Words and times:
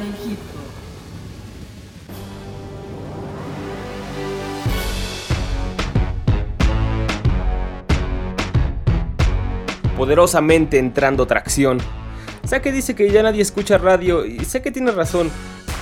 hop. 0.00 0.38
Poderosamente 9.96 10.78
entrando 10.78 11.26
tracción. 11.26 11.78
Sé 12.44 12.60
que 12.60 12.72
dice 12.72 12.94
que 12.94 13.10
ya 13.10 13.22
nadie 13.22 13.42
escucha 13.42 13.78
radio 13.78 14.26
y 14.26 14.44
sé 14.44 14.60
que 14.60 14.70
tiene 14.70 14.90
razón. 14.90 15.30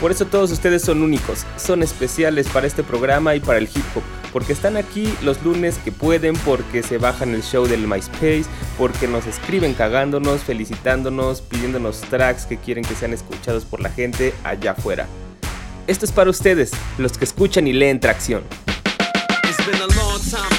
Por 0.01 0.11
eso 0.11 0.27
todos 0.27 0.51
ustedes 0.53 0.83
son 0.83 1.03
únicos, 1.03 1.47
son 1.57 1.83
especiales 1.83 2.49
para 2.49 2.67
este 2.67 2.83
programa 2.83 3.35
y 3.35 3.41
para 3.41 3.59
el 3.59 3.65
hip 3.65 3.85
hop, 3.95 4.03
porque 4.33 4.53
están 4.53 4.77
aquí 4.77 5.13
los 5.23 5.43
lunes 5.43 5.79
que 5.79 5.93
pueden, 5.93 6.35
porque 6.37 6.83
se 6.83 6.99
bajan 6.99 7.35
el 7.35 7.43
show 7.43 7.67
del 7.67 7.87
MySpace, 7.87 8.45
porque 8.79 9.07
nos 9.07 9.27
escriben 9.27 9.75
cagándonos, 9.75 10.43
felicitándonos, 10.43 11.43
pidiéndonos 11.43 12.01
tracks 12.03 12.47
que 12.47 12.57
quieren 12.57 12.85
que 12.85 12.95
sean 12.95 13.13
escuchados 13.13 13.65
por 13.65 13.81
la 13.81 13.91
gente 13.91 14.33
allá 14.45 14.73
afuera. 14.73 15.07
Esto 15.87 16.05
es 16.05 16.13
para 16.13 16.31
ustedes, 16.31 16.71
los 16.99 17.19
que 17.19 17.25
escuchan 17.25 17.67
y 17.67 17.73
leen 17.73 18.01
tracción. 18.01 18.43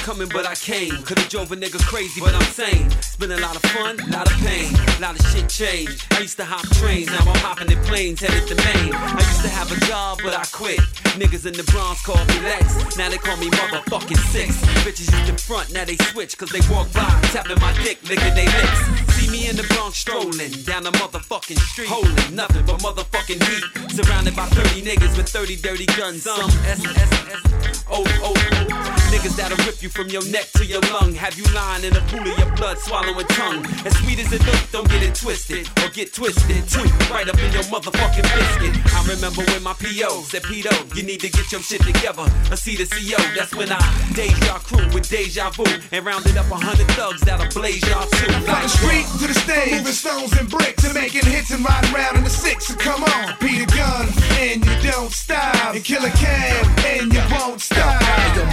Coming, 0.04 0.28
but 0.28 0.44
I 0.46 0.54
came. 0.54 1.02
Could've 1.08 1.30
drove 1.30 1.50
a 1.52 1.56
nigga 1.56 1.80
crazy, 1.88 2.20
but 2.20 2.34
I'm 2.34 2.44
sane. 2.52 2.86
It's 2.92 3.16
been 3.16 3.32
a 3.32 3.40
lot 3.40 3.56
of 3.56 3.62
fun, 3.72 3.98
a 3.98 4.10
lot 4.12 4.30
of 4.30 4.36
pain, 4.44 4.68
a 4.76 5.00
lot 5.00 5.18
of 5.18 5.24
shit 5.32 5.48
changed. 5.48 6.04
I 6.12 6.20
used 6.20 6.36
to 6.36 6.44
hop 6.44 6.68
trains, 6.76 7.06
now 7.06 7.24
I'm 7.24 7.40
hopping 7.40 7.72
in 7.72 7.78
planes, 7.88 8.20
headed 8.20 8.46
to 8.48 8.54
Maine. 8.54 8.92
I 8.92 9.16
used 9.16 9.40
to 9.40 9.48
have 9.48 9.72
a 9.72 9.80
job, 9.86 10.20
but 10.22 10.36
I 10.36 10.44
quit. 10.52 10.80
Niggas 11.16 11.46
in 11.46 11.54
the 11.54 11.64
Bronx 11.72 12.04
called 12.04 12.28
me 12.28 12.38
Lex, 12.44 12.98
now 12.98 13.08
they 13.08 13.16
call 13.16 13.38
me 13.38 13.48
motherfucking 13.48 14.20
six. 14.28 14.60
Bitches 14.84 15.08
used 15.08 15.26
to 15.26 15.36
front, 15.42 15.72
now 15.72 15.86
they 15.86 15.96
switch, 16.12 16.36
cause 16.36 16.50
they 16.50 16.60
walk 16.68 16.92
by, 16.92 17.08
tapping 17.32 17.58
my 17.64 17.72
dick, 17.82 17.96
licking 18.04 18.34
they 18.34 18.44
lips. 18.44 18.80
See 19.16 19.30
me 19.32 19.48
in 19.48 19.56
the 19.56 19.64
Bronx 19.72 19.96
strolling, 19.96 20.52
down 20.68 20.84
the 20.84 20.92
motherfucking 21.00 21.58
street, 21.72 21.88
holding 21.88 22.36
nothing 22.36 22.66
but 22.66 22.76
motherfucking 22.84 23.40
heat. 23.40 23.64
Surrounded 23.90 24.36
by 24.36 24.44
30 24.52 24.82
niggas 24.82 25.16
with 25.16 25.28
30 25.30 25.56
dirty 25.56 25.86
guns, 25.96 26.24
some 26.24 26.50
S, 26.68 26.84
S, 26.84 27.12
S, 27.32 27.84
O, 27.88 28.04
O, 28.20 28.34
O. 28.36 29.03
Niggas 29.14 29.36
that'll 29.36 29.64
rip 29.64 29.80
you 29.80 29.88
from 29.88 30.08
your 30.08 30.26
neck 30.34 30.50
to 30.58 30.66
your 30.66 30.80
lung. 30.90 31.14
Have 31.14 31.38
you 31.38 31.44
lying 31.54 31.84
in 31.84 31.94
a 31.94 32.00
pool 32.10 32.26
of 32.26 32.36
your 32.36 32.50
blood, 32.56 32.78
swallowing 32.78 33.26
tongue. 33.38 33.64
As 33.86 33.94
sweet 34.02 34.18
as 34.18 34.32
it 34.32 34.44
look, 34.44 34.58
don't 34.72 34.88
get 34.90 35.04
it 35.04 35.14
twisted. 35.14 35.70
Or 35.78 35.88
get 35.90 36.12
twisted 36.12 36.66
too. 36.66 36.82
Right 37.14 37.28
up 37.28 37.38
in 37.38 37.52
your 37.52 37.62
motherfucking 37.70 38.26
biscuit. 38.26 38.74
I 38.90 39.06
remember 39.06 39.46
when 39.46 39.62
my 39.62 39.74
PO 39.74 40.26
said, 40.26 40.42
Pito, 40.42 40.74
you 40.96 41.04
need 41.04 41.20
to 41.20 41.30
get 41.30 41.52
your 41.52 41.60
shit 41.60 41.82
together. 41.82 42.26
I 42.50 42.56
see 42.56 42.74
the 42.74 42.90
CO, 42.90 43.22
that's 43.38 43.54
when 43.54 43.70
I 43.70 43.78
deja 44.14 44.58
crew 44.66 44.82
with 44.90 45.08
deja 45.08 45.50
vu. 45.50 45.62
And 45.92 46.04
rounded 46.04 46.36
up 46.36 46.50
a 46.50 46.56
hundred 46.58 46.90
thugs 46.98 47.20
that'll 47.20 47.46
blaze 47.54 47.86
y'all 47.86 48.10
too. 48.18 48.32
From 48.42 48.62
the 48.66 48.68
street 48.68 49.06
to 49.22 49.30
the 49.30 49.38
stage, 49.38 49.78
moving 49.78 49.94
stones 49.94 50.32
and 50.34 50.50
bricks, 50.50 50.82
to 50.82 50.92
making 50.92 51.30
hits 51.30 51.52
and 51.52 51.64
riding 51.64 51.94
around 51.94 52.16
in 52.18 52.24
the 52.24 52.34
six. 52.34 52.66
So 52.66 52.74
come 52.74 53.04
on, 53.04 53.36
Peter 53.38 53.70
Gun, 53.78 54.10
and 54.42 54.58
you 54.58 54.90
don't 54.90 55.12
stop. 55.12 55.72
And 55.72 55.84
Killer 55.84 56.10
Cam, 56.18 56.66
and 56.82 57.14
you 57.14 57.22
won't 57.30 57.60
stop. 57.60 57.73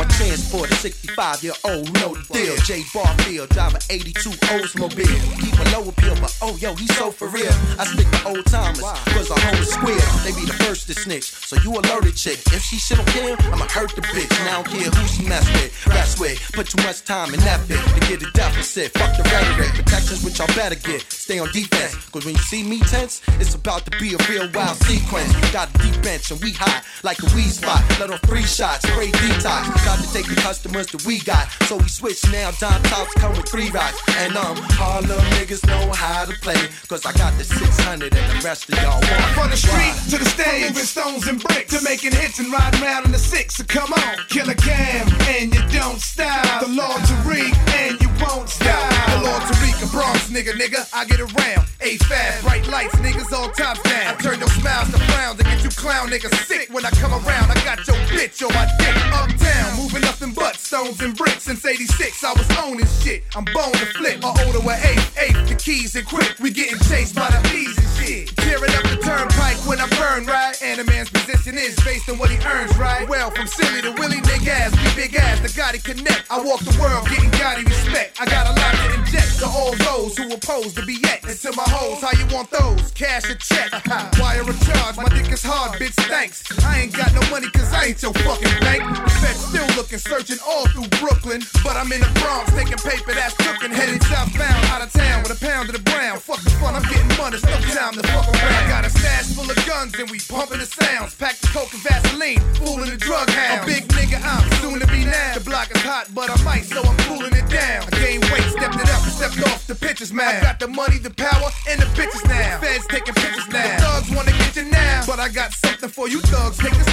Hey, 0.01 0.07
yo, 0.07 0.07
my 0.07 0.17
transport, 0.17 0.70
a 0.70 0.70
65 0.81 1.43
year 1.43 1.53
old, 1.63 1.93
no 2.01 2.15
deal. 2.33 2.55
J 2.65 2.81
Barfield, 2.91 3.49
drive 3.49 3.75
a 3.75 3.79
82 3.91 4.29
Oldsmobile. 4.49 5.19
Keep 5.37 5.53
a 5.53 5.77
low 5.77 5.87
appeal, 5.87 6.15
but 6.19 6.35
oh, 6.41 6.57
yo, 6.57 6.73
he's 6.73 6.89
so 6.97 7.11
for 7.11 7.27
real. 7.27 7.53
I 7.77 7.85
stick 7.85 8.09
to 8.09 8.27
old 8.27 8.45
timers, 8.47 8.81
cause 9.13 9.29
home 9.29 9.61
is 9.61 9.69
square. 9.69 10.01
They 10.25 10.33
be 10.33 10.43
the 10.49 10.57
first 10.65 10.87
to 10.87 10.95
snitch, 10.95 11.29
so 11.29 11.55
you 11.61 11.77
alerted 11.77 12.15
chick. 12.15 12.39
If 12.47 12.63
she 12.63 12.77
shit 12.77 12.97
on 12.97 13.05
him, 13.13 13.37
I'ma 13.53 13.67
hurt 13.69 13.93
the 13.93 14.01
bitch. 14.01 14.33
And 14.41 14.49
I 14.49 14.53
don't 14.57 14.67
care 14.73 14.89
who 14.89 15.07
she 15.07 15.21
mess 15.29 15.45
with, 15.53 15.85
That's 15.85 16.19
with. 16.19 16.41
Put 16.53 16.65
too 16.65 16.81
much 16.81 17.05
time 17.05 17.31
in 17.35 17.39
that 17.41 17.61
bit 17.67 17.77
to 17.77 17.99
get 18.09 18.23
a 18.23 18.31
deficit. 18.33 18.91
Fuck 18.97 19.15
the 19.17 19.23
rhetoric, 19.29 19.77
protections 19.77 20.25
which 20.25 20.39
y'all 20.39 20.47
better 20.55 20.81
get. 20.81 21.01
Stay 21.13 21.37
on 21.37 21.51
defense, 21.51 21.93
cause 22.09 22.25
when 22.25 22.33
you 22.33 22.41
see 22.41 22.63
me 22.63 22.79
tense, 22.89 23.21
it's 23.37 23.53
about 23.53 23.85
to 23.85 23.91
be 23.99 24.15
a 24.15 24.19
real 24.27 24.49
wild 24.51 24.77
sequence. 24.77 25.29
We 25.35 25.51
Got 25.51 25.69
a 25.75 25.77
deep 25.83 26.01
bench 26.01 26.31
and 26.31 26.41
we 26.41 26.53
hot 26.53 26.81
like 27.03 27.19
a 27.21 27.29
weed 27.35 27.51
spot. 27.51 27.83
Let 27.99 28.09
off 28.09 28.21
three 28.21 28.41
shots, 28.41 28.87
spray 28.87 29.11
detox. 29.11 29.67
Got 29.85 29.99
to 29.99 30.07
take 30.13 30.25
the 30.25 30.39
that 30.71 31.05
we 31.05 31.19
got, 31.19 31.51
so 31.67 31.75
we 31.75 31.87
switch 31.89 32.23
now. 32.31 32.51
Don 32.51 32.81
Tops 32.83 33.13
come 33.15 33.31
with 33.31 33.47
three 33.49 33.69
rocks, 33.71 33.99
and 34.19 34.35
um, 34.37 34.55
all 34.79 35.01
them 35.01 35.19
niggas 35.35 35.65
know 35.67 35.91
how 35.91 36.23
to 36.23 36.33
play. 36.39 36.55
Cause 36.87 37.05
I 37.05 37.11
got 37.13 37.37
the 37.37 37.43
600 37.43 38.15
and 38.15 38.39
the 38.39 38.45
rest 38.45 38.69
of 38.69 38.75
y'all 38.79 39.01
want. 39.01 39.35
From 39.35 39.49
the 39.49 39.57
street 39.57 39.93
to 40.11 40.17
the 40.17 40.29
stage, 40.29 40.69
moving 40.69 40.87
stones 40.87 41.27
and 41.27 41.43
bricks, 41.43 41.77
to 41.77 41.83
making 41.83 42.13
hits 42.13 42.39
and 42.39 42.51
riding 42.51 42.81
around 42.81 43.05
in 43.05 43.11
the 43.11 43.19
six. 43.19 43.55
So 43.55 43.63
come 43.65 43.91
on, 43.91 44.15
Killer 44.29 44.55
Cam, 44.55 45.07
and 45.35 45.53
you 45.53 45.61
don't 45.75 45.99
stop. 45.99 46.63
The 46.63 46.71
Lord 46.71 47.01
Tariq, 47.03 47.51
and 47.83 47.99
you 47.99 48.07
won't 48.23 48.47
stop. 48.47 48.87
The 49.11 49.27
Lord 49.27 49.41
Tariq, 49.43 49.75
a 49.83 49.91
Bronx 49.91 50.29
nigga, 50.31 50.55
nigga, 50.55 50.87
I 50.93 51.03
get 51.05 51.19
around. 51.19 51.67
A 51.81 51.97
fast, 52.07 52.43
bright 52.43 52.67
lights, 52.67 52.95
niggas 52.95 53.31
all 53.35 53.49
tops 53.49 53.81
down. 53.83 54.15
I 54.15 54.17
turn 54.21 54.39
your 54.39 54.49
smiles 54.49 54.91
to 54.91 54.99
frowns 55.11 55.39
and 55.39 55.47
get 55.49 55.63
you 55.63 55.69
clown 55.71 56.09
niggas 56.09 56.33
sick 56.45 56.69
when 56.71 56.85
I 56.85 56.91
come 56.91 57.11
around. 57.11 57.51
I 57.51 57.55
got 57.65 57.85
your 57.87 57.97
bitch 58.07 58.41
on 58.45 58.53
my 58.53 58.69
dick. 58.79 58.95
Uptown, 59.11 59.77
moving 59.77 60.01
nothing 60.01 60.33
but 60.33 60.60
stones 60.61 61.01
and 61.01 61.15
bricks. 61.17 61.43
Since 61.43 61.65
86, 61.65 62.23
I 62.23 62.33
was 62.33 62.47
owning 62.57 62.85
shit. 63.01 63.23
I'm 63.35 63.45
bone 63.45 63.73
to 63.73 63.85
flip. 63.97 64.21
My 64.21 64.33
older 64.45 64.61
with 64.61 64.79
eight, 64.85 65.03
eight, 65.19 65.37
the 65.47 65.55
keys 65.55 65.95
and 65.95 66.05
quick. 66.05 66.35
We 66.39 66.51
getting 66.51 66.79
chased 66.87 67.15
by 67.15 67.29
the 67.29 67.41
bees 67.49 67.77
and 67.77 67.89
shit. 67.97 68.35
Tearing 68.37 68.71
up 68.77 68.83
the 68.83 68.97
turnpike 69.03 69.57
when 69.67 69.79
I 69.79 69.87
burn, 69.97 70.25
right? 70.25 70.55
And 70.61 70.79
a 70.79 70.85
man's 70.85 71.09
position 71.09 71.57
is 71.57 71.75
based 71.83 72.09
on 72.09 72.17
what 72.17 72.29
he 72.29 72.37
earns, 72.45 72.77
right? 72.77 73.07
Well, 73.09 73.31
from 73.31 73.47
silly 73.47 73.81
to 73.81 73.91
Willie, 73.99 74.21
nigga 74.21 74.47
ass, 74.47 74.71
we 74.77 75.01
big 75.01 75.15
ass, 75.15 75.39
the 75.39 75.49
Gotti 75.49 75.83
connect. 75.83 76.29
I 76.29 76.39
walk 76.41 76.61
the 76.61 76.77
world 76.79 77.07
getting 77.09 77.31
Gotti 77.31 77.65
respect. 77.65 78.21
I 78.21 78.25
got 78.25 78.45
a 78.45 78.53
lot 78.59 78.73
to 78.75 78.99
inject 78.99 79.39
to 79.39 79.47
all 79.47 79.73
those 79.89 80.17
who 80.17 80.31
oppose 80.31 80.73
to 80.73 80.85
be 80.85 80.97
at. 81.09 81.23
And 81.25 81.37
to 81.39 81.51
my 81.55 81.67
hoes, 81.67 82.01
how 82.01 82.11
you 82.13 82.27
want 82.33 82.49
those? 82.51 82.91
Cash 82.91 83.29
or 83.29 83.35
check? 83.35 83.71
Wire 84.19 84.43
or 84.43 84.53
charge? 84.65 84.97
My 84.97 85.09
dick 85.09 85.31
is 85.31 85.43
hard, 85.43 85.79
bitch, 85.79 85.95
thanks. 86.07 86.43
I 86.63 86.81
ain't 86.81 86.93
got 86.93 87.13
no 87.13 87.21
money 87.29 87.49
cause 87.49 87.71
I 87.73 87.85
ain't 87.85 88.01
your 88.01 88.13
fucking 88.13 88.59
bank. 88.61 88.83
The 88.83 89.09
Fed 89.21 89.35
still 89.35 89.67
looking, 89.75 89.99
searching 89.99 90.37
through 90.71 90.89
Brooklyn. 90.99 91.41
But 91.63 91.75
I'm 91.77 91.91
in 91.91 92.01
the 92.01 92.11
Bronx, 92.19 92.51
taking 92.51 92.77
paper 92.77 93.13
that's 93.13 93.35
cooking. 93.35 93.71
Headed 93.71 94.03
southbound, 94.03 94.65
out 94.73 94.81
of 94.81 94.91
town 94.91 95.23
with 95.23 95.31
a 95.31 95.39
pound 95.39 95.69
of 95.69 95.75
the 95.75 95.83
brown. 95.91 96.19
Fuck 96.19 96.41
the 96.43 96.51
fun, 96.61 96.75
I'm 96.75 96.83
getting 96.83 97.07
money, 97.17 97.37
it's 97.37 97.45
no 97.45 97.57
time 97.73 97.93
to 97.95 98.03
fuck 98.11 98.27
around. 98.27 98.69
Got 98.69 98.85
a 98.85 98.89
stash 98.89 99.31
full 99.33 99.49
of 99.49 99.57
guns 99.65 99.93
and 99.97 100.09
we 100.09 100.19
pumping 100.27 100.59
the 100.59 100.65
sounds. 100.65 101.15
Pack 101.15 101.37
the 101.39 101.47
coke 101.47 101.71
and 101.73 101.83
Vaseline, 101.83 102.41
fooling 102.59 102.89
the 102.89 102.97
drug 102.97 103.29
hounds. 103.29 103.63
A 103.63 103.65
big 103.65 103.87
nigga, 103.95 104.19
I'm 104.19 104.45
soon 104.61 104.79
to 104.79 104.87
be 104.87 105.05
now. 105.05 105.33
The 105.35 105.43
block 105.43 105.71
is 105.71 105.81
hot, 105.81 106.07
but 106.13 106.29
I'm 106.29 106.47
ice, 106.47 106.69
so 106.69 106.81
I'm 106.83 106.97
cooling 107.07 107.33
it 107.33 107.47
down. 107.49 107.87
I 107.87 107.91
gained 107.97 108.25
weight, 108.31 108.47
stepped 108.51 108.75
it 108.75 108.89
up, 108.91 109.01
stepped 109.07 109.39
off 109.47 109.65
the 109.67 109.75
pitches, 109.75 110.11
man. 110.11 110.35
I 110.35 110.41
got 110.41 110.59
the 110.59 110.67
money, 110.67 110.97
the 110.97 111.11
power, 111.11 111.49
and 111.69 111.81
the 111.81 111.87
bitches 111.97 112.27
now. 112.27 112.59
Feds 112.59 112.85
taking 112.87 113.15
pictures 113.15 113.47
now. 113.49 113.63
The 113.63 113.83
thugs 113.83 114.09
wanna 114.15 114.31
get 114.31 114.55
you 114.55 114.65
now, 114.65 115.03
but 115.07 115.19
I 115.19 115.29
got 115.29 115.53
something 115.53 115.89
for 115.89 116.07
you 116.07 116.19
thugs. 116.21 116.57
Take 116.57 116.73
this 116.73 116.90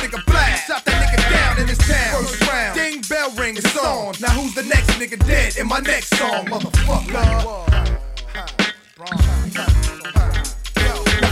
it's 3.59 3.77
on. 3.77 4.15
Now 4.21 4.31
who's 4.31 4.55
the 4.55 4.63
next 4.63 4.91
nigga 4.99 5.19
dead 5.27 5.57
in 5.57 5.67
my 5.67 5.81
next 5.81 6.17
song, 6.17 6.47
motherfucker? 6.47 7.67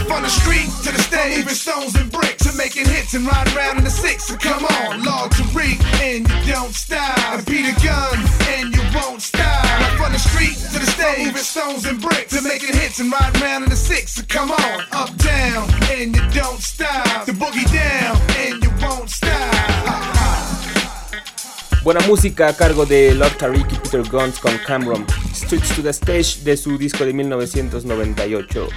From 0.07 0.23
the 0.23 0.29
street 0.29 0.69
to 0.83 0.91
the 0.91 1.01
stage, 1.01 1.39
moving 1.39 1.53
stones 1.53 1.95
and 1.95 2.11
bricks, 2.11 2.43
to 2.45 2.57
making 2.57 2.85
hits 2.87 3.13
and 3.13 3.25
riding 3.25 3.55
around 3.55 3.77
in 3.77 3.83
the 3.83 3.89
six. 3.89 4.27
So 4.27 4.37
come 4.37 4.65
on, 4.65 5.03
Lord 5.03 5.31
Tariq, 5.31 5.79
and 6.01 6.27
you 6.27 6.53
don't 6.53 6.73
stop. 6.73 7.17
And 7.33 7.45
Peter 7.47 7.75
Gun, 7.83 8.19
and 8.55 8.75
you 8.75 8.81
won't 8.95 9.21
stop. 9.21 9.65
From 9.97 10.13
the 10.13 10.19
street 10.19 10.55
to 10.73 10.79
the 10.79 10.91
stage, 10.91 11.27
moving 11.27 11.41
stones 11.43 11.85
and 11.85 12.01
bricks, 12.01 12.35
to 12.35 12.41
making 12.41 12.73
hits 12.75 12.99
and 12.99 13.11
riding 13.11 13.41
around 13.41 13.63
in 13.63 13.69
the 13.69 13.75
six. 13.75 14.13
So 14.13 14.23
come 14.27 14.51
on, 14.51 14.85
up 14.91 15.15
down, 15.17 15.69
and 15.91 16.15
you 16.15 16.21
don't 16.31 16.59
stop. 16.59 17.25
The 17.25 17.33
boogie 17.33 17.71
down, 17.71 18.17
and 18.37 18.63
you 18.63 18.71
won't 18.81 19.09
stop. 19.09 20.16
Buena 21.87 22.05
música 22.05 22.49
a 22.49 22.53
cargo 22.53 22.85
de 22.85 23.15
Lord 23.15 23.37
Tariq 23.37 23.71
y 23.71 23.75
Peter 23.77 24.03
Guns 24.11 24.39
con 24.39 24.51
Cameron, 24.67 25.05
Streets 25.33 25.73
to 25.73 25.81
the 25.81 25.91
Stage 25.91 26.43
de 26.43 26.57
su 26.57 26.77
disco 26.77 27.05
de 27.05 27.13
1998. 27.13 28.67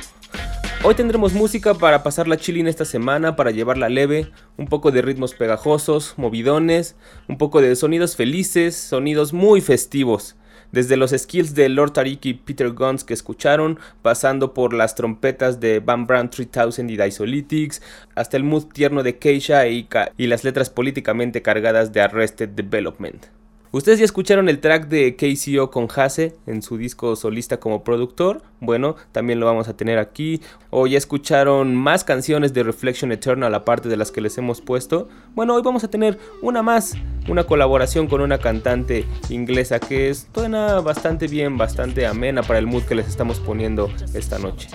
Hoy 0.84 0.94
tendremos 0.94 1.32
música 1.32 1.74
para 1.74 2.04
pasar 2.04 2.28
la 2.28 2.36
chilling 2.36 2.68
esta 2.68 2.84
semana, 2.84 3.34
para 3.34 3.50
llevarla 3.50 3.88
leve, 3.88 4.30
un 4.56 4.68
poco 4.68 4.92
de 4.92 5.02
ritmos 5.02 5.34
pegajosos, 5.34 6.14
movidones, 6.18 6.94
un 7.26 7.36
poco 7.36 7.60
de 7.60 7.74
sonidos 7.74 8.14
felices, 8.14 8.76
sonidos 8.76 9.32
muy 9.32 9.60
festivos. 9.60 10.36
Desde 10.72 10.96
los 10.96 11.10
skills 11.10 11.54
de 11.54 11.68
Lord 11.68 11.92
Tariq 11.92 12.26
y 12.26 12.34
Peter 12.34 12.70
Guns 12.70 13.04
que 13.04 13.14
escucharon, 13.14 13.78
pasando 14.02 14.54
por 14.54 14.72
las 14.72 14.94
trompetas 14.94 15.60
de 15.60 15.80
Van 15.80 16.06
Brandt 16.06 16.34
3000 16.34 16.90
y 16.90 16.96
Disolytics, 16.96 17.82
hasta 18.14 18.36
el 18.36 18.44
mood 18.44 18.66
tierno 18.72 19.02
de 19.02 19.18
Keisha 19.18 19.66
y 19.66 19.86
las 20.18 20.44
letras 20.44 20.70
políticamente 20.70 21.42
cargadas 21.42 21.92
de 21.92 22.00
Arrested 22.00 22.50
Development. 22.50 23.39
Ustedes 23.72 24.00
ya 24.00 24.04
escucharon 24.04 24.48
el 24.48 24.58
track 24.58 24.88
de 24.88 25.14
KCO 25.14 25.70
con 25.70 25.86
Hase 25.94 26.34
en 26.46 26.60
su 26.60 26.76
disco 26.76 27.14
solista 27.14 27.60
como 27.60 27.84
productor. 27.84 28.42
Bueno, 28.58 28.96
también 29.12 29.38
lo 29.38 29.46
vamos 29.46 29.68
a 29.68 29.76
tener 29.76 29.98
aquí. 29.98 30.40
O 30.70 30.88
ya 30.88 30.98
escucharon 30.98 31.76
más 31.76 32.02
canciones 32.02 32.52
de 32.52 32.64
Reflection 32.64 33.12
Eternal 33.12 33.54
aparte 33.54 33.88
de 33.88 33.96
las 33.96 34.10
que 34.10 34.20
les 34.20 34.36
hemos 34.38 34.60
puesto. 34.60 35.08
Bueno, 35.36 35.54
hoy 35.54 35.62
vamos 35.62 35.84
a 35.84 35.88
tener 35.88 36.18
una 36.42 36.62
más 36.62 36.96
una 37.28 37.44
colaboración 37.44 38.08
con 38.08 38.20
una 38.22 38.38
cantante 38.38 39.04
inglesa 39.28 39.78
que 39.78 40.12
suena 40.14 40.80
bastante 40.80 41.28
bien, 41.28 41.56
bastante 41.56 42.06
amena 42.06 42.42
para 42.42 42.58
el 42.58 42.66
mood 42.66 42.82
que 42.82 42.96
les 42.96 43.06
estamos 43.06 43.38
poniendo 43.38 43.88
esta 44.14 44.40
noche. 44.40 44.68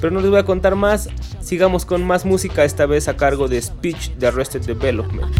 Pero 0.00 0.12
no 0.12 0.20
les 0.20 0.30
voy 0.30 0.38
a 0.38 0.44
contar 0.44 0.74
más, 0.74 1.08
sigamos 1.40 1.86
con 1.86 2.04
más 2.04 2.26
música, 2.26 2.64
esta 2.64 2.84
vez 2.84 3.08
a 3.08 3.16
cargo 3.16 3.48
de 3.48 3.60
Speech 3.60 4.12
de 4.16 4.26
Arrested 4.28 4.66
Development. 4.66 5.34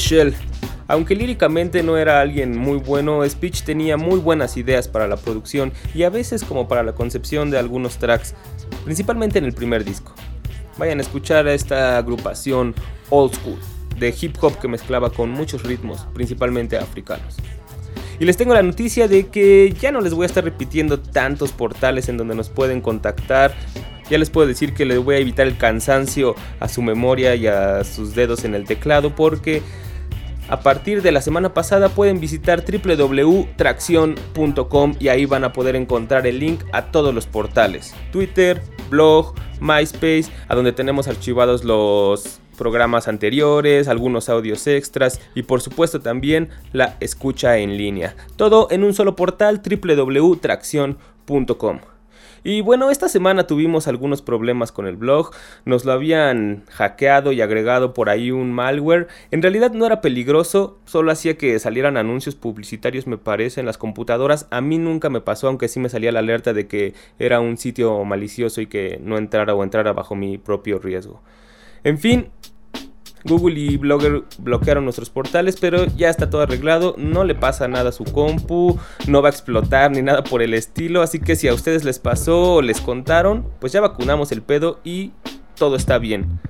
Shell. 0.00 0.34
Aunque 0.88 1.14
líricamente 1.14 1.82
no 1.84 1.96
era 1.96 2.20
alguien 2.20 2.58
muy 2.58 2.78
bueno, 2.78 3.28
Speech 3.28 3.62
tenía 3.62 3.96
muy 3.96 4.18
buenas 4.18 4.56
ideas 4.56 4.88
para 4.88 5.06
la 5.06 5.16
producción 5.16 5.72
y 5.94 6.02
a 6.02 6.10
veces 6.10 6.42
como 6.42 6.66
para 6.66 6.82
la 6.82 6.94
concepción 6.94 7.50
de 7.50 7.58
algunos 7.58 7.98
tracks, 7.98 8.34
principalmente 8.84 9.38
en 9.38 9.44
el 9.44 9.52
primer 9.52 9.84
disco. 9.84 10.12
Vayan 10.78 10.98
a 10.98 11.02
escuchar 11.02 11.46
a 11.46 11.54
esta 11.54 11.96
agrupación 11.98 12.74
old 13.10 13.34
school 13.34 13.58
de 13.98 14.14
hip 14.20 14.36
hop 14.40 14.58
que 14.58 14.66
mezclaba 14.66 15.10
con 15.10 15.30
muchos 15.30 15.62
ritmos, 15.62 16.06
principalmente 16.14 16.76
africanos. 16.76 17.36
Y 18.18 18.24
les 18.24 18.36
tengo 18.36 18.54
la 18.54 18.62
noticia 18.62 19.06
de 19.06 19.28
que 19.28 19.74
ya 19.80 19.92
no 19.92 20.00
les 20.00 20.12
voy 20.12 20.24
a 20.24 20.26
estar 20.26 20.42
repitiendo 20.42 20.98
tantos 20.98 21.52
portales 21.52 22.08
en 22.08 22.16
donde 22.16 22.34
nos 22.34 22.48
pueden 22.48 22.80
contactar. 22.80 23.54
Ya 24.10 24.18
les 24.18 24.28
puedo 24.28 24.46
decir 24.46 24.74
que 24.74 24.84
les 24.84 24.98
voy 24.98 25.14
a 25.14 25.18
evitar 25.18 25.46
el 25.46 25.56
cansancio 25.56 26.34
a 26.58 26.68
su 26.68 26.82
memoria 26.82 27.34
y 27.36 27.46
a 27.46 27.84
sus 27.84 28.14
dedos 28.14 28.44
en 28.44 28.54
el 28.54 28.64
teclado 28.64 29.14
porque 29.14 29.62
a 30.50 30.60
partir 30.60 31.00
de 31.00 31.12
la 31.12 31.22
semana 31.22 31.54
pasada 31.54 31.88
pueden 31.88 32.20
visitar 32.20 32.62
www.tracción.com 32.64 34.94
y 34.98 35.08
ahí 35.08 35.24
van 35.24 35.44
a 35.44 35.52
poder 35.52 35.76
encontrar 35.76 36.26
el 36.26 36.40
link 36.40 36.64
a 36.72 36.90
todos 36.90 37.14
los 37.14 37.26
portales. 37.26 37.94
Twitter, 38.10 38.60
blog, 38.90 39.36
MySpace, 39.60 40.24
a 40.48 40.56
donde 40.56 40.72
tenemos 40.72 41.06
archivados 41.08 41.64
los 41.64 42.40
programas 42.58 43.08
anteriores, 43.08 43.88
algunos 43.88 44.28
audios 44.28 44.66
extras 44.66 45.18
y 45.34 45.44
por 45.44 45.62
supuesto 45.62 46.00
también 46.00 46.50
la 46.72 46.98
escucha 47.00 47.56
en 47.58 47.78
línea. 47.78 48.14
Todo 48.36 48.68
en 48.70 48.84
un 48.84 48.92
solo 48.92 49.16
portal 49.16 49.62
www.tracción.com. 49.64 51.80
Y 52.42 52.60
bueno, 52.62 52.90
esta 52.90 53.08
semana 53.08 53.46
tuvimos 53.46 53.88
algunos 53.88 54.22
problemas 54.22 54.72
con 54.72 54.86
el 54.86 54.96
blog, 54.96 55.30
nos 55.64 55.84
lo 55.84 55.92
habían 55.92 56.64
hackeado 56.70 57.32
y 57.32 57.40
agregado 57.40 57.94
por 57.94 58.08
ahí 58.08 58.30
un 58.30 58.52
malware. 58.52 59.08
En 59.30 59.42
realidad 59.42 59.72
no 59.72 59.86
era 59.86 60.00
peligroso, 60.00 60.78
solo 60.84 61.12
hacía 61.12 61.36
que 61.36 61.58
salieran 61.58 61.96
anuncios 61.96 62.34
publicitarios 62.34 63.06
me 63.06 63.18
parece 63.18 63.60
en 63.60 63.66
las 63.66 63.78
computadoras. 63.78 64.46
A 64.50 64.60
mí 64.60 64.78
nunca 64.78 65.10
me 65.10 65.20
pasó, 65.20 65.48
aunque 65.48 65.68
sí 65.68 65.80
me 65.80 65.88
salía 65.88 66.12
la 66.12 66.20
alerta 66.20 66.52
de 66.52 66.66
que 66.66 66.94
era 67.18 67.40
un 67.40 67.56
sitio 67.56 68.04
malicioso 68.04 68.60
y 68.60 68.66
que 68.66 69.00
no 69.02 69.18
entrara 69.18 69.54
o 69.54 69.62
entrara 69.62 69.92
bajo 69.92 70.14
mi 70.14 70.38
propio 70.38 70.78
riesgo. 70.78 71.22
En 71.84 71.98
fin, 71.98 72.30
Google 73.24 73.58
y 73.58 73.76
Blogger 73.76 74.24
bloquearon 74.38 74.84
nuestros 74.84 75.10
portales, 75.10 75.56
pero 75.60 75.86
ya 75.96 76.08
está 76.08 76.30
todo 76.30 76.42
arreglado, 76.42 76.94
no 76.98 77.24
le 77.24 77.34
pasa 77.34 77.68
nada 77.68 77.90
a 77.90 77.92
su 77.92 78.04
compu, 78.04 78.78
no 79.06 79.22
va 79.22 79.28
a 79.28 79.32
explotar 79.32 79.90
ni 79.90 80.02
nada 80.02 80.22
por 80.24 80.42
el 80.42 80.54
estilo, 80.54 81.02
así 81.02 81.20
que 81.20 81.36
si 81.36 81.48
a 81.48 81.54
ustedes 81.54 81.84
les 81.84 81.98
pasó 81.98 82.54
o 82.54 82.62
les 82.62 82.80
contaron, 82.80 83.46
pues 83.60 83.72
ya 83.72 83.80
vacunamos 83.80 84.32
el 84.32 84.42
pedo 84.42 84.80
y 84.84 85.12
todo 85.56 85.76
está 85.76 85.98
bien. 85.98 86.40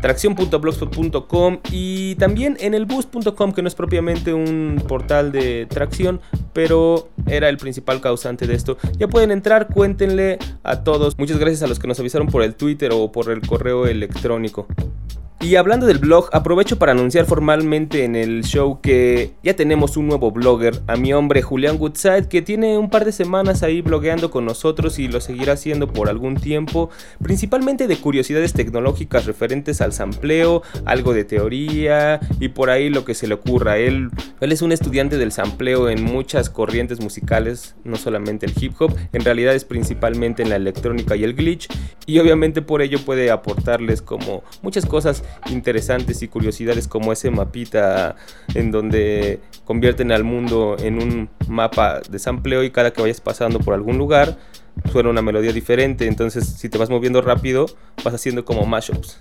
Tracción.blogspot.com 0.00 1.60
y 1.70 2.14
también 2.16 2.58
en 2.60 2.74
el 2.74 2.86
que 2.86 3.62
no 3.62 3.68
es 3.68 3.74
propiamente 3.74 4.34
un 4.34 4.82
portal 4.86 5.32
de 5.32 5.66
tracción, 5.66 6.20
pero 6.52 7.08
era 7.26 7.48
el 7.48 7.56
principal 7.56 8.02
causante 8.02 8.46
de 8.46 8.54
esto. 8.54 8.76
Ya 8.98 9.08
pueden 9.08 9.30
entrar, 9.30 9.68
cuéntenle 9.68 10.38
a 10.62 10.84
todos. 10.84 11.18
Muchas 11.18 11.38
gracias 11.38 11.62
a 11.62 11.66
los 11.66 11.78
que 11.78 11.88
nos 11.88 11.98
avisaron 12.00 12.28
por 12.28 12.42
el 12.42 12.54
Twitter 12.54 12.90
o 12.92 13.10
por 13.12 13.30
el 13.30 13.40
correo 13.46 13.86
electrónico. 13.86 14.66
Y 15.40 15.56
hablando 15.56 15.84
del 15.84 15.98
blog, 15.98 16.30
aprovecho 16.32 16.78
para 16.78 16.92
anunciar 16.92 17.26
formalmente 17.26 18.04
en 18.04 18.16
el 18.16 18.44
show 18.44 18.80
que 18.80 19.32
ya 19.42 19.54
tenemos 19.54 19.98
un 19.98 20.08
nuevo 20.08 20.30
blogger, 20.30 20.80
a 20.86 20.96
mi 20.96 21.12
hombre 21.12 21.42
Julián 21.42 21.76
Woodside, 21.78 22.28
que 22.28 22.40
tiene 22.40 22.78
un 22.78 22.88
par 22.88 23.04
de 23.04 23.12
semanas 23.12 23.62
ahí 23.62 23.82
blogueando 23.82 24.30
con 24.30 24.46
nosotros 24.46 24.98
y 24.98 25.06
lo 25.06 25.20
seguirá 25.20 25.52
haciendo 25.52 25.92
por 25.92 26.08
algún 26.08 26.36
tiempo, 26.36 26.88
principalmente 27.22 27.86
de 27.88 27.96
curiosidades 27.98 28.54
tecnológicas 28.54 29.26
referentes 29.26 29.82
al 29.82 29.92
sampleo, 29.92 30.62
algo 30.86 31.12
de 31.12 31.24
teoría 31.24 32.20
y 32.40 32.48
por 32.48 32.70
ahí 32.70 32.88
lo 32.88 33.04
que 33.04 33.14
se 33.14 33.26
le 33.26 33.34
ocurra. 33.34 33.76
Él, 33.76 34.08
él 34.40 34.52
es 34.52 34.62
un 34.62 34.72
estudiante 34.72 35.18
del 35.18 35.30
sampleo 35.30 35.90
en 35.90 36.02
muchas 36.02 36.48
corrientes 36.48 37.00
musicales, 37.00 37.74
no 37.84 37.96
solamente 37.96 38.46
el 38.46 38.54
hip 38.58 38.80
hop, 38.80 38.96
en 39.12 39.24
realidad 39.24 39.54
es 39.54 39.66
principalmente 39.66 40.42
en 40.42 40.48
la 40.48 40.56
electrónica 40.56 41.16
y 41.16 41.24
el 41.24 41.34
glitch, 41.34 41.68
y 42.06 42.18
obviamente 42.18 42.62
por 42.62 42.80
ello 42.80 42.98
puede 43.04 43.30
aportarles 43.30 44.00
como 44.00 44.42
muchas 44.62 44.86
cosas 44.86 45.22
interesantes 45.50 46.22
y 46.22 46.28
curiosidades 46.28 46.88
como 46.88 47.12
ese 47.12 47.30
mapita 47.30 48.16
en 48.54 48.70
donde 48.70 49.40
convierten 49.64 50.12
al 50.12 50.24
mundo 50.24 50.76
en 50.78 51.02
un 51.02 51.28
mapa 51.48 52.00
de 52.08 52.18
sampleo 52.18 52.64
y 52.64 52.70
cada 52.70 52.92
que 52.92 53.02
vayas 53.02 53.20
pasando 53.20 53.58
por 53.58 53.74
algún 53.74 53.98
lugar 53.98 54.36
suena 54.90 55.10
una 55.10 55.22
melodía 55.22 55.52
diferente, 55.52 56.06
entonces 56.06 56.46
si 56.46 56.68
te 56.68 56.78
vas 56.78 56.90
moviendo 56.90 57.22
rápido 57.22 57.66
vas 58.02 58.14
haciendo 58.14 58.44
como 58.44 58.66
mashups. 58.66 59.18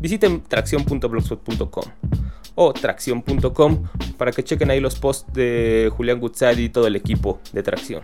Visiten 0.00 0.42
tracción.blogspot.com. 0.42 1.84
o 2.54 2.72
tracción.com 2.72 3.84
para 4.16 4.32
que 4.32 4.42
chequen 4.42 4.70
ahí 4.70 4.80
los 4.80 4.98
posts 4.98 5.32
de 5.32 5.90
Julián 5.94 6.20
Gutzadi 6.20 6.64
y 6.64 6.68
todo 6.70 6.86
el 6.86 6.96
equipo 6.96 7.40
de 7.52 7.62
Tracción. 7.62 8.02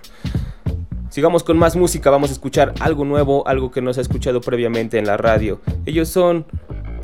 Sigamos 1.08 1.42
con 1.42 1.56
más 1.56 1.76
música, 1.76 2.10
vamos 2.10 2.28
a 2.28 2.34
escuchar 2.34 2.74
algo 2.80 3.04
nuevo, 3.06 3.46
algo 3.48 3.70
que 3.70 3.80
no 3.80 3.94
se 3.94 4.00
ha 4.00 4.02
escuchado 4.02 4.42
previamente 4.42 4.98
en 4.98 5.06
la 5.06 5.16
radio. 5.16 5.62
Ellos 5.86 6.10
son 6.10 6.44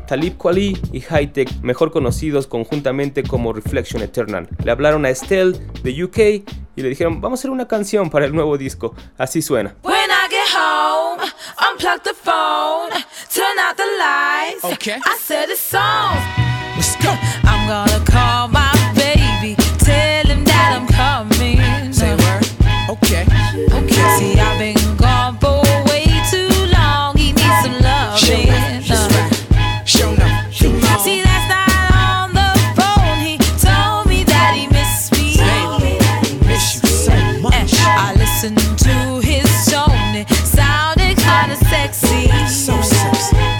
Talib 0.05 0.37
Kweli 0.37 0.77
y 0.91 1.01
Hightech, 1.01 1.61
mejor 1.61 1.91
conocidos 1.91 2.47
conjuntamente 2.47 3.23
como 3.23 3.53
Reflection 3.53 4.01
Eternal. 4.01 4.47
Le 4.63 4.71
hablaron 4.71 5.05
a 5.05 5.09
Estelle 5.09 5.57
de 5.83 6.03
UK 6.03 6.17
y 6.75 6.81
le 6.81 6.89
dijeron, 6.89 7.21
vamos 7.21 7.39
a 7.39 7.41
hacer 7.41 7.51
una 7.51 7.67
canción 7.67 8.09
para 8.09 8.25
el 8.25 8.33
nuevo 8.33 8.57
disco. 8.57 8.95
Así 9.17 9.41
suena. 9.41 9.75
When 9.83 9.95
I 9.95 10.29
get 10.29 10.47
home, 10.55 11.21
unplug 11.71 12.03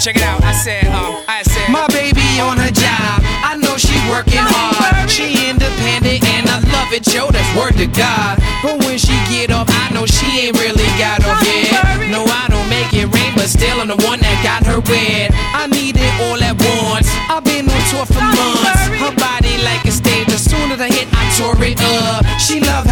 Check 0.04 0.18
it 0.18 0.28
out. 0.28 0.44
I 0.44 0.52
said, 0.52 0.84
um, 0.92 1.24
I 1.32 1.48
said, 1.48 1.72
my 1.72 1.88
baby 1.88 2.28
on 2.44 2.60
her 2.60 2.76
job. 2.76 3.24
I 3.40 3.56
know 3.56 3.80
she 3.80 3.96
working 4.12 4.44
hard. 4.44 5.08
She 5.08 5.48
independent 5.48 6.28
and 6.28 6.44
I 6.52 6.60
love 6.76 6.92
it, 6.92 7.08
yo. 7.08 7.32
That's 7.32 7.48
word 7.56 7.80
to 7.80 7.88
God. 7.88 8.36
But 8.60 8.84
when 8.84 9.00
she 9.00 9.16
get 9.32 9.48
off, 9.48 9.72
I 9.72 9.96
know 9.96 10.04
she 10.04 10.28
ain't 10.44 10.60
really 10.60 10.92
got 11.00 11.24
off 11.24 11.40
yet. 11.48 12.12
No, 12.12 12.20
I 12.28 12.52
don't 12.52 12.68
make 12.68 12.92
it 12.92 13.08
rain, 13.16 13.32
but 13.32 13.48
still 13.48 13.80
I'm 13.80 13.88
the 13.88 13.96
one 14.04 14.20
that 14.20 14.36
got 14.44 14.68
her 14.68 14.84
wet. 14.92 15.32
I 15.56 15.72
need 15.72 15.96
it 15.96 16.12
all 16.28 16.36
at 16.36 16.60
once. 16.60 17.08
I've 17.32 17.48
been 17.48 17.72
on 17.72 17.82
tour 17.88 18.04
for 18.04 18.20
months. 18.20 18.92
Her 19.00 19.16
body 19.16 19.56
like 19.64 19.88
a 19.88 19.94
stage. 19.96 20.28
As 20.36 20.44
soon 20.44 20.68
as 20.76 20.84
I 20.84 20.92
hit, 20.92 21.08
I 21.16 21.24
tore 21.40 21.56
it 21.64 21.80
up. 21.80 22.28
She 22.44 22.60
love 22.60 22.92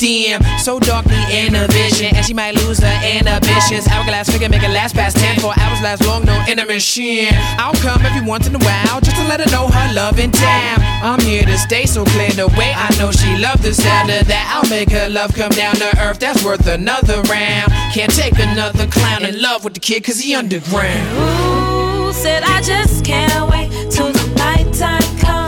dim. 0.00 0.40
So 0.58 0.80
darkly 0.80 1.20
in 1.30 1.54
a 1.54 1.68
vision, 1.68 2.16
and 2.16 2.24
she 2.24 2.32
might 2.32 2.56
lose 2.56 2.80
her 2.80 2.98
inhibitions. 3.04 3.86
Hourglass 3.86 4.30
figure 4.30 4.48
make 4.48 4.64
it 4.64 4.72
last 4.72 4.94
past 4.96 5.16
ten. 5.18 5.38
Four 5.38 5.52
hours 5.60 5.80
last 5.82 6.04
long, 6.06 6.24
no 6.24 6.34
intermission. 6.48 7.28
I'll 7.60 7.78
come 7.84 8.00
every 8.04 8.26
once 8.26 8.48
in 8.48 8.54
a 8.54 8.58
while 8.58 9.00
just 9.00 9.16
to 9.16 9.24
let 9.28 9.40
her 9.40 9.50
know 9.52 9.68
her 9.68 9.94
love 9.94 10.18
and 10.18 10.32
time. 10.32 10.80
I'm 11.04 11.20
here 11.20 11.44
to 11.44 11.58
stay, 11.58 11.86
so 11.86 12.04
clear 12.04 12.30
the 12.30 12.48
way. 12.58 12.72
I 12.74 12.88
know 12.98 13.12
she 13.12 13.36
loved 13.36 13.62
the 13.62 13.74
sound 13.74 14.10
of 14.10 14.26
that. 14.26 14.44
I'll 14.50 14.68
make 14.70 14.90
her 14.90 15.08
love 15.08 15.34
come 15.34 15.52
down 15.52 15.76
to 15.76 15.88
earth. 16.00 16.18
That's 16.18 16.42
worth 16.42 16.66
another 16.66 17.20
round. 17.28 17.70
Can't 17.92 18.12
take 18.12 18.38
another 18.38 18.86
clown 18.86 19.24
in 19.24 19.40
love 19.40 19.64
with 19.64 19.74
the 19.74 19.80
kid, 19.80 20.02
cause 20.02 20.18
he 20.18 20.34
underground. 20.34 21.06
ooh, 21.18 22.12
said 22.12 22.42
I 22.42 22.62
just 22.62 23.04
can't 23.04 23.50
wait 23.50 23.68
till 23.90 24.10
the 24.10 24.34
nighttime 24.36 25.18
comes 25.18 25.39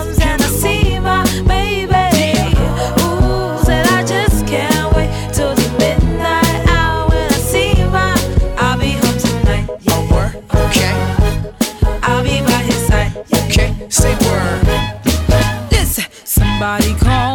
somebody 16.62 16.94
call 16.94 17.31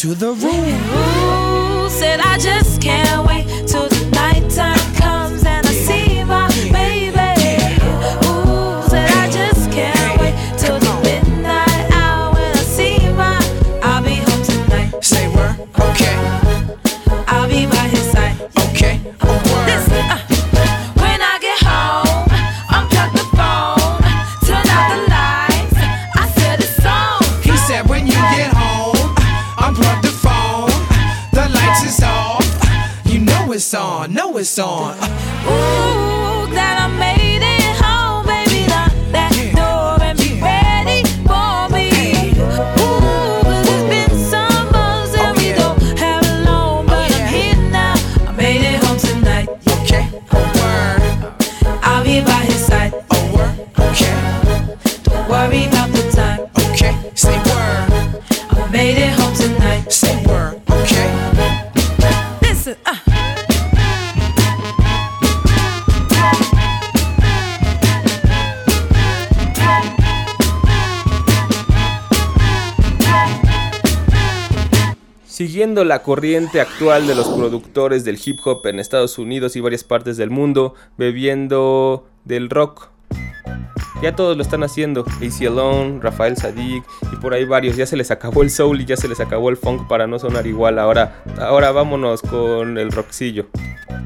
to 0.00 0.14
the 0.14 0.32
room. 0.32 0.99
On. 34.58 35.09
Siguiendo 75.60 75.84
la 75.84 76.02
corriente 76.02 76.58
actual 76.58 77.06
de 77.06 77.14
los 77.14 77.28
productores 77.28 78.02
del 78.02 78.18
hip 78.24 78.38
hop 78.46 78.66
en 78.66 78.80
Estados 78.80 79.18
Unidos 79.18 79.56
y 79.56 79.60
varias 79.60 79.84
partes 79.84 80.16
del 80.16 80.30
mundo, 80.30 80.72
bebiendo 80.96 82.06
del 82.24 82.48
rock. 82.48 82.88
Ya 84.02 84.16
todos 84.16 84.38
lo 84.38 84.42
están 84.42 84.62
haciendo. 84.62 85.04
AC 85.20 85.46
Alone, 85.48 85.98
Rafael 86.00 86.38
Sadik 86.38 86.82
y 87.12 87.16
por 87.16 87.34
ahí 87.34 87.44
varios. 87.44 87.76
Ya 87.76 87.84
se 87.84 87.98
les 87.98 88.10
acabó 88.10 88.42
el 88.42 88.48
soul 88.48 88.80
y 88.80 88.86
ya 88.86 88.96
se 88.96 89.06
les 89.06 89.20
acabó 89.20 89.50
el 89.50 89.58
funk 89.58 89.86
para 89.86 90.06
no 90.06 90.18
sonar 90.18 90.46
igual. 90.46 90.78
Ahora, 90.78 91.22
ahora 91.38 91.72
vámonos 91.72 92.22
con 92.22 92.78
el 92.78 92.90
rockcillo. 92.90 93.48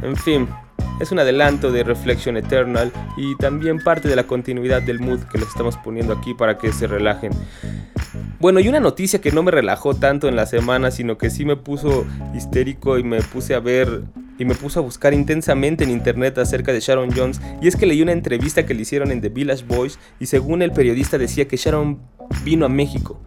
En 0.03 0.17
fin, 0.17 0.49
es 1.01 1.13
un 1.13 1.19
adelanto 1.19 1.73
de 1.73 1.85
Reflection 1.85 2.37
Eternal 2.37 2.93
y 3.17 3.37
también 3.37 3.79
parte 3.79 4.09
de 4.09 4.17
la 4.17 4.25
continuidad 4.27 4.83
del 4.83 5.01
mood 5.01 5.21
que 5.25 5.39
les 5.39 5.49
estamos 5.49 5.77
poniendo 5.77 6.13
aquí 6.13 6.35
para 6.35 6.59
que 6.59 6.73
se 6.73 6.87
relajen. 6.87 7.33
Bueno, 8.41 8.61
y 8.61 8.69
una 8.69 8.81
noticia 8.81 9.21
que 9.21 9.33
no 9.33 9.43
me 9.43 9.51
relajó 9.51 9.95
tanto 9.95 10.29
en 10.29 10.37
la 10.37 10.47
semana, 10.47 10.91
sino 10.91 11.17
que 11.17 11.31
sí 11.31 11.45
me 11.45 11.57
puso 11.57 12.07
histérico 12.35 12.99
y 12.99 13.03
me 13.03 13.23
puse 13.23 13.55
a 13.55 13.61
ver 13.61 14.03
y 14.39 14.45
me 14.45 14.55
puso 14.55 14.81
a 14.81 14.83
buscar 14.83 15.15
intensamente 15.15 15.85
en 15.85 15.91
internet 15.91 16.39
acerca 16.39 16.73
de 16.73 16.81
Sharon 16.81 17.11
Jones 17.15 17.41
y 17.63 17.69
es 17.69 17.77
que 17.77 17.87
leí 17.87 18.03
una 18.03 18.13
entrevista 18.13 18.67
que 18.67 18.75
le 18.75 18.83
hicieron 18.83 19.11
en 19.13 19.21
The 19.21 19.29
Village 19.29 19.65
Boys 19.67 19.99
y 20.19 20.27
según 20.27 20.63
el 20.63 20.73
periodista 20.73 21.19
decía 21.19 21.47
que 21.47 21.57
Sharon 21.57 22.01
vino 22.45 22.67
a 22.67 22.69
México, 22.69 23.21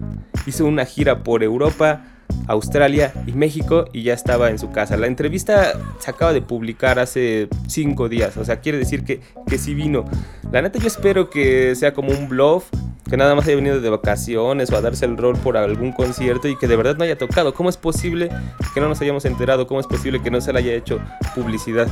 hizo 0.46 0.66
una 0.66 0.86
gira 0.86 1.24
por 1.24 1.44
Europa, 1.44 2.06
Australia 2.48 3.14
y 3.26 3.34
México 3.34 3.86
y 3.94 4.04
ya 4.04 4.14
estaba 4.14 4.50
en 4.50 4.60
su 4.60 4.72
casa. 4.72 4.98
La 4.98 5.08
entrevista 5.08 5.74
se 6.00 6.12
acaba 6.12 6.34
de 6.34 6.42
publicar 6.42 7.00
hace 7.00 7.50
5 7.68 8.10
días, 8.10 8.38
o 8.38 8.46
sea, 8.46 8.60
quiere 8.60 8.78
decir 8.78 9.04
que, 9.04 9.22
que 9.48 9.58
sí 9.58 9.74
vino. 9.74 10.06
La 10.52 10.62
neta 10.62 10.80
yo 10.80 10.88
espero 10.88 11.30
que 11.30 11.76
sea 11.76 11.94
como 11.94 12.12
un 12.12 12.30
bluff, 12.30 12.66
que 13.10 13.18
nada 13.18 13.36
más 13.36 13.46
haya 13.48 13.56
venido 13.56 13.80
de 13.80 13.90
vacaciones 13.90 14.72
o 14.72 14.78
a 14.78 14.82
darse 14.82 15.06
el 15.06 15.18
rol 15.18 15.38
por 15.38 15.58
algún 15.58 15.92
concierto 15.92 16.48
y 16.48 16.58
que 16.58 16.68
de 16.68 16.76
verdad 16.76 16.98
no 16.98 17.04
haya 17.04 17.18
tocado. 17.18 17.54
¿Cómo 17.54 17.70
es 17.70 17.78
posible 17.78 18.30
que 18.74 18.82
no 18.82 18.90
nos 18.90 19.02
hayamos 19.02 19.26
enterado? 19.26 19.68
¿Cómo 19.68 19.80
es 19.80 19.88
posible 19.88 20.22
que 20.22 20.32
no 20.32 20.42
se 20.42 20.52
le 20.54 20.60
haya 20.60 20.74
hecho 20.74 21.00
publicidad? 21.36 21.88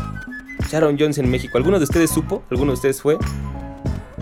Sharon 0.70 0.98
Jones 1.00 1.18
en 1.18 1.30
México. 1.30 1.58
¿Alguno 1.58 1.78
de 1.78 1.84
ustedes 1.84 2.10
supo? 2.10 2.44
¿Alguno 2.50 2.72
de 2.72 2.76
ustedes 2.76 3.02
fue? 3.02 3.18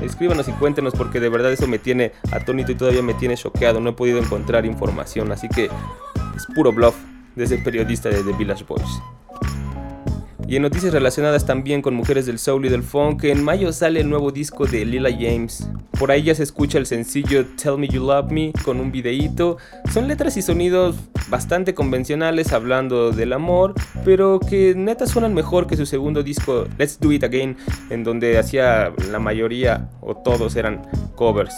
Escríbanos 0.02 0.48
y 0.48 0.52
cuéntenos 0.54 0.94
porque 0.96 1.20
de 1.20 1.30
verdad 1.30 1.52
eso 1.52 1.68
me 1.68 1.80
tiene 1.80 2.12
atónito 2.32 2.72
y 2.72 2.76
todavía 2.76 3.04
me 3.04 3.14
tiene 3.14 3.38
choqueado. 3.38 3.80
No 3.80 3.92
he 3.92 3.94
podido 3.94 4.20
encontrar 4.20 4.66
información, 4.66 5.32
así 5.32 5.48
que 5.50 5.66
es 5.66 6.46
puro 6.56 6.72
bluff 6.72 6.96
de 7.36 7.46
ese 7.46 7.58
periodista 7.58 8.10
de 8.10 8.24
The 8.24 8.34
Village 8.34 8.64
Boys. 8.68 9.02
Y 10.48 10.58
en 10.58 10.62
noticias 10.62 10.94
relacionadas 10.94 11.46
también 11.46 11.82
con 11.82 11.96
mujeres 11.96 12.26
del 12.26 12.38
soul 12.38 12.66
y 12.66 12.70
del 12.70 12.84
funk, 12.84 13.24
en 13.24 13.44
mayo 13.44 13.72
sale 13.72 14.02
el 14.02 14.10
nuevo 14.10 14.32
disco 14.32 14.66
de 14.66 14.86
Lila 14.86 15.10
James. 15.10 15.70
Por 15.98 16.12
ahí 16.12 16.24
ya 16.24 16.36
se 16.36 16.44
escucha 16.44 16.78
el 16.78 16.86
sencillo 16.86 17.46
Tell 17.56 17.78
Me 17.78 17.88
You 17.88 18.06
Love 18.06 18.30
Me 18.30 18.52
con 18.66 18.80
un 18.80 18.92
videíto. 18.92 19.58
Son 19.92 20.08
letras 20.08 20.36
y 20.36 20.42
sonidos 20.42 20.98
bastante 21.30 21.74
convencionales 21.74 22.52
hablando 22.52 23.12
del 23.12 23.32
amor, 23.32 23.74
pero 24.04 24.40
que 24.40 24.76
neta 24.76 25.08
suenan 25.08 25.34
mejor 25.34 25.66
que 25.66 25.78
su 25.78 25.86
segundo 25.86 26.24
disco 26.24 26.68
Let's 26.78 27.00
Do 27.00 27.12
It 27.12 27.24
Again, 27.24 27.56
en 27.90 28.04
donde 28.04 28.38
hacía 28.38 28.92
la 29.12 29.20
mayoría 29.20 29.90
o 30.02 30.16
todos 30.16 30.56
eran 30.58 30.82
covers 31.16 31.56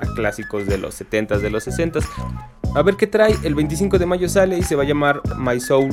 a 0.00 0.06
clásicos 0.14 0.66
de 0.66 0.78
los 0.78 1.00
70s, 1.00 1.40
de 1.40 1.50
los 1.50 1.66
60s. 1.66 2.04
A 2.74 2.82
ver 2.82 2.96
qué 2.96 3.06
trae, 3.06 3.34
el 3.42 3.54
25 3.54 3.98
de 3.98 4.06
mayo 4.06 4.28
sale 4.28 4.58
y 4.58 4.62
se 4.62 4.76
va 4.76 4.84
a 4.84 4.86
llamar 4.86 5.20
My 5.36 5.60
Soul. 5.60 5.90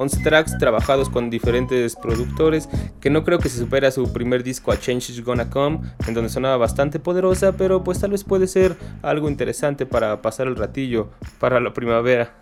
11 0.00 0.22
tracks 0.22 0.56
trabajados 0.56 1.10
con 1.10 1.28
diferentes 1.28 1.94
productores, 1.94 2.70
que 3.02 3.10
no 3.10 3.22
creo 3.22 3.38
que 3.38 3.50
se 3.50 3.58
supere 3.58 3.86
a 3.86 3.90
su 3.90 4.10
primer 4.14 4.42
disco 4.42 4.72
A 4.72 4.80
Change 4.80 5.10
Is 5.10 5.22
Gonna 5.22 5.50
Come, 5.50 5.80
en 6.08 6.14
donde 6.14 6.30
sonaba 6.30 6.56
bastante 6.56 6.98
poderosa, 6.98 7.52
pero 7.52 7.84
pues 7.84 8.00
tal 8.00 8.12
vez 8.12 8.24
puede 8.24 8.46
ser 8.46 8.76
algo 9.02 9.28
interesante 9.28 9.84
para 9.84 10.22
pasar 10.22 10.46
el 10.46 10.56
ratillo 10.56 11.10
para 11.38 11.60
la 11.60 11.74
primavera. 11.74 12.32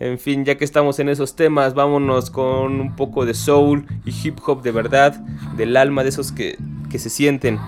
En 0.00 0.18
fin, 0.18 0.44
ya 0.44 0.58
que 0.58 0.66
estamos 0.66 0.98
en 0.98 1.08
esos 1.08 1.34
temas, 1.34 1.72
vámonos 1.72 2.30
con 2.30 2.78
un 2.78 2.94
poco 2.94 3.24
de 3.24 3.32
soul 3.32 3.86
y 4.04 4.10
hip 4.10 4.38
hop 4.44 4.60
de 4.60 4.72
verdad, 4.72 5.14
del 5.56 5.78
alma 5.78 6.02
de 6.02 6.10
esos 6.10 6.30
que, 6.30 6.58
que 6.90 6.98
se 6.98 7.08
sienten. 7.08 7.58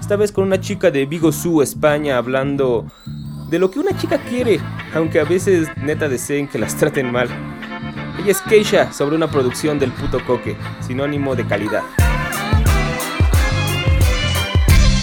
Esta 0.00 0.16
vez 0.16 0.32
con 0.32 0.44
una 0.44 0.58
chica 0.58 0.90
de 0.90 1.04
Vigo 1.04 1.32
Su, 1.32 1.60
España, 1.60 2.16
hablando 2.16 2.86
de 3.50 3.58
lo 3.58 3.70
que 3.70 3.78
una 3.78 3.94
chica 3.98 4.16
quiere, 4.30 4.58
aunque 4.94 5.20
a 5.20 5.24
veces 5.24 5.68
neta 5.76 6.08
deseen 6.08 6.48
que 6.48 6.58
las 6.58 6.76
traten 6.78 7.12
mal. 7.12 7.28
Ella 8.18 8.30
es 8.30 8.40
Keisha 8.42 8.92
sobre 8.92 9.16
una 9.16 9.28
producción 9.30 9.78
del 9.78 9.92
puto 9.92 10.24
coque, 10.24 10.56
sinónimo 10.80 11.34
de 11.34 11.46
calidad. 11.46 11.82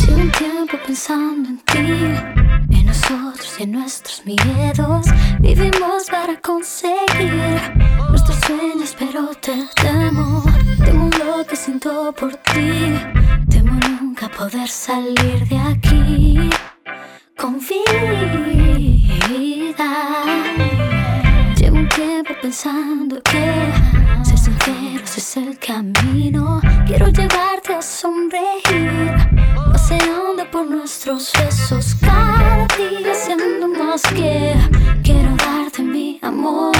Llevo 0.05 0.21
un 0.21 0.31
tiempo 0.31 0.77
pensando 0.85 1.49
en 1.49 1.57
ti, 1.59 2.77
en 2.77 2.85
nosotros 2.85 3.55
y 3.59 3.63
en 3.63 3.71
nuestros 3.71 4.23
miedos. 4.25 5.07
Vivimos 5.39 6.05
para 6.09 6.39
conseguir 6.39 7.61
nuestros 8.09 8.37
sueños, 8.41 8.95
pero 8.97 9.31
te 9.41 9.67
temo. 9.81 10.43
Temo 10.83 11.09
lo 11.17 11.45
que 11.45 11.55
siento 11.55 12.11
por 12.13 12.35
ti. 12.35 12.99
Temo 13.49 13.79
nunca 14.01 14.29
poder 14.29 14.67
salir 14.67 15.47
de 15.47 15.57
aquí 15.57 16.49
con 17.37 17.59
vida. 17.59 18.07
Pensando 22.47 23.21
que 23.23 23.43
ser 24.23 24.37
sinceros 24.37 25.17
es 25.17 25.35
el 25.35 25.59
camino. 25.59 26.61
Quiero 26.85 27.07
llevarte 27.09 27.73
a 27.75 27.81
sonreír, 27.81 29.11
paseando 29.69 30.49
por 30.49 30.65
nuestros 30.65 31.33
besos 31.37 31.93
cada 31.99 32.65
día, 32.77 33.13
siendo 33.13 33.67
más 33.67 34.01
que 34.15 34.53
quiero 35.03 35.35
darte 35.35 35.83
mi 35.83 36.21
amor, 36.23 36.71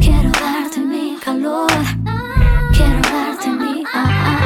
quiero 0.00 0.30
darte 0.40 0.80
mi 0.80 1.18
calor, 1.22 1.70
quiero 2.72 2.98
darte 3.12 3.50
mi 3.50 3.84
a- 3.92 4.04
a- 4.04 4.41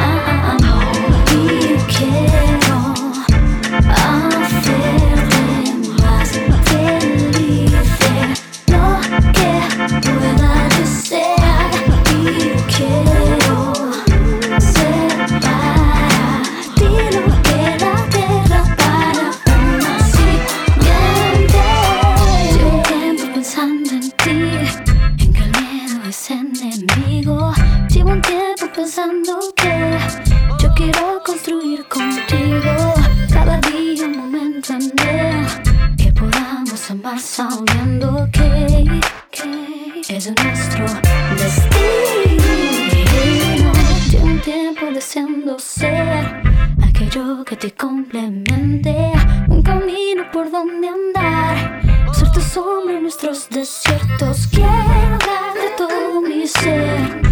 aquello 47.07 47.45
que 47.45 47.57
te 47.57 47.73
complemente, 47.73 49.13
un 49.49 49.63
camino 49.63 50.25
por 50.33 50.51
donde 50.51 50.89
andar, 50.89 51.81
ser 52.13 52.33
tu 52.33 52.41
sombra 52.41 52.97
en 52.97 53.03
nuestros 53.03 53.49
desiertos. 53.49 54.49
Quiero 54.49 54.69
darte 54.69 55.71
todo 55.77 56.21
mi 56.21 56.47
ser, 56.47 57.26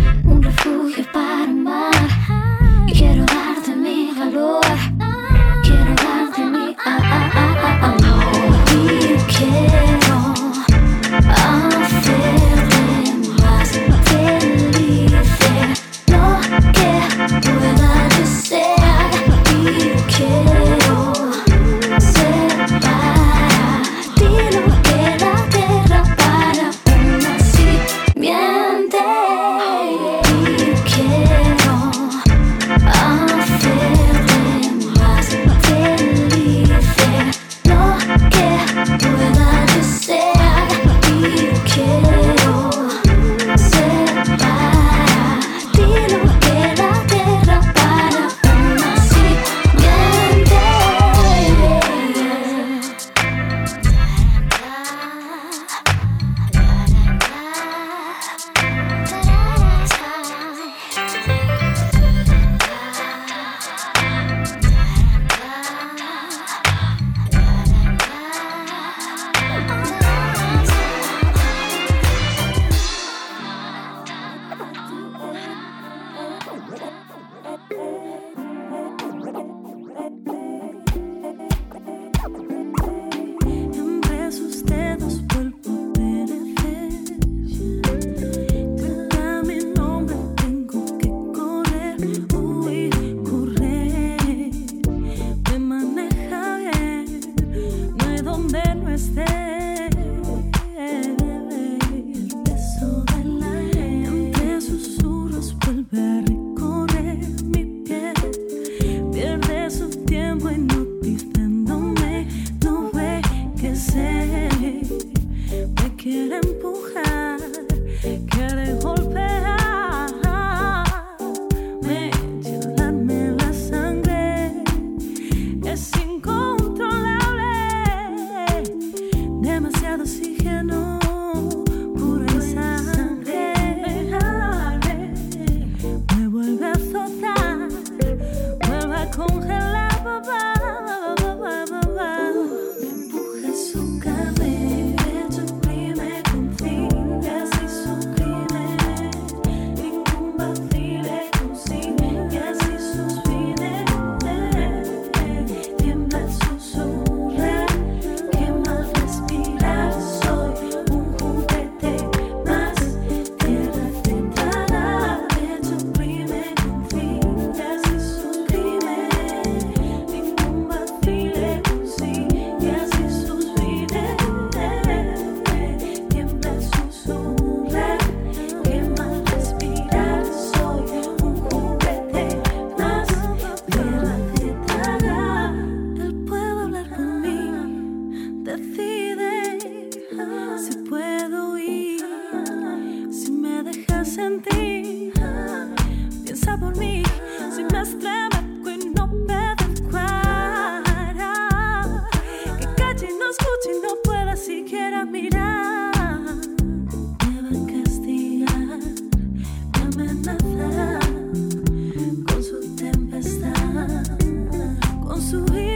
con 215.02 215.20
su 215.20 215.44
ira 215.54 215.73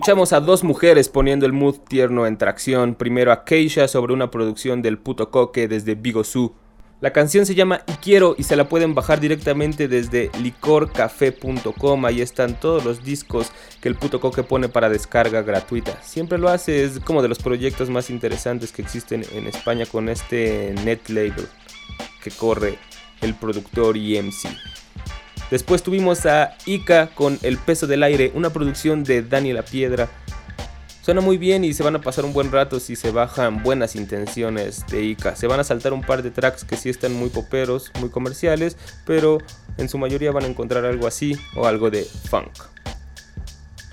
Escuchamos 0.00 0.32
a 0.32 0.40
dos 0.40 0.64
mujeres 0.64 1.10
poniendo 1.10 1.44
el 1.44 1.52
mood 1.52 1.76
tierno 1.86 2.26
en 2.26 2.38
tracción. 2.38 2.94
Primero 2.94 3.32
a 3.32 3.44
Keisha 3.44 3.86
sobre 3.86 4.14
una 4.14 4.30
producción 4.30 4.80
del 4.80 4.96
puto 4.96 5.30
coque 5.30 5.68
desde 5.68 5.94
Bigosú. 5.94 6.54
La 7.02 7.12
canción 7.12 7.44
se 7.44 7.54
llama 7.54 7.82
Y 7.86 7.92
Quiero 8.02 8.34
y 8.38 8.44
se 8.44 8.56
la 8.56 8.66
pueden 8.66 8.94
bajar 8.94 9.20
directamente 9.20 9.88
desde 9.88 10.30
licorcafé.com. 10.40 12.06
Ahí 12.06 12.22
están 12.22 12.58
todos 12.58 12.82
los 12.82 13.04
discos 13.04 13.52
que 13.82 13.90
el 13.90 13.94
puto 13.94 14.20
coque 14.20 14.42
pone 14.42 14.70
para 14.70 14.88
descarga 14.88 15.42
gratuita. 15.42 16.00
Siempre 16.02 16.38
lo 16.38 16.48
hace, 16.48 16.82
es 16.82 16.98
como 17.00 17.20
de 17.20 17.28
los 17.28 17.40
proyectos 17.40 17.90
más 17.90 18.08
interesantes 18.08 18.72
que 18.72 18.80
existen 18.80 19.22
en 19.34 19.48
España 19.48 19.84
con 19.84 20.08
este 20.08 20.74
net 20.82 21.10
label 21.10 21.46
que 22.24 22.30
corre 22.30 22.78
el 23.20 23.34
productor 23.34 23.98
IMC. 23.98 24.48
Después 25.50 25.82
tuvimos 25.82 26.26
a 26.26 26.56
Ica 26.64 27.08
con 27.08 27.38
El 27.42 27.58
peso 27.58 27.86
del 27.86 28.02
aire, 28.04 28.30
una 28.34 28.50
producción 28.50 29.02
de 29.02 29.22
Dani 29.22 29.52
La 29.52 29.62
Piedra. 29.62 30.08
Suena 31.02 31.20
muy 31.20 31.38
bien 31.38 31.64
y 31.64 31.74
se 31.74 31.82
van 31.82 31.96
a 31.96 32.00
pasar 32.00 32.24
un 32.24 32.32
buen 32.32 32.52
rato 32.52 32.78
si 32.78 32.94
se 32.94 33.10
bajan 33.10 33.62
buenas 33.64 33.96
intenciones 33.96 34.86
de 34.86 35.02
Ica. 35.02 35.34
Se 35.34 35.48
van 35.48 35.58
a 35.58 35.64
saltar 35.64 35.92
un 35.92 36.02
par 36.02 36.22
de 36.22 36.30
tracks 36.30 36.62
que 36.62 36.76
sí 36.76 36.88
están 36.88 37.14
muy 37.14 37.30
poperos, 37.30 37.90
muy 37.98 38.10
comerciales, 38.10 38.76
pero 39.04 39.38
en 39.76 39.88
su 39.88 39.98
mayoría 39.98 40.30
van 40.30 40.44
a 40.44 40.48
encontrar 40.48 40.84
algo 40.84 41.08
así 41.08 41.36
o 41.56 41.66
algo 41.66 41.90
de 41.90 42.04
funk. 42.04 42.52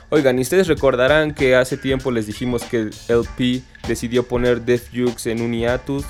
Oigan, 0.10 0.38
y 0.38 0.42
ustedes 0.42 0.68
recordarán 0.68 1.34
que 1.34 1.56
hace 1.56 1.76
tiempo 1.76 2.12
les 2.12 2.28
dijimos 2.28 2.64
que 2.64 2.92
LP 3.08 3.62
decidió 3.88 4.28
poner 4.28 4.62
Def 4.62 4.90
Jux 4.94 5.26
en 5.26 5.42
un 5.42 5.54
hiatus. 5.54 6.06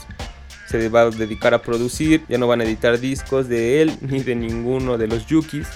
Se 0.67 0.89
va 0.89 1.01
a 1.01 1.09
dedicar 1.09 1.53
a 1.53 1.61
producir, 1.61 2.23
ya 2.27 2.37
no 2.37 2.47
van 2.47 2.61
a 2.61 2.63
editar 2.65 2.99
discos 2.99 3.47
de 3.47 3.81
él 3.81 3.97
ni 4.01 4.21
de 4.21 4.35
ninguno 4.35 4.97
de 4.97 5.07
los 5.07 5.25
Yukis. 5.25 5.67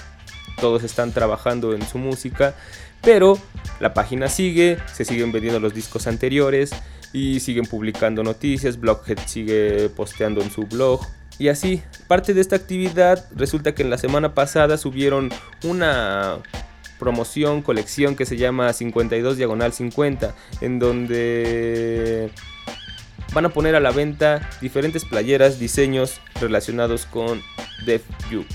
Todos 0.60 0.84
están 0.84 1.12
trabajando 1.12 1.72
en 1.72 1.86
su 1.86 1.98
música, 1.98 2.54
pero 3.00 3.38
la 3.80 3.94
página 3.94 4.28
sigue, 4.28 4.78
se 4.92 5.04
siguen 5.04 5.32
vendiendo 5.32 5.60
los 5.60 5.74
discos 5.74 6.06
anteriores 6.06 6.72
y 7.12 7.40
siguen 7.40 7.66
publicando 7.66 8.22
noticias. 8.22 8.78
Blockhead 8.78 9.18
sigue 9.26 9.88
posteando 9.90 10.40
en 10.40 10.50
su 10.50 10.62
blog 10.62 11.06
Y 11.38 11.48
así, 11.48 11.82
parte 12.08 12.34
de 12.34 12.40
esta 12.40 12.56
actividad 12.56 13.26
resulta 13.34 13.74
que 13.74 13.82
en 13.82 13.90
la 13.90 13.98
semana 13.98 14.34
pasada 14.34 14.76
subieron 14.76 15.30
una 15.64 16.38
promoción, 16.98 17.62
colección 17.62 18.14
que 18.14 18.26
se 18.26 18.36
llama 18.36 18.72
52 18.72 19.36
diagonal 19.36 19.72
50, 19.72 20.34
en 20.60 20.78
donde 20.78 22.30
van 23.32 23.46
a 23.46 23.48
poner 23.48 23.74
a 23.74 23.80
la 23.80 23.90
venta 23.90 24.48
diferentes 24.60 25.04
playeras, 25.04 25.58
diseños 25.58 26.20
relacionados 26.40 27.06
con 27.06 27.42
Def 27.86 28.02
Jux. 28.30 28.46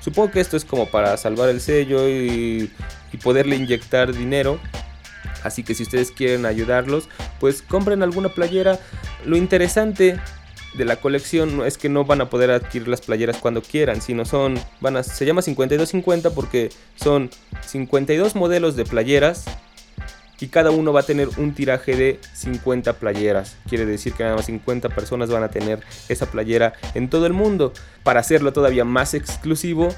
Supongo 0.00 0.32
que 0.32 0.40
esto 0.40 0.56
es 0.56 0.64
como 0.64 0.86
para 0.90 1.16
salvar 1.16 1.48
el 1.48 1.60
sello 1.60 2.08
y, 2.08 2.70
y 3.12 3.16
poderle 3.18 3.56
inyectar 3.56 4.12
dinero. 4.12 4.58
Así 5.42 5.62
que 5.62 5.74
si 5.74 5.82
ustedes 5.82 6.10
quieren 6.10 6.46
ayudarlos, 6.46 7.08
pues 7.38 7.62
compren 7.62 8.02
alguna 8.02 8.30
playera. 8.30 8.78
Lo 9.24 9.36
interesante 9.36 10.18
de 10.74 10.84
la 10.84 10.96
colección 10.96 11.64
es 11.64 11.78
que 11.78 11.88
no 11.88 12.04
van 12.04 12.20
a 12.20 12.30
poder 12.30 12.50
adquirir 12.50 12.88
las 12.88 13.00
playeras 13.00 13.36
cuando 13.36 13.62
quieran, 13.62 14.02
sino 14.02 14.24
son, 14.24 14.58
se 15.02 15.26
llama 15.26 15.42
5250 15.42 16.30
porque 16.30 16.70
son 16.96 17.30
52 17.64 18.34
modelos 18.34 18.76
de 18.76 18.84
playeras 18.84 19.44
y 20.40 20.48
cada 20.48 20.70
uno 20.70 20.92
va 20.92 21.00
a 21.00 21.04
tener 21.04 21.28
un 21.36 21.54
tiraje 21.54 21.96
de 21.96 22.20
50 22.32 22.94
playeras. 22.94 23.56
Quiere 23.68 23.86
decir 23.86 24.12
que 24.12 24.24
nada 24.24 24.36
más 24.36 24.46
50 24.46 24.88
personas 24.90 25.30
van 25.30 25.42
a 25.42 25.48
tener 25.48 25.80
esa 26.08 26.26
playera 26.26 26.74
en 26.94 27.08
todo 27.08 27.26
el 27.26 27.32
mundo. 27.32 27.72
Para 28.02 28.20
hacerlo 28.20 28.52
todavía 28.52 28.84
más 28.84 29.14
exclusivo, 29.14 29.88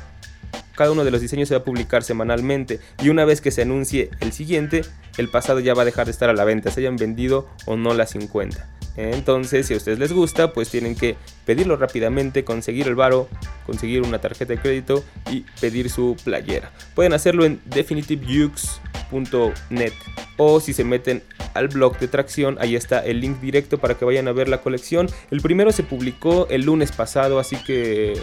cada 0.75 0.93
uno 0.93 1.05
de 1.05 1.11
los 1.11 1.21
diseños 1.21 1.49
se 1.49 1.55
va 1.55 1.63
a 1.63 1.65
publicar 1.65 2.03
semanalmente 2.03 2.81
y 3.03 3.09
una 3.09 3.25
vez 3.25 3.41
que 3.41 3.51
se 3.51 3.63
anuncie 3.63 4.11
el 4.21 4.33
siguiente, 4.33 4.83
el 5.17 5.29
pasado 5.29 5.61
ya 5.61 5.75
va 5.75 5.83
a 5.83 5.87
dejar 5.87 6.05
de 6.05 6.13
estar 6.13 6.29
a 6.29 6.35
la 6.35 6.45
venta, 6.45 6.71
se 6.71 6.81
hayan 6.81 6.97
vendido 6.97 7.49
o 7.65 7.77
no 7.77 7.95
las 7.95 8.11
50. 8.11 8.76
Entonces, 8.97 9.67
si 9.67 9.75
a 9.75 9.77
ustedes 9.77 9.99
les 9.99 10.13
gusta, 10.13 10.53
pues 10.53 10.71
tienen 10.71 10.95
que 10.95 11.17
pedirlo 11.45 11.77
rápidamente, 11.77 12.45
conseguir 12.45 12.87
el 12.89 12.95
varo, 12.95 13.29
conseguir 13.67 14.03
una 14.03 14.21
tarjeta 14.21 14.55
de 14.55 14.61
crédito 14.61 15.05
y 15.31 15.45
pedir 15.61 15.91
su 15.91 16.17
playera. 16.25 16.73
Pueden 16.95 17.13
hacerlo 17.13 17.45
en 17.45 17.61
definitivejux.net 17.67 19.93
o 20.39 20.61
si 20.61 20.73
se 20.73 20.85
meten 20.85 21.23
al 21.55 21.69
blog 21.69 21.99
de 21.99 22.09
tracción, 22.09 22.57
ahí 22.61 22.77
está 22.77 23.01
el 23.01 23.21
link 23.21 23.41
directo 23.41 23.79
para 23.79 23.95
que 23.95 24.05
vayan 24.05 24.29
a 24.29 24.33
ver 24.33 24.49
la 24.49 24.61
colección. 24.61 25.09
El 25.31 25.41
primero 25.41 25.73
se 25.73 25.83
publicó 25.83 26.47
el 26.51 26.63
lunes 26.63 26.93
pasado, 26.93 27.39
así 27.39 27.57
que 27.57 28.21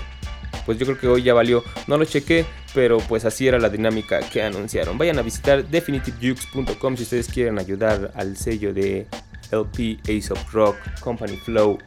pues 0.66 0.78
yo 0.78 0.86
creo 0.86 1.00
que 1.00 1.08
hoy 1.08 1.24
ya 1.24 1.34
valió. 1.34 1.64
No 1.88 1.98
lo 1.98 2.06
chequé, 2.06 2.46
pero 2.74 3.00
pues 3.00 3.26
así 3.26 3.48
era 3.48 3.60
la 3.60 3.70
dinámica 3.70 4.20
que 4.30 4.44
anunciaron. 4.44 4.98
Vayan 4.98 5.20
a 5.20 5.24
visitar 5.24 5.68
definitivejux.com 5.68 6.98
si 6.98 7.04
ustedes 7.04 7.28
quieren 7.28 7.60
ayudar 7.60 8.12
al 8.16 8.38
sello 8.38 8.74
de 8.74 9.08
LP, 9.54 10.00
Ace 10.08 10.34
of 10.34 10.54
Rock, 10.54 10.76
Company 11.02 11.38
Flow, 11.38 11.78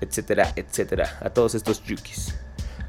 etcétera, 0.00 0.52
etcétera, 0.56 1.18
a 1.20 1.30
todos 1.30 1.54
estos 1.54 1.82
yukis. 1.82 2.34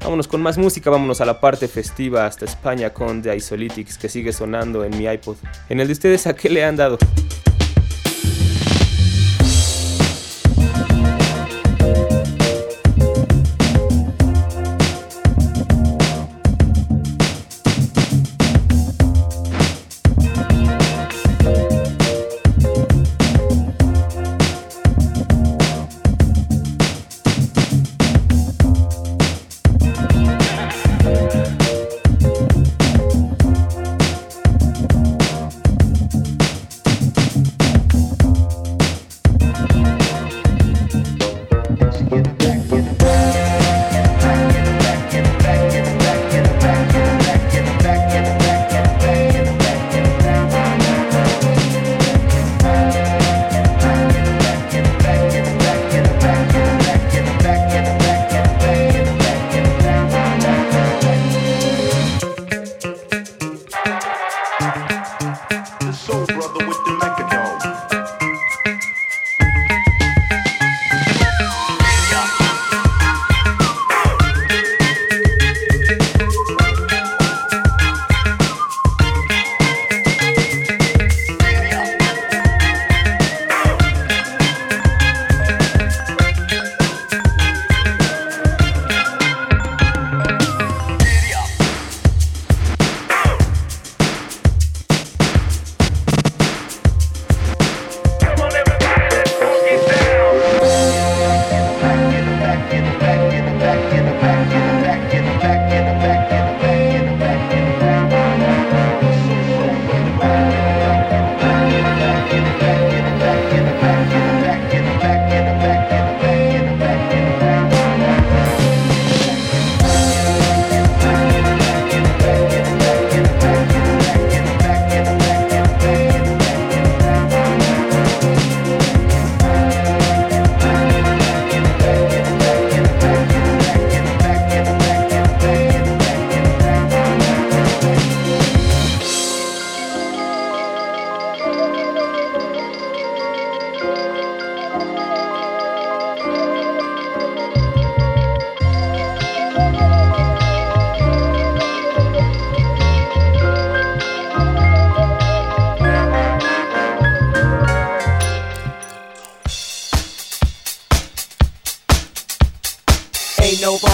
Vámonos 0.00 0.28
con 0.28 0.40
más 0.40 0.56
música, 0.58 0.90
vámonos 0.90 1.20
a 1.20 1.24
la 1.24 1.40
parte 1.40 1.66
festiva 1.66 2.26
hasta 2.26 2.44
España 2.44 2.90
con 2.90 3.20
The 3.20 3.34
Isolytics 3.36 3.98
que 3.98 4.08
sigue 4.08 4.32
sonando 4.32 4.84
en 4.84 4.96
mi 4.96 5.06
iPod. 5.06 5.36
En 5.68 5.80
el 5.80 5.88
de 5.88 5.92
ustedes, 5.92 6.26
¿a 6.26 6.34
qué 6.34 6.48
le 6.48 6.64
han 6.64 6.76
dado? 6.76 6.98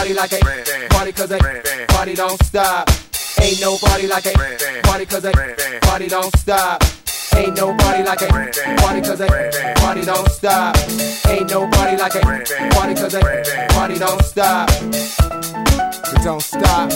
Nobody 0.04 0.20
like 0.20 0.32
a 0.32 0.86
party 0.88 1.12
cause 1.12 1.30
a 1.30 1.38
party 1.88 2.14
don't 2.14 2.42
stop. 2.44 2.90
Ain't 3.40 3.60
nobody 3.60 4.06
like 4.06 4.26
a 4.26 4.32
party 4.82 5.06
cause 5.06 5.24
a 5.24 5.32
party 5.80 6.08
don't 6.08 6.36
stop. 6.36 6.82
Ain't 7.34 7.56
nobody 7.56 8.04
like 8.04 8.20
a 8.20 8.26
party 8.82 9.00
cause 9.00 9.20
a 9.20 9.74
party 9.76 10.02
don't 10.04 10.30
stop. 10.30 10.76
Ain't 11.28 11.48
nobody 11.50 11.96
like 11.96 12.14
a 12.16 12.20
party 12.20 12.94
cause 12.94 13.14
a 13.14 13.66
party 13.70 13.98
don't 13.98 14.22
stop. 14.22 14.68
It 14.82 16.22
don't 16.22 16.42
stop, 16.42 16.90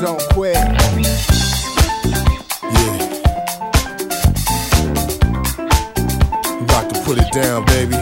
don't 0.00 0.22
quit. 0.32 0.54
Yeah. 0.54 0.72
I'm 6.46 6.62
about 6.62 6.94
to 6.94 7.00
put 7.02 7.18
it 7.18 7.32
down, 7.32 7.64
baby. 7.64 7.96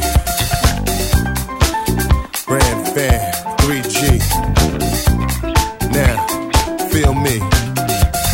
Brand 2.47 2.89
fan, 2.95 3.40
3G. 3.63 4.21
Now, 5.93 6.27
feel 6.89 7.15
me. 7.15 7.39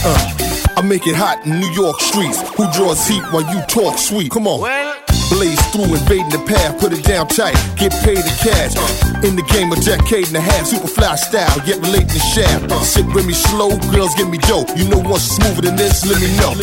Uh, 0.05 0.77
I 0.77 0.83
make 0.83 1.07
it 1.07 1.17
hot 1.17 1.45
in 1.47 1.61
New 1.61 1.71
York 1.73 2.01
streets. 2.01 2.41
Who 2.57 2.71
draws 2.73 3.07
heat 3.07 3.23
while 3.33 3.47
you 3.53 3.61
talk 3.67 3.99
sweet? 3.99 4.31
Come 4.31 4.47
on. 4.47 4.61
Well, 4.61 4.97
Blaze 5.31 5.61
through, 5.73 5.91
invading 5.91 6.31
the 6.31 6.39
path, 6.47 6.79
put 6.79 6.93
it 6.93 7.03
down 7.03 7.27
tight, 7.27 7.57
get 7.77 7.91
paid 8.07 8.23
in 8.23 8.37
cash. 8.39 8.79
In 9.25 9.35
the 9.35 9.43
game, 9.51 9.73
a 9.73 9.77
decade 9.83 10.29
and 10.29 10.37
a 10.37 10.41
half, 10.41 10.67
super 10.67 10.87
fly 10.87 11.17
style, 11.17 11.59
yet 11.67 11.83
relating 11.83 12.15
the 12.15 12.23
shaft. 12.23 12.71
Sit 12.85 13.07
with 13.13 13.27
me 13.27 13.33
slow, 13.33 13.77
girls 13.91 14.15
give 14.15 14.31
me 14.31 14.39
dope. 14.39 14.69
You 14.77 14.89
know 14.89 15.03
it's 15.15 15.25
smoother 15.25 15.63
than 15.63 15.75
this, 15.75 16.07
let 16.07 16.21
me 16.21 16.31
know. 16.39 16.55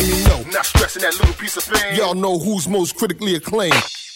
Not 0.50 0.64
stressing 0.64 1.02
that 1.02 1.12
little 1.20 1.34
piece 1.34 1.58
of 1.58 1.64
fame. 1.64 1.94
Y'all 1.94 2.14
know 2.14 2.38
who's 2.38 2.66
most 2.66 2.96
critically 2.96 3.34
acclaimed. 3.34 3.74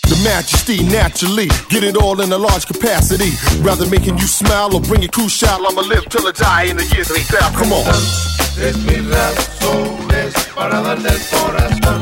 The 0.08 0.20
majesty 0.24 0.82
naturally, 0.84 1.48
get 1.68 1.84
it 1.84 1.96
all 1.96 2.20
in 2.20 2.32
a 2.32 2.38
large 2.38 2.66
capacity. 2.66 3.32
Rather 3.60 3.86
making 3.88 4.16
you 4.18 4.26
smile 4.26 4.74
or 4.74 4.80
bring 4.80 5.04
a 5.04 5.08
cruise 5.08 5.32
shot. 5.32 5.60
I'ma 5.60 5.82
live 5.82 6.08
till 6.08 6.26
I 6.26 6.32
die 6.32 6.62
in 6.64 6.76
the 6.76 6.84
years 6.96 7.08
they 7.08 7.20
style. 7.20 7.52
Come 7.52 7.72
on. 7.72 7.84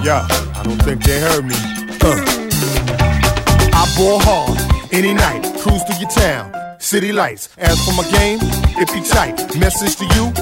Yeah, 0.04 0.26
I 0.54 0.62
don't 0.62 0.80
think 0.82 1.02
they 1.02 1.20
heard 1.20 1.44
me. 1.44 1.56
Uh. 2.00 2.22
I 3.74 3.84
ball 3.98 4.20
hard 4.22 4.56
any 4.92 5.12
night, 5.12 5.42
cruise 5.60 5.82
through 5.82 5.98
your 6.00 6.10
town. 6.10 6.52
City 6.78 7.12
lights. 7.12 7.48
As 7.58 7.82
for 7.84 7.92
my 7.92 8.08
game, 8.10 8.38
it 8.78 8.88
be 8.94 9.02
tight. 9.02 9.36
Message 9.58 9.96
to 9.96 10.04
you, 10.14 10.32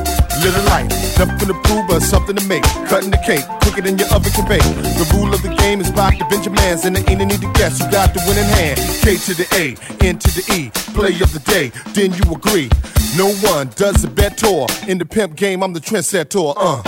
live 0.43 0.57
a 0.57 0.63
life. 0.71 0.89
Nothing 1.19 1.49
to 1.49 1.55
prove, 1.63 1.87
but 1.89 2.01
something 2.01 2.37
to 2.37 2.45
make. 2.47 2.63
Cutting 2.89 3.11
the 3.11 3.19
cake, 3.19 3.45
quicker 3.63 3.83
than 3.83 3.99
your 3.99 4.09
oven 4.15 4.33
can 4.33 4.49
bake. 4.49 4.63
The 4.63 5.07
rule 5.15 5.33
of 5.35 5.43
the 5.43 5.55
game 5.55 5.81
is 5.81 5.91
back 5.91 6.19
to 6.19 6.25
Benjamins, 6.27 6.85
and 6.85 6.97
there 6.97 7.05
ain't 7.09 7.21
need 7.21 7.41
to 7.41 7.53
guess. 7.55 7.81
You 7.81 7.91
got 7.91 8.15
the 8.15 8.23
winning 8.27 8.51
hand. 8.59 8.79
K 9.03 9.17
to 9.17 9.35
the 9.35 9.47
A, 9.55 9.77
N 10.05 10.19
to 10.19 10.29
the 10.29 10.45
E. 10.53 10.71
Play 10.95 11.21
of 11.21 11.33
the 11.33 11.41
day, 11.41 11.71
then 11.93 12.13
you 12.13 12.25
agree. 12.33 12.71
No 13.17 13.33
one 13.49 13.69
does 13.77 14.03
a 14.05 14.09
better. 14.09 14.67
In 14.89 14.99
the 14.99 15.07
pimp 15.07 15.37
game, 15.37 15.63
I'm 15.63 15.73
the 15.73 15.81
trendsetter. 15.81 16.55
Uh. 16.57 16.83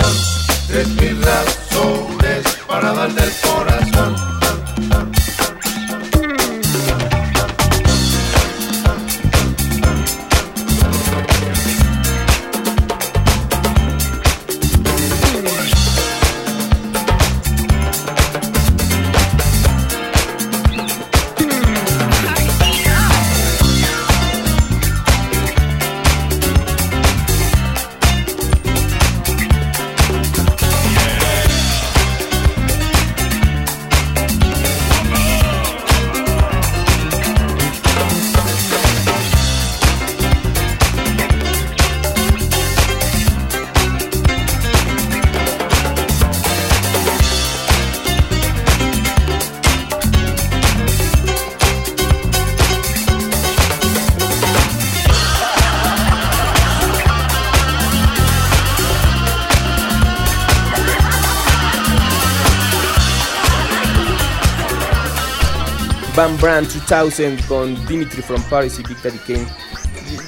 Brand 66.41 66.67
2000 66.67 67.47
con 67.47 67.85
Dimitri 67.87 68.21
from 68.21 68.41
Paris 68.43 68.79
y 68.79 68.83
Daddy 68.83 69.17
Kane. 69.19 69.47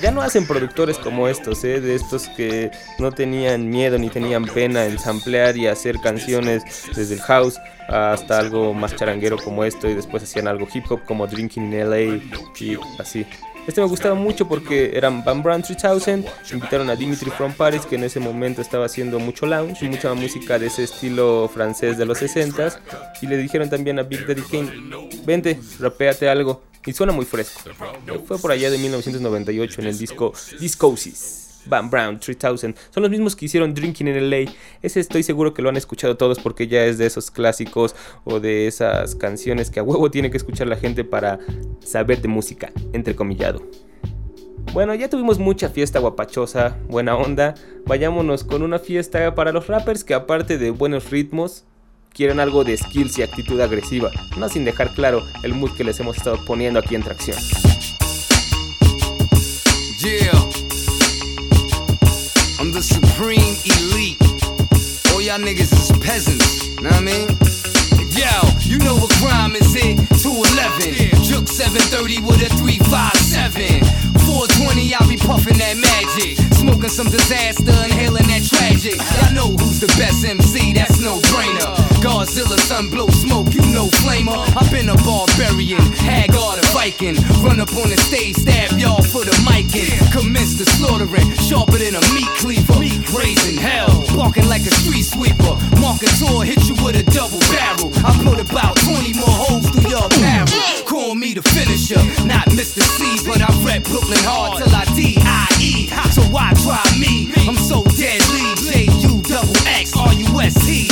Ya 0.02 0.12
no 0.12 0.22
hacen 0.22 0.46
productores 0.46 0.98
como 0.98 1.28
estos, 1.28 1.64
¿eh? 1.64 1.80
de 1.80 1.96
estos 1.96 2.28
que 2.30 2.72
no 2.98 3.12
tenían 3.12 3.70
miedo 3.70 3.98
ni 3.98 4.10
tenían 4.10 4.46
pena 4.46 4.86
en 4.86 4.98
samplear 5.00 5.56
y 5.56 5.68
hacer 5.68 6.00
canciones 6.00 6.64
desde 6.96 7.16
el 7.16 7.22
house 7.22 7.60
hasta 7.88 8.40
algo 8.40 8.74
más 8.74 8.96
charanguero 8.96 9.38
como 9.38 9.64
esto 9.64 9.90
y 9.90 9.94
después 9.94 10.24
hacían 10.24 10.48
algo 10.48 10.68
hip 10.74 10.86
hop 10.90 11.04
como 11.06 11.28
Drinking 11.28 11.74
in 11.74 11.90
LA 11.90 12.00
y 12.60 12.78
así. 13.00 13.26
Este 13.68 13.82
me 13.82 13.88
gustaba 13.88 14.16
mucho 14.16 14.48
porque 14.48 14.92
eran 14.96 15.24
Van 15.24 15.44
Brand 15.44 15.64
3000, 15.64 16.26
invitaron 16.54 16.90
a 16.90 16.96
Dimitri 16.96 17.30
from 17.30 17.54
Paris 17.54 17.86
que 17.86 17.96
en 17.96 18.04
ese 18.04 18.20
momento 18.20 18.62
estaba 18.62 18.86
haciendo 18.86 19.20
mucho 19.20 19.46
lounge 19.46 19.88
mucha 19.90 20.14
música 20.14 20.58
de 20.58 20.68
ese 20.68 20.86
estilo 20.86 21.50
francés 21.54 21.98
de 21.98 22.06
los 22.06 22.22
60s 22.22 22.80
y 23.22 23.28
le 23.28 23.38
dijeron 23.38 23.70
también 23.70 24.00
a 24.00 24.04
Big 24.04 24.26
Daddy 24.26 24.42
Kane, 24.42 24.72
vente, 25.26 25.60
rapéate 25.80 26.30
algo 26.30 26.64
y 26.86 26.94
suena 26.94 27.14
muy 27.14 27.26
fresco. 27.26 27.70
Fue 28.26 28.40
por 28.40 28.52
allá 28.52 28.72
de 28.72 28.78
1998 28.78 29.82
en 29.82 29.88
el 29.88 29.98
disco 29.98 30.34
Discosis. 30.60 31.39
Van 31.70 31.90
Brown 31.90 32.20
3000 32.20 32.76
son 32.90 33.04
los 33.04 33.10
mismos 33.10 33.36
que 33.36 33.46
hicieron 33.46 33.74
Drinking 33.74 34.08
in 34.08 34.30
LA. 34.30 34.52
Ese 34.82 35.00
estoy 35.00 35.24
seguro 35.24 35.54
que 35.54 35.62
lo 35.62 35.70
han 35.70 35.78
escuchado 35.78 36.18
todos 36.18 36.40
porque 36.40 36.68
ya 36.68 36.84
es 36.86 36.98
de 36.98 37.06
esos 37.06 37.32
clásicos 37.32 37.96
o 38.26 38.40
de 38.40 38.68
esas 38.68 39.16
canciones 39.16 39.70
que 39.70 39.80
a 39.80 39.84
huevo 39.84 40.12
tiene 40.12 40.32
que 40.32 40.38
escuchar 40.38 40.68
la 40.68 40.76
gente 40.76 41.04
para 41.04 41.40
saber 41.84 42.22
de 42.22 42.28
música, 42.28 42.72
entrecomillado. 42.94 43.62
Bueno, 44.74 44.94
ya 44.94 45.10
tuvimos 45.10 45.40
mucha 45.40 45.70
fiesta 45.70 46.00
guapachosa, 46.00 46.78
buena 46.88 47.16
onda. 47.16 47.56
Vayámonos 47.86 48.44
con 48.44 48.62
una 48.62 48.78
fiesta 48.78 49.34
para 49.34 49.52
los 49.52 49.68
rappers 49.68 50.04
que 50.04 50.14
aparte 50.14 50.58
de 50.58 50.70
buenos 50.70 51.10
ritmos, 51.10 51.64
quieren 52.14 52.40
algo 52.40 52.64
de 52.64 52.78
skills 52.78 53.18
y 53.18 53.24
actitud 53.24 53.60
agresiva, 53.62 54.12
no 54.38 54.50
sin 54.50 54.66
dejar 54.66 54.94
claro 54.94 55.24
el 55.44 55.54
mood 55.54 55.76
que 55.76 55.84
les 55.84 56.00
hemos 56.00 56.18
estado 56.18 56.38
poniendo 56.46 56.80
aquí 56.80 56.96
en 56.96 57.04
tracción. 57.04 57.38
The 62.70 62.84
supreme 62.84 63.58
elite. 63.66 64.22
All 65.12 65.20
y'all 65.20 65.40
niggas 65.40 65.74
is 65.74 65.92
peasants. 66.00 66.70
Know 66.78 66.90
what 66.90 67.02
I 67.02 67.02
mean? 67.02 67.28
Yo, 68.14 68.30
you 68.62 68.78
know 68.86 68.96
what 68.96 69.10
crime 69.18 69.56
is 69.56 69.74
it? 69.76 69.98
211. 70.22 71.18
Juke 71.26 71.48
730 71.48 72.22
with 72.22 72.46
a 72.46 72.50
357. 72.62 73.84
420, 74.22 74.94
I'll 74.94 75.10
be 75.10 75.18
puffing 75.18 75.58
that 75.58 75.76
magic. 75.82 76.38
Smoking 76.54 76.94
some 76.94 77.10
disaster, 77.10 77.74
inhaling 77.84 78.30
that 78.30 78.46
tragic. 78.46 79.02
Y'all 79.18 79.34
know 79.34 79.50
who's 79.58 79.82
the 79.82 79.88
best 79.98 80.24
MC, 80.24 80.72
that's 80.74 81.02
no 81.02 81.18
brainer. 81.34 81.89
Godzilla, 82.00 82.58
sun 82.58 82.90
blow 82.90 83.08
smoke, 83.08 83.54
you 83.54 83.62
know 83.76 83.88
flamer. 84.02 84.40
I've 84.56 84.72
been 84.72 84.88
a 84.88 84.96
barbarian, 85.04 85.82
Haggard 86.00 86.64
a 86.64 86.66
Viking. 86.72 87.16
Run 87.44 87.60
up 87.60 87.76
on 87.76 87.90
the 87.92 88.00
stage, 88.00 88.36
stab 88.36 88.80
y'all 88.80 89.04
for 89.04 89.24
the 89.28 89.36
mic 89.44 89.68
and 89.76 89.92
commence 90.16 90.56
the 90.56 90.66
slaughtering. 90.80 91.28
Sharper 91.36 91.78
than 91.78 92.00
a 92.00 92.04
meat 92.16 92.32
cleaver, 92.40 92.80
raising 93.12 93.60
hell. 93.60 93.92
Barking 94.16 94.48
like 94.48 94.64
a 94.64 94.74
street 94.80 95.04
sweeper. 95.04 95.60
Marking 95.84 96.12
tour, 96.16 96.48
hit 96.48 96.64
you 96.72 96.76
with 96.80 96.96
a 96.96 97.04
double 97.12 97.44
barrel. 97.52 97.92
I 98.08 98.16
put 98.24 98.40
about 98.40 98.80
20 98.88 99.20
more 99.20 99.36
holes 99.48 99.68
through 99.70 99.92
your 99.92 100.08
barrel. 100.24 100.48
Call 100.88 101.16
me 101.16 101.36
the 101.36 101.44
finisher, 101.52 102.00
not 102.24 102.48
Mr. 102.56 102.80
C, 102.80 103.20
but 103.28 103.44
I 103.44 103.52
rep 103.68 103.84
Brooklyn 103.84 104.24
hard 104.24 104.64
till 104.64 104.72
I 104.72 104.88
D-I-E. 104.96 105.92
So 106.16 106.24
why 106.32 106.56
try 106.64 106.80
me? 106.96 107.32
I'm 107.44 107.60
so 107.60 107.84
deadly. 108.00 108.48
J-U 108.64 109.22
double 109.28 109.56
X 109.68 109.92
R-U-S-T-E. 109.96 110.89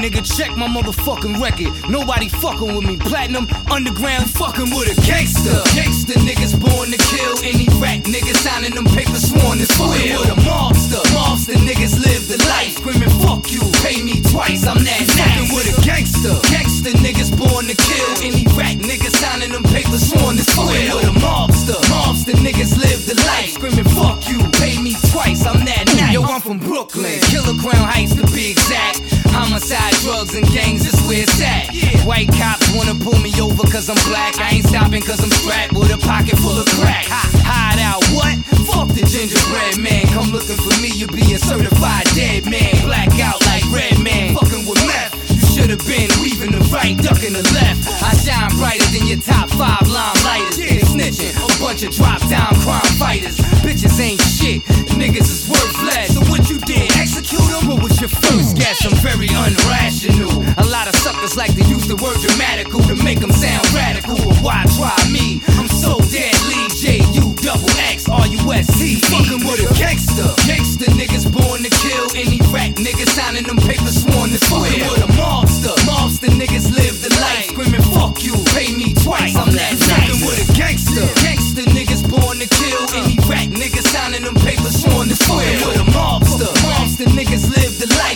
Nigga, 0.00 0.24
check 0.24 0.56
my 0.56 0.66
motherfucking 0.66 1.36
record. 1.44 1.76
Nobody 1.90 2.28
fucking 2.28 2.72
with 2.72 2.86
me. 2.88 2.96
Platinum, 2.96 3.46
underground, 3.70 4.30
fucking 4.30 4.72
with 4.72 4.88
a 4.88 4.96
gangster. 5.04 5.60
Gangster 5.76 6.16
niggas 6.24 6.56
born 6.56 6.88
to 6.88 6.96
kill 6.96 7.36
any 7.44 7.68
rat 7.76 8.08
nigga 8.08 8.32
signing 8.40 8.72
them 8.72 8.88
papers 8.96 9.28
sworn 9.28 9.60
to 9.60 9.68
squeal. 9.68 10.24
With 10.24 10.32
a 10.32 10.40
mobster, 10.40 11.04
mobster 11.12 11.60
niggas 11.68 12.00
live 12.00 12.32
the 12.32 12.40
life. 12.48 12.80
Screaming, 12.80 13.12
fuck 13.20 13.52
you, 13.52 13.60
pay 13.84 14.00
me 14.00 14.24
twice. 14.24 14.64
I'm 14.64 14.80
that 14.88 15.04
fucking 15.04 15.52
with 15.52 15.68
a 15.68 15.76
gangster. 15.84 16.32
Gangster 16.48 16.96
niggas 17.04 17.36
born 17.36 17.68
to 17.68 17.76
kill 17.76 18.10
any 18.24 18.48
rat 18.56 18.80
nigga 18.80 19.12
signing 19.12 19.52
them 19.52 19.68
papers 19.68 20.08
sworn 20.08 20.40
to 20.40 20.44
squeal. 20.48 20.96
With 20.96 21.12
a 21.12 21.16
mobster, 21.20 21.76
mobster 21.92 22.32
niggas 22.40 22.72
live 22.80 23.04
the 23.04 23.20
life. 23.28 23.52
Screaming, 23.52 23.84
fuck 23.92 24.24
you, 24.32 24.40
pay 24.56 24.80
me 24.80 24.96
twice. 25.12 25.44
I'm 25.44 25.60
that 25.68 25.92
night. 25.92 26.16
Yo, 26.16 26.24
I'm 26.24 26.40
from 26.40 26.56
Brooklyn, 26.56 27.20
Killer 27.28 27.52
Crown 27.60 27.84
Heights 27.84 28.16
to 28.16 28.24
be 28.32 28.56
exact. 28.56 29.04
Homicide, 29.30 29.89
drugs, 30.02 30.34
and 30.34 30.46
gangs 30.48 30.86
is 30.86 30.96
where 31.06 31.22
it's 31.22 31.40
at. 31.42 31.70
White 32.06 32.28
cops 32.34 32.66
wanna 32.74 32.94
pull 32.94 33.18
me 33.20 33.32
over 33.40 33.62
cause 33.70 33.88
I'm 33.88 33.98
black. 34.10 34.38
I 34.38 34.60
ain't 34.60 34.66
stopping 34.66 35.02
cause 35.02 35.20
I'm 35.22 35.30
strapped 35.30 35.72
with 35.72 35.90
a 35.90 35.98
pocket 35.98 36.38
full 36.38 36.58
of 36.58 36.66
crack. 36.78 37.06
Hide 37.44 37.80
out, 37.80 38.02
what? 38.14 38.36
Fuck 38.66 38.88
the 38.94 39.02
gingerbread 39.02 39.78
man. 39.78 40.06
Come 40.14 40.30
looking 40.30 40.56
for 40.56 40.74
me, 40.80 40.90
you're 40.94 41.12
being 41.12 41.38
certified 41.38 42.06
dead 42.14 42.46
man. 42.46 42.72
Black 42.86 43.10
out 43.20 43.40
like 43.46 43.64
red 43.72 43.98
man. 44.02 44.34
Fucking 44.34 44.66
with 44.66 44.80
meth. 44.86 45.12
You 45.30 45.40
should 45.46 45.70
have 45.70 45.84
been 45.86 46.08
weaving 46.22 46.52
the 46.52 46.62
right, 46.70 46.96
ducking 46.96 47.34
the 47.34 47.42
left. 47.54 47.86
I 48.02 48.14
shine 48.14 48.50
brighter 48.58 48.86
than 48.94 49.06
your 49.06 49.20
top 49.20 49.50
five 49.50 49.86
line 49.88 50.16
lighters. 50.24 50.56
They 50.56 50.80
snitching, 50.86 51.34
a 51.36 51.46
bunch 51.58 51.82
of 51.82 51.90
drop 51.90 52.22
down 52.30 52.54
crime 52.62 52.86
fighters. 52.98 53.36
Bitches 53.66 53.98
ain't 54.00 54.20
shit, 54.22 54.62
niggas 54.94 55.28
is 55.28 55.48
worthless. 55.50 56.14
So 56.14 56.20
what 56.30 56.48
you 56.48 56.58
did, 56.60 56.90
execute 56.96 57.42
them? 57.50 57.68
What 57.68 57.82
was 57.82 58.00
your 58.00 58.10
first 58.10 58.49
yes, 58.70 58.86
I'm 58.86 58.96
very 59.02 59.26
unrational. 59.28 60.30
A 60.58 60.66
lot 60.70 60.86
of 60.86 60.94
suckers 60.96 61.36
like 61.36 61.54
to 61.54 61.64
use 61.64 61.86
the 61.88 61.96
word 61.96 62.18
dramatical 62.20 62.80
to 62.82 62.94
make 63.02 63.20
them 63.20 63.32
sound 63.32 63.66
radical. 63.74 64.16
But 64.16 64.38
why 64.42 64.64
try 64.78 64.96
me? 65.10 65.42
I'm 65.58 65.68
so 65.68 65.98
deadly, 66.10 66.62
J-U 66.78 67.34
double 67.42 67.70
X, 67.90 68.08
R-U-S-T. 68.08 69.00
Fucking 69.10 69.42
with 69.42 69.64
a 69.64 69.68
gangster. 69.74 70.28
Gangster 70.46 70.90
niggas 70.94 71.26
born 71.26 71.62
to 71.66 71.70
kill. 71.82 72.06
Any 72.14 72.38
rat 72.54 72.76
niggas 72.78 73.10
signing 73.16 73.44
them 73.44 73.58
papers 73.58 74.06
sworn 74.06 74.30
to 74.30 74.38
swear. 74.46 74.70
Fucking 74.70 74.86
with 74.86 75.04
a 75.04 75.12
mobster. 75.18 75.74
Mobster 75.88 76.30
niggas 76.30 76.70
live 76.70 77.02
the 77.02 77.10
life. 77.20 77.50
Screaming, 77.50 77.82
fuck 77.90 78.22
you, 78.22 78.36
pay 78.54 78.70
me 78.76 78.94
twice. 78.94 79.34
I'm 79.34 79.50
that 79.50 79.74
nice. 79.74 79.82
fucking 79.82 80.20
with 80.22 80.38
a 80.38 80.46
gangster. 80.54 81.04
Gangster 81.24 81.66
niggas 81.74 82.06
born 82.06 82.38
to 82.38 82.46
kill. 82.46 82.82
Any 82.94 83.18
rat 83.26 83.50
niggas 83.50 83.88
signing 83.90 84.22
them 84.22 84.36
papers 84.36 84.78
sworn 84.78 85.08
to 85.08 85.16
swear. 85.16 85.42
Fucking 85.58 85.66
with 85.66 85.82
a 85.82 85.89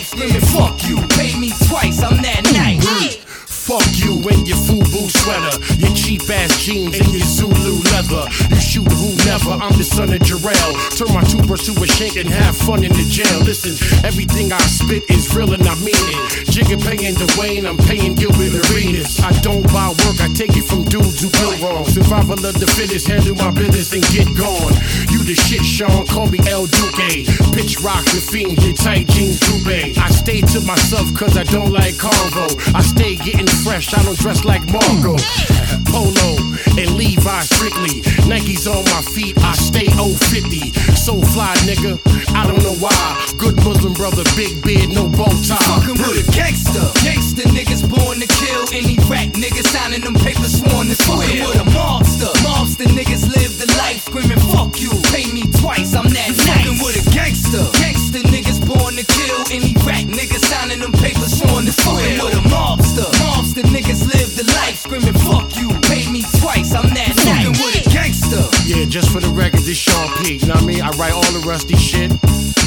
Screaming, 0.05 0.39
fuck 0.39 0.87
you, 0.87 0.97
pay 1.17 1.37
me 1.39 1.49
twice. 1.67 2.03
I'm 2.03 2.21
that 2.21 2.43
nice. 2.53 3.15
Fuck 3.25 3.81
you 3.97 4.21
your 4.45 4.57
FUBU 4.57 5.09
sweater, 5.09 5.55
your 5.81 5.93
cheap 5.95 6.21
ass 6.29 6.63
jeans 6.63 6.99
and 6.99 7.09
your 7.09 7.25
Zulu 7.25 7.81
leather. 7.91 8.29
You 8.49 8.61
shoot 8.61 8.87
who 8.93 9.09
never, 9.25 9.57
I'm 9.57 9.73
the 9.77 9.83
son 9.83 10.13
of 10.13 10.21
Jarrell. 10.21 10.71
Turn 10.97 11.13
my 11.13 11.23
toothbrush 11.25 11.65
to 11.65 11.73
a 11.81 11.87
shank 11.87 12.15
and 12.15 12.29
have 12.29 12.55
fun 12.55 12.83
in 12.83 12.93
the 12.93 13.05
jail. 13.09 13.39
Listen, 13.41 13.73
everything 14.05 14.53
I 14.53 14.61
spit 14.69 15.09
is 15.09 15.33
real 15.35 15.53
and 15.53 15.65
I 15.65 15.75
mean 15.81 15.97
it. 15.97 16.47
Jigga 16.53 16.77
paying 16.77 17.15
Dwayne, 17.15 17.65
I'm 17.67 17.77
paying 17.89 18.15
Gilbert 18.15 18.53
Arenas. 18.69 19.19
I 19.19 19.31
don't 19.41 19.65
buy 19.73 19.89
work, 20.05 20.21
I 20.21 20.29
take 20.33 20.55
it 20.55 20.63
from 20.63 20.83
dudes 20.85 21.21
who 21.21 21.29
feel 21.29 21.55
wrong. 21.65 21.85
Survival 21.85 22.39
of 22.45 22.55
the 22.59 22.67
fittest, 22.67 23.07
handle 23.07 23.35
my 23.35 23.51
business 23.51 23.93
and 23.93 24.03
get 24.13 24.29
gone. 24.37 24.73
You 25.09 25.25
the 25.25 25.35
shit, 25.35 25.65
Sean, 25.65 26.05
call 26.05 26.27
me 26.27 26.39
El 26.47 26.67
Duque. 26.67 27.25
Pitch 27.53 27.81
rock, 27.81 28.05
the 28.13 28.21
fiend, 28.21 28.61
your 28.63 28.73
tight 28.73 29.07
jeans, 29.07 29.39
Dubé. 29.41 29.97
I 29.97 30.09
stay 30.09 30.41
to 30.41 30.61
myself 30.61 31.13
cause 31.15 31.37
I 31.37 31.43
don't 31.43 31.71
like 31.71 31.95
Convo. 31.95 32.45
I 32.75 32.81
stay 32.81 33.15
getting 33.15 33.47
fresh, 33.65 33.93
I 33.93 34.03
don't 34.03 34.17
dress 34.19 34.34
like 34.43 34.65
Marco. 34.71 35.15
Polo 35.87 36.35
and 36.75 36.89
Levi 36.97 37.39
strictly. 37.47 38.01
Nikes 38.27 38.67
on 38.67 38.83
my 38.91 39.01
feet, 39.13 39.37
I 39.39 39.53
stay 39.53 39.87
050. 39.95 40.73
So 40.97 41.21
fly, 41.31 41.53
nigga, 41.63 41.95
I 42.35 42.47
don't 42.47 42.61
know 42.63 42.75
why. 42.83 42.91
Good 43.37 43.55
Muslim 43.63 43.93
brother, 43.93 44.23
big 44.35 44.59
beard, 44.65 44.89
no 44.91 45.07
bow 45.07 45.31
tie. 45.45 45.61
Fucking 45.61 46.01
with 46.01 46.19
a 46.19 46.31
gangster. 46.33 46.83
Gangster 47.05 47.47
niggas 47.53 47.87
born 47.87 48.19
to 48.19 48.27
kill. 48.27 48.65
Any 48.73 48.97
rap 49.07 49.31
niggas 49.37 49.69
signing 49.71 50.01
them 50.01 50.15
papers 50.15 50.59
sworn 50.59 50.87
to 50.87 50.95
swear. 50.95 51.23
Fucking 51.23 51.45
with 51.45 51.61
a 51.61 51.67
mobster. 51.71 52.33
Mobster 52.43 52.89
niggas 52.91 53.29
live 53.29 53.53
the 53.61 53.69
life. 53.77 54.03
Screaming, 54.09 54.41
fuck 54.51 54.81
you, 54.81 54.91
pay 55.13 55.31
me 55.31 55.45
twice. 55.61 55.93
I'm 55.95 56.09
that 56.11 56.33
nice. 56.33 56.41
Fucking 56.43 56.79
with 56.83 56.99
a 56.99 57.03
gangster. 57.13 57.63
Gangster 57.79 58.25
niggas 58.33 58.59
born 58.65 58.97
to 58.97 59.05
kill. 59.05 59.39
Any 59.53 59.77
rap 59.85 60.09
niggas 60.09 60.43
signing 60.49 60.81
them 60.81 60.91
papers 60.91 61.37
sworn 61.37 61.65
to 61.65 61.71
swear. 61.71 61.84
Fucking 62.05 62.23
with 62.23 62.37
a 62.37 62.49
mobster. 62.49 63.09
Mobster 63.17 63.63
niggas 63.73 64.05
live 64.05 64.35
the 64.37 64.43
life. 64.53 64.77
Screaming, 64.77 65.13
fuck 65.25 65.57
you, 65.57 65.69
pay 65.89 66.05
me 66.11 66.21
twice. 66.37 66.73
I'm 66.75 66.93
that 66.93 67.17
nice. 67.17 67.25
Fucking 67.25 67.57
with 67.57 67.81
a 67.81 67.89
gangster. 67.89 68.45
Yeah, 68.65 68.85
just 68.85 69.09
for 69.09 69.19
the 69.19 69.29
record, 69.29 69.61
this 69.61 69.77
Sean 69.77 70.07
P. 70.21 70.35
You 70.37 70.45
know 70.45 70.53
what 70.53 70.63
I 70.63 70.67
mean? 70.67 70.81
I 70.81 70.89
write 71.01 71.13
all 71.13 71.25
the 71.33 71.43
Rusty 71.47 71.75
shit. 71.75 72.11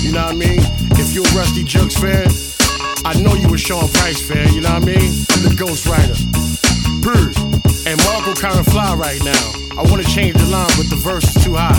You 0.03 0.11
know 0.12 0.26
what 0.26 0.34
I 0.34 0.39
mean? 0.39 0.59
If 0.99 1.14
you're 1.14 1.26
a 1.26 1.39
Rusty 1.39 1.62
Jugs 1.62 1.95
fan, 1.97 2.26
I 3.05 3.14
know 3.20 3.34
you 3.34 3.53
a 3.55 3.59
Sean 3.59 3.86
Price 4.03 4.20
fan. 4.20 4.53
You 4.53 4.61
know 4.61 4.74
what 4.74 4.82
I 4.82 4.86
mean? 4.86 5.07
I'm 5.30 5.43
the 5.47 5.55
Ghost 5.57 5.86
Rider. 5.86 6.18
Brr. 6.99 7.30
And 7.86 7.97
Marco 8.11 8.34
kinda 8.34 8.64
fly 8.64 8.95
right 8.95 9.22
now. 9.22 9.78
I 9.78 9.86
wanna 9.89 10.03
change 10.03 10.34
the 10.34 10.47
line, 10.51 10.70
but 10.76 10.91
the 10.91 10.99
verse 10.99 11.24
is 11.24 11.45
too 11.45 11.55
high. 11.55 11.78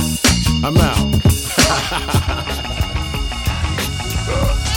I'm 0.64 0.78
out. 0.78 1.10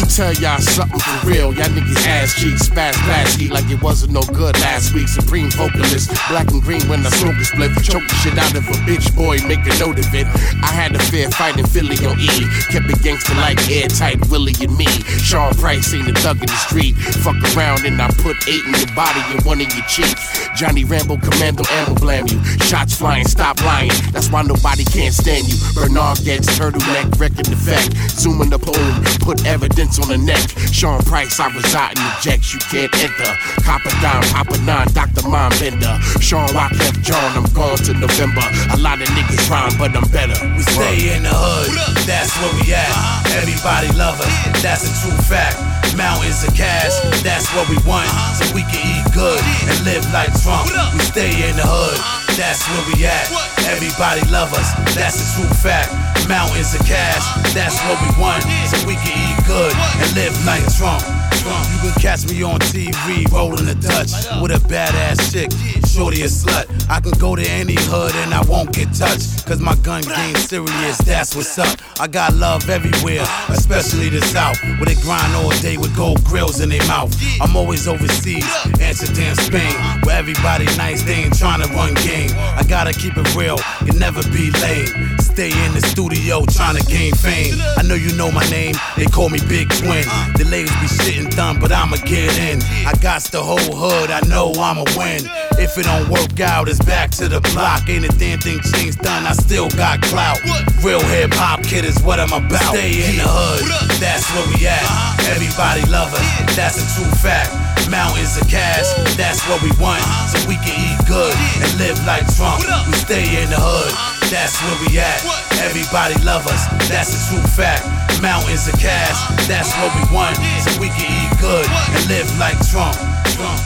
Me 0.00 0.06
tell 0.06 0.32
y'all 0.34 0.58
something 0.58 0.98
for 0.98 1.28
real. 1.28 1.52
Y'all 1.52 1.68
niggas 1.76 2.06
ass 2.06 2.34
cheeks, 2.34 2.68
fast, 2.68 3.38
eat 3.38 3.50
like 3.50 3.68
it 3.68 3.82
wasn't 3.82 4.12
no 4.12 4.22
good 4.32 4.58
last 4.60 4.94
week. 4.94 5.08
Supreme 5.08 5.50
vocalist, 5.50 6.08
black 6.28 6.50
and 6.50 6.62
green 6.62 6.80
when 6.88 7.04
I 7.04 7.10
smoke 7.10 7.36
a 7.36 7.44
split. 7.44 7.70
Choke 7.82 8.06
the 8.08 8.14
shit 8.22 8.38
out 8.38 8.54
of 8.56 8.64
a 8.66 8.76
bitch 8.88 9.14
boy, 9.14 9.36
make 9.46 9.60
a 9.60 9.76
note 9.78 9.98
of 9.98 10.08
it. 10.14 10.26
I 10.64 10.72
had 10.72 10.94
a 10.96 10.98
fair 10.98 11.28
fight 11.30 11.58
in 11.58 11.66
Philly 11.66 12.00
on 12.06 12.18
E. 12.18 12.32
Kept 12.72 12.88
it 12.88 13.02
gangster 13.02 13.34
like 13.34 13.60
airtight 13.68 14.24
Willie 14.30 14.56
and 14.60 14.74
me. 14.76 14.86
Sean 15.20 15.52
Price 15.54 15.92
ain't 15.92 16.08
a 16.08 16.14
thug 16.14 16.40
in 16.40 16.48
the 16.48 16.60
street. 16.64 16.96
Fuck 17.20 17.36
around 17.52 17.84
and 17.84 18.00
I 18.00 18.08
put 18.24 18.40
eight 18.48 18.64
in 18.64 18.72
your 18.72 18.94
body 18.96 19.20
and 19.36 19.44
one 19.44 19.60
in 19.60 19.68
your 19.76 19.84
cheeks. 19.84 20.48
Johnny 20.56 20.84
Rambo, 20.84 21.18
Commando, 21.18 21.64
ammo 21.68 21.94
blam 22.00 22.26
you. 22.26 22.40
Shots 22.64 22.96
flying, 22.96 23.28
stop 23.28 23.60
lying. 23.64 23.92
That's 24.12 24.30
why 24.30 24.42
nobody 24.42 24.84
can't 24.84 25.12
stand 25.12 25.44
you. 25.44 25.60
Bernard 25.74 26.24
gets 26.24 26.48
turtleneck, 26.56 27.20
wrecking 27.20 27.52
effect. 27.52 27.92
Zooming 28.16 28.48
the 28.48 28.58
poem, 28.58 29.04
put 29.20 29.44
evidence 29.44 29.89
on 29.98 30.08
the 30.08 30.18
neck. 30.18 30.44
Sean 30.70 31.00
Price, 31.02 31.40
I 31.40 31.48
reside 31.50 31.98
in 31.98 32.04
the 32.04 32.14
jets, 32.22 32.52
you 32.54 32.60
can't 32.70 32.92
enter. 33.02 33.32
Copper 33.64 33.90
dime, 33.98 34.22
Papa 34.30 34.58
Nine, 34.62 34.86
Dr. 34.94 35.26
Mom 35.26 35.50
Bender. 35.58 35.98
Sean 36.20 36.46
Wyclef 36.54 37.02
John, 37.02 37.32
I'm 37.34 37.48
gone 37.50 37.78
to 37.88 37.92
November. 37.94 38.44
A 38.70 38.78
lot 38.78 39.00
of 39.02 39.08
niggas 39.16 39.48
rhyme, 39.50 39.74
but 39.78 39.96
I'm 39.96 40.06
better. 40.12 40.36
We 40.54 40.62
stay 40.62 41.16
in 41.16 41.24
the 41.24 41.34
hood, 41.34 41.72
that's 42.06 42.30
where 42.38 42.52
we 42.60 42.70
at. 42.70 42.92
Everybody 43.34 43.90
love 43.98 44.20
us, 44.20 44.30
that's 44.62 44.86
a 44.86 44.92
true 45.02 45.16
fact. 45.26 45.58
Mountains 45.96 46.44
of 46.46 46.54
cash, 46.54 46.94
that's 47.24 47.50
what 47.56 47.66
we 47.66 47.80
want. 47.88 48.06
So 48.38 48.46
we 48.54 48.62
can 48.68 48.78
eat 48.84 49.06
good 49.10 49.42
and 49.66 49.78
live 49.82 50.06
like 50.14 50.30
Trump. 50.44 50.70
We 50.94 51.00
stay 51.02 51.50
in 51.50 51.56
the 51.56 51.66
hood, 51.66 51.98
that's 52.38 52.62
where 52.68 52.84
we 52.94 53.08
at. 53.08 53.26
Everybody 53.66 54.22
love 54.30 54.52
us, 54.54 54.70
that's 54.94 55.18
a 55.18 55.26
true 55.34 55.50
fact. 55.50 56.19
Mountains 56.30 56.74
of 56.74 56.86
cash, 56.86 57.26
that's 57.52 57.82
what 57.82 58.00
we 58.00 58.22
want. 58.22 58.44
So 58.70 58.86
we 58.86 58.94
can 58.94 59.10
eat 59.18 59.46
good 59.48 59.74
and 59.74 60.14
live 60.14 60.46
like 60.46 60.62
Trump. 60.72 61.19
You 61.40 61.78
can 61.80 62.00
catch 62.00 62.28
me 62.28 62.42
on 62.42 62.60
TV 62.60 63.30
rolling 63.32 63.64
the 63.64 63.74
Dutch 63.74 64.12
with 64.42 64.52
a 64.52 64.60
badass 64.68 65.32
chick, 65.32 65.50
shorty 65.88 66.20
a 66.22 66.26
slut. 66.26 66.68
I 66.90 67.00
can 67.00 67.12
go 67.18 67.34
to 67.34 67.42
any 67.48 67.76
hood 67.78 68.14
and 68.16 68.34
I 68.34 68.42
won't 68.42 68.72
get 68.72 68.92
touched. 68.92 69.46
Cause 69.46 69.58
my 69.58 69.74
gun 69.76 70.02
game 70.02 70.36
serious, 70.36 70.98
that's 70.98 71.34
what's 71.34 71.58
up. 71.58 71.78
I 71.98 72.08
got 72.08 72.34
love 72.34 72.68
everywhere, 72.68 73.24
especially 73.48 74.10
the 74.10 74.20
South, 74.20 74.60
where 74.62 74.84
they 74.86 75.00
grind 75.00 75.34
all 75.34 75.50
day 75.60 75.76
with 75.78 75.96
gold 75.96 76.22
grills 76.24 76.60
in 76.60 76.68
their 76.68 76.86
mouth. 76.86 77.14
I'm 77.40 77.56
always 77.56 77.88
overseas, 77.88 78.46
Amsterdam, 78.80 79.34
Spain, 79.36 79.74
where 80.04 80.18
everybody 80.18 80.66
nice, 80.76 81.02
they 81.02 81.24
ain't 81.24 81.38
trying 81.38 81.62
to 81.62 81.68
run 81.72 81.94
game. 82.04 82.30
I 82.36 82.64
gotta 82.68 82.92
keep 82.92 83.16
it 83.16 83.34
real, 83.34 83.56
can 83.86 83.98
never 83.98 84.22
be 84.28 84.50
lame. 84.60 85.18
Stay 85.18 85.50
in 85.64 85.72
the 85.72 85.80
studio 85.80 86.44
trying 86.50 86.76
to 86.76 86.84
gain 86.84 87.14
fame. 87.14 87.54
I 87.78 87.82
know 87.82 87.94
you 87.94 88.12
know 88.16 88.30
my 88.30 88.44
name, 88.50 88.74
they 88.96 89.06
call 89.06 89.30
me 89.30 89.40
Big 89.48 89.70
Twin. 89.70 90.04
The 90.36 90.44
ladies 90.50 90.74
be 90.80 90.86
shitting 90.86 91.29
done, 91.36 91.60
but 91.60 91.72
I'ma 91.72 91.96
get 92.04 92.36
in. 92.38 92.62
I 92.86 92.92
got 93.00 93.22
the 93.22 93.42
whole 93.42 93.58
hood, 93.58 94.10
I 94.10 94.20
know 94.28 94.52
I'ma 94.52 94.84
win. 94.96 95.22
If 95.58 95.76
it 95.78 95.84
don't 95.84 96.08
work 96.08 96.40
out, 96.40 96.68
it's 96.68 96.82
back 96.84 97.10
to 97.22 97.28
the 97.28 97.40
block. 97.52 97.88
Ain't 97.88 98.04
a 98.04 98.12
damn 98.18 98.38
thing 98.38 98.60
changed 98.60 98.98
done, 99.00 99.26
I 99.26 99.32
still 99.32 99.68
got 99.70 100.02
clout. 100.02 100.38
Real 100.82 101.02
hip 101.02 101.32
hop 101.34 101.62
kid 101.62 101.84
is 101.84 102.02
what 102.02 102.18
I'm 102.18 102.32
about. 102.32 102.74
Stay 102.74 103.08
in 103.08 103.16
the 103.16 103.28
hood, 103.28 103.64
that's 104.00 104.26
where 104.34 104.46
we 104.48 104.66
at. 104.66 104.82
Everybody 105.28 105.88
love 105.90 106.12
us, 106.12 106.56
that's 106.56 106.76
a 106.78 106.86
true 106.96 107.10
fact. 107.18 107.69
Mountains 107.88 108.36
of 108.36 108.48
cash, 108.48 108.84
that's 109.16 109.40
what 109.48 109.62
we 109.62 109.70
want. 109.80 110.02
So 110.28 110.36
we 110.44 110.56
can 110.60 110.74
eat 110.74 111.00
good 111.08 111.32
and 111.62 111.70
live 111.78 111.96
like 112.04 112.26
Trump. 112.36 112.60
We 112.86 112.94
stay 112.98 113.42
in 113.42 113.48
the 113.48 113.56
hood, 113.56 113.94
that's 114.28 114.58
where 114.60 114.76
we 114.84 114.98
at. 114.98 115.22
Everybody 115.64 116.18
love 116.24 116.46
us, 116.46 116.66
that's 116.88 117.14
a 117.14 117.20
true 117.30 117.44
fact. 117.56 117.86
Mountains 118.20 118.68
of 118.68 118.78
cash, 118.78 119.16
that's 119.48 119.72
what 119.80 119.90
we 119.96 120.04
want. 120.14 120.36
So 120.66 120.70
we 120.80 120.88
can 120.92 121.08
eat 121.08 121.32
good 121.40 121.66
and 121.96 122.02
live 122.10 122.28
like 122.38 122.58
Trump. 122.68 122.98
Trump. 123.32 123.60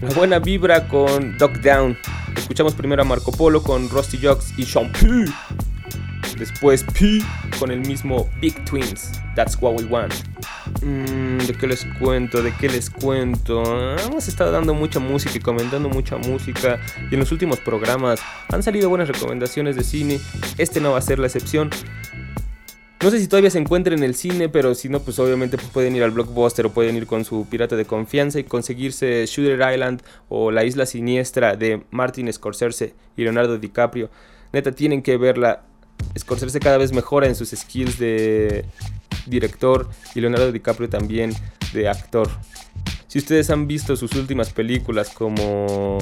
La 0.00 0.14
buena 0.14 0.38
vibra 0.38 0.88
con 0.88 1.36
Dog 1.38 1.60
Down. 1.60 1.96
Escuchamos 2.36 2.74
primero 2.74 3.02
a 3.02 3.04
Marco 3.04 3.32
Polo 3.32 3.62
con 3.62 3.88
Rusty 3.88 4.18
Jocks 4.18 4.52
y 4.56 4.64
Sean 4.64 4.90
P. 4.92 5.24
Después 6.38 6.84
P 6.84 7.22
con 7.58 7.70
el 7.70 7.80
mismo 7.80 8.28
Big 8.40 8.64
Twins. 8.64 9.12
That's 9.36 9.56
what 9.60 9.74
we 9.78 9.84
want. 9.84 10.12
Mm, 10.82 11.38
¿De 11.38 11.54
qué 11.54 11.66
les 11.66 11.84
cuento? 11.98 12.42
¿De 12.42 12.52
qué 12.52 12.68
les 12.68 12.90
cuento? 12.90 13.96
Hemos 13.98 14.28
estado 14.28 14.50
dando 14.52 14.74
mucha 14.74 14.98
música 14.98 15.32
y 15.36 15.40
comentando 15.40 15.88
mucha 15.88 16.16
música. 16.16 16.80
Y 17.10 17.14
en 17.14 17.20
los 17.20 17.32
últimos 17.32 17.60
programas 17.60 18.20
han 18.50 18.62
salido 18.62 18.88
buenas 18.88 19.08
recomendaciones 19.08 19.76
de 19.76 19.84
cine. 19.84 20.20
Este 20.58 20.80
no 20.80 20.92
va 20.92 20.98
a 20.98 21.02
ser 21.02 21.18
la 21.18 21.26
excepción. 21.26 21.70
No 23.04 23.10
sé 23.10 23.20
si 23.20 23.28
todavía 23.28 23.50
se 23.50 23.58
encuentra 23.58 23.94
en 23.94 24.02
el 24.02 24.14
cine, 24.14 24.48
pero 24.48 24.74
si 24.74 24.88
no, 24.88 24.98
pues 25.00 25.18
obviamente 25.18 25.58
pues 25.58 25.68
pueden 25.68 25.94
ir 25.94 26.02
al 26.02 26.12
blockbuster 26.12 26.64
o 26.64 26.70
pueden 26.70 26.96
ir 26.96 27.06
con 27.06 27.26
su 27.26 27.46
pirata 27.46 27.76
de 27.76 27.84
confianza 27.84 28.38
y 28.38 28.44
conseguirse 28.44 29.26
Shooter 29.26 29.60
Island 29.74 30.02
o 30.30 30.50
La 30.50 30.64
Isla 30.64 30.86
Siniestra 30.86 31.54
de 31.54 31.82
Martin 31.90 32.32
Scorsese 32.32 32.94
y 33.14 33.24
Leonardo 33.24 33.58
DiCaprio. 33.58 34.08
Neta, 34.54 34.72
tienen 34.72 35.02
que 35.02 35.18
verla. 35.18 35.64
Scorsese 36.18 36.60
cada 36.60 36.78
vez 36.78 36.92
mejora 36.92 37.26
en 37.26 37.34
sus 37.34 37.50
skills 37.50 37.98
de 37.98 38.64
director 39.26 39.88
y 40.14 40.20
Leonardo 40.20 40.52
DiCaprio 40.52 40.88
también 40.88 41.32
de 41.72 41.88
actor. 41.88 42.28
Si 43.08 43.18
ustedes 43.18 43.50
han 43.50 43.66
visto 43.66 43.96
sus 43.96 44.12
últimas 44.14 44.52
películas 44.52 45.10
como 45.10 45.98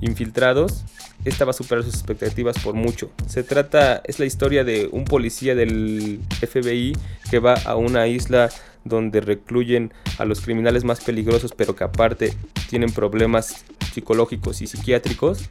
Infiltrados, 0.00 0.84
esta 1.24 1.44
va 1.44 1.50
a 1.50 1.54
superar 1.54 1.84
sus 1.84 1.94
expectativas 1.94 2.58
por 2.58 2.74
mucho. 2.74 3.10
Se 3.26 3.42
trata, 3.42 4.00
es 4.04 4.18
la 4.18 4.26
historia 4.26 4.64
de 4.64 4.88
un 4.90 5.04
policía 5.04 5.54
del 5.54 6.20
FBI 6.40 6.96
que 7.30 7.38
va 7.38 7.54
a 7.54 7.76
una 7.76 8.06
isla 8.06 8.50
donde 8.84 9.20
recluyen 9.20 9.92
a 10.18 10.24
los 10.24 10.40
criminales 10.40 10.84
más 10.84 11.00
peligrosos, 11.00 11.52
pero 11.56 11.76
que 11.76 11.84
aparte 11.84 12.34
tienen 12.68 12.92
problemas 12.92 13.64
psicológicos 13.92 14.62
y 14.62 14.66
psiquiátricos. 14.66 15.50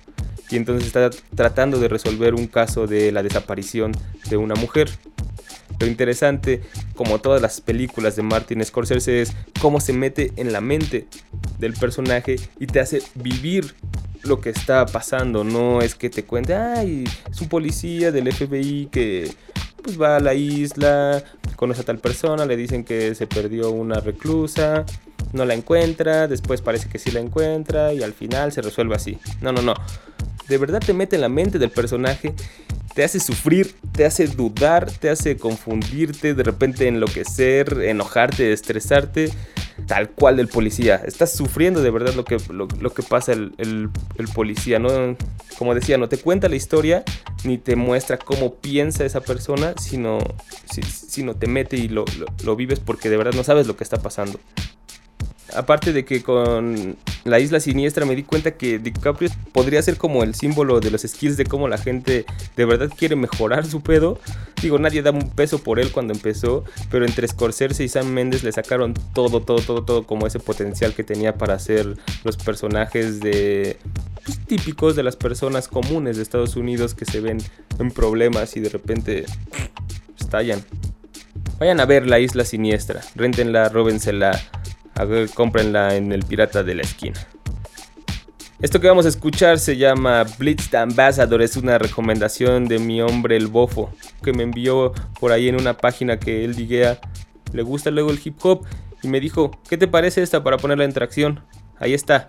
y 0.50 0.56
entonces 0.56 0.88
está 0.88 1.10
tratando 1.36 1.78
de 1.78 1.90
resolver 1.90 2.34
un 2.34 2.48
caso 2.48 2.88
de 2.88 3.12
la 3.12 3.22
desaparición 3.22 3.92
de 4.30 4.38
una 4.38 4.56
mujer. 4.56 4.90
Lo 5.80 5.86
interesante, 5.86 6.62
como 6.96 7.20
todas 7.20 7.42
las 7.42 7.62
películas 7.62 8.16
de 8.16 8.24
Martin 8.24 8.64
Scorsese, 8.64 9.22
es 9.22 9.34
cómo 9.62 9.80
se 9.80 9.94
mete 9.94 10.32
en 10.38 10.52
la 10.52 10.62
mente 10.62 11.08
del 11.60 11.74
personaje 11.74 12.38
y 12.60 12.66
te 12.68 12.80
hace 12.80 13.04
vivir 13.16 13.76
lo 14.24 14.42
que 14.42 14.50
está 14.50 14.86
pasando. 14.86 15.44
No 15.44 15.82
es 15.82 15.96
que 15.96 16.10
te 16.10 16.24
cuente, 16.24 16.56
ay, 16.56 17.04
es 17.30 17.42
un 17.42 17.50
policía 17.50 18.12
del 18.12 18.32
FBI 18.32 18.88
que 18.92 19.32
pues 19.84 20.02
va 20.02 20.18
a 20.18 20.20
la 20.20 20.34
isla, 20.34 21.24
conoce 21.58 21.82
a 21.82 21.84
tal 21.84 21.98
persona, 21.98 22.46
le 22.46 22.56
dicen 22.56 22.86
que 22.86 23.16
se 23.16 23.28
perdió 23.28 23.72
una 23.72 24.00
reclusa, 24.00 24.86
no 25.34 25.44
la 25.44 25.56
encuentra, 25.56 26.28
después 26.28 26.62
parece 26.62 26.88
que 26.88 27.00
sí 27.00 27.12
la 27.12 27.20
encuentra 27.20 27.94
y 27.94 28.04
al 28.04 28.14
final 28.14 28.54
se 28.54 28.62
resuelve 28.62 28.96
así. 28.96 29.18
No, 29.42 29.52
no, 29.52 29.62
no. 29.62 29.74
De 30.48 30.58
verdad 30.58 30.80
te 30.80 30.94
mete 30.94 31.16
en 31.16 31.24
la 31.24 31.30
mente 31.30 31.60
del 31.60 31.72
personaje, 31.72 32.34
te 32.94 33.04
hace 33.04 33.20
sufrir, 33.20 33.76
te 33.92 34.06
hace 34.06 34.28
dudar, 34.28 34.90
te 34.90 35.10
hace 35.10 35.36
confundirte, 35.36 36.36
de 36.36 36.44
repente 36.44 36.88
enloquecer, 36.88 37.82
enojarte, 37.82 38.54
estresarte, 38.54 39.30
tal 39.86 40.10
cual 40.10 40.38
del 40.38 40.48
policía. 40.48 40.96
Estás 41.06 41.32
sufriendo 41.34 41.82
de 41.82 41.92
verdad 41.92 42.14
lo 42.16 42.26
que, 42.26 42.38
lo, 42.50 42.68
que 42.94 43.04
pasa 43.04 43.34
el, 43.34 43.54
el- 43.58 43.90
policía, 44.30 44.80
¿no? 44.80 45.16
Como 45.58 45.74
decía, 45.76 45.98
no 45.98 46.10
te 46.10 46.18
cuenta 46.18 46.50
la 46.50 46.56
historia 46.56 47.04
ni 47.44 47.58
te 47.58 47.76
muestra 47.76 48.18
cómo 48.18 48.56
piensa 48.56 49.06
esa 49.06 49.22
persona, 49.22 49.74
sino, 49.80 50.20
si- 50.72 50.82
sino 50.84 51.36
te 51.36 51.48
mete 51.48 51.78
y 51.78 51.88
lo- 51.88 52.06
lo 52.44 52.56
vives 52.56 52.80
porque 52.80 53.10
de 53.10 53.18
verdad 53.18 53.34
no 53.34 53.44
sabes 53.44 53.68
lo 53.68 53.78
que 53.78 53.84
está 53.84 53.98
pasando. 53.98 54.40
Aparte 55.56 55.94
de 55.94 56.06
que 56.06 56.24
con 56.24 56.98
la 57.24 57.40
isla 57.40 57.60
siniestra 57.60 58.06
me 58.06 58.16
di 58.16 58.24
cuenta 58.24 58.52
que 58.52 58.80
DiCaprio 58.80 59.30
podría 59.52 59.82
ser 59.82 59.98
como 59.98 60.24
el 60.24 60.34
símbolo 60.34 60.80
de 60.80 60.92
los 60.92 61.02
skills 61.02 61.38
de 61.38 61.46
cómo 61.46 61.68
la 61.68 61.78
gente 61.78 62.26
de 62.56 62.66
verdad 62.66 62.90
quiere 62.96 63.16
mejorar 63.16 63.66
su 63.66 63.82
pedo. 63.82 64.20
Digo, 64.62 64.80
nadie 64.80 65.02
da 65.02 65.12
un 65.12 65.30
peso 65.30 65.62
por 65.64 65.80
él 65.80 65.92
cuando 65.92 66.14
empezó, 66.14 66.64
pero 66.90 67.06
entre 67.06 67.28
Scorsese 67.28 67.84
y 67.84 67.90
Sam 67.90 68.08
Mendes 68.08 68.44
le 68.44 68.52
sacaron 68.52 68.94
todo, 69.14 69.42
todo, 69.42 69.60
todo, 69.60 69.84
todo 69.84 70.04
como 70.06 70.28
ese 70.28 70.40
potencial 70.40 70.94
que 70.94 71.04
tenía 71.04 71.36
para 71.36 71.56
hacer 71.56 71.98
los 72.24 72.38
personajes 72.38 73.20
de 73.20 73.78
pues, 74.26 74.40
típicos 74.40 74.96
de 74.96 75.04
las 75.04 75.16
personas 75.16 75.68
comunes 75.68 76.18
de 76.18 76.24
Estados 76.24 76.56
Unidos 76.56 76.94
que 76.94 77.06
se 77.06 77.22
ven 77.22 77.38
en 77.80 77.92
problemas 77.92 78.56
y 78.58 78.60
de 78.60 78.70
repente 78.70 79.26
estallan. 80.20 80.64
Vayan 81.60 81.80
a 81.80 81.86
ver 81.86 82.06
La 82.06 82.20
Isla 82.20 82.46
Siniestra, 82.46 83.02
rentenla, 83.16 83.70
róbensela, 83.70 84.40
a 84.98 85.06
ver, 85.06 85.30
cómprenla 85.30 85.96
en 85.96 86.12
el 86.12 86.24
Pirata 86.24 86.64
de 86.64 86.76
la 86.76 86.82
Esquina. 86.82 87.20
Esto 88.60 88.82
que 88.82 88.88
vamos 88.88 89.06
a 89.06 89.10
escuchar 89.10 89.60
se 89.60 89.78
llama 89.78 90.26
Blitz 90.40 90.74
Ambassador, 90.74 91.44
es 91.44 91.56
una 91.58 91.78
recomendación 91.78 92.66
de 92.66 92.80
mi 92.80 93.02
hombre 93.02 93.38
el 93.38 93.48
bofo, 93.48 93.94
que 94.24 94.34
me 94.34 94.42
envió 94.42 94.94
por 95.20 95.32
ahí 95.32 95.48
en 95.48 95.56
una 95.56 95.78
página 95.78 96.18
que 96.18 96.44
él 96.44 96.56
diguea, 96.56 97.00
le 97.54 97.62
gusta 97.62 97.92
luego 97.92 98.10
el 98.10 98.20
hip 98.24 98.44
hop, 98.44 98.66
y 99.04 99.10
me 99.10 99.20
dijo, 99.20 99.52
¿qué 99.70 99.78
te 99.78 99.88
parece 99.88 100.24
esta 100.24 100.44
para 100.44 100.58
ponerla 100.58 100.86
en 100.86 100.94
tracción? 100.94 101.44
Ahí 101.80 101.94
está. 101.94 102.26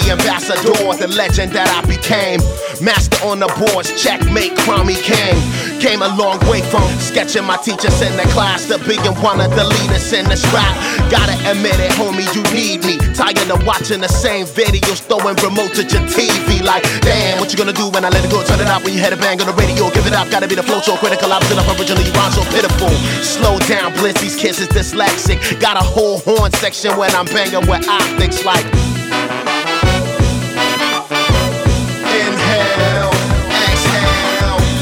The 0.00 0.12
ambassador, 0.12 0.74
the 0.98 1.08
legend 1.14 1.52
that 1.52 1.68
I 1.70 1.82
became. 1.86 2.40
Master 2.82 3.18
on 3.26 3.40
the 3.42 3.50
boards, 3.58 3.90
checkmate, 3.98 4.54
crummy 4.62 4.94
king. 4.94 5.34
Came 5.82 6.02
a 6.02 6.10
long 6.18 6.38
way 6.50 6.62
from 6.70 6.86
sketching 6.98 7.44
my 7.44 7.56
teachers 7.58 7.94
in 8.02 8.14
the 8.18 8.26
class 8.34 8.66
to 8.66 8.78
being 8.86 9.14
one 9.22 9.40
of 9.40 9.50
the 9.54 9.64
leaders 9.64 10.12
in 10.12 10.26
the 10.26 10.38
rap. 10.54 10.74
Gotta 11.10 11.34
admit 11.50 11.78
it, 11.78 11.90
homie, 11.98 12.26
you 12.34 12.42
need 12.54 12.84
me. 12.86 12.98
Tired 13.14 13.50
of 13.50 13.64
watching 13.66 14.00
the 14.00 14.10
same 14.10 14.46
videos, 14.46 15.02
throwing 15.06 15.38
remote 15.42 15.74
at 15.78 15.90
your 15.90 16.02
TV. 16.06 16.62
Like, 16.62 16.82
damn, 17.02 17.38
what 17.38 17.50
you 17.50 17.58
gonna 17.58 17.74
do 17.74 17.90
when 17.90 18.04
I 18.04 18.10
let 18.10 18.24
it 18.24 18.30
go? 18.30 18.42
Turn 18.42 18.60
it 18.60 18.70
up 18.70 18.84
when 18.84 18.94
you 18.94 19.00
head 19.00 19.12
a 19.12 19.18
bang 19.18 19.40
on 19.40 19.46
the 19.46 19.56
radio. 19.58 19.90
Give 19.90 20.06
it 20.06 20.14
up, 20.14 20.30
gotta 20.30 20.46
be 20.46 20.54
the 20.54 20.66
flow 20.66 20.80
so 20.80 20.96
critical. 20.96 21.32
Opposite 21.32 21.58
up 21.58 21.66
originally, 21.78 22.06
rhyme 22.14 22.32
so 22.32 22.42
pitiful. 22.54 22.90
Slow 23.22 23.58
down, 23.70 23.94
blitz, 23.94 24.20
these 24.20 24.36
kids 24.36 24.60
is 24.60 24.68
dyslexic. 24.68 25.38
Got 25.60 25.76
a 25.76 25.84
whole 25.84 26.18
horn 26.20 26.52
section 26.52 26.96
when 26.96 27.10
I'm 27.14 27.26
banging 27.26 27.66
with 27.66 27.86
optics 27.88 28.44
like. 28.44 28.97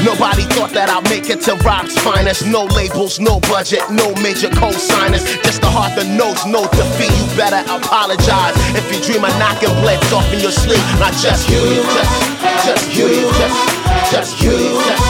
Nobody 0.07 0.47
thought 0.55 0.71
that 0.71 0.87
I'd 0.87 1.03
make 1.11 1.27
it 1.27 1.43
to 1.51 1.59
rock's 1.67 1.91
finest. 1.99 2.47
No 2.47 2.63
labels, 2.63 3.19
no 3.19 3.43
budget, 3.43 3.83
no 3.91 4.15
major 4.23 4.47
co-signers. 4.55 5.27
Just 5.43 5.59
the 5.59 5.67
heart 5.67 5.99
that 5.99 6.07
knows 6.07 6.39
no 6.47 6.63
defeat. 6.79 7.11
You 7.11 7.27
better 7.35 7.59
apologize 7.67 8.55
if 8.71 8.87
you 8.87 9.03
dream 9.03 9.27
of 9.27 9.35
knocking 9.35 9.75
Blitz 9.83 10.07
off 10.15 10.23
in 10.31 10.39
your 10.39 10.55
sleep. 10.55 10.79
Not 10.95 11.11
just 11.19 11.51
you, 11.51 11.59
just, 11.91 12.15
just 12.63 12.87
you, 12.95 13.11
just, 13.35 13.59
just 14.07 14.31
you, 14.39 14.55
just, 14.87 15.03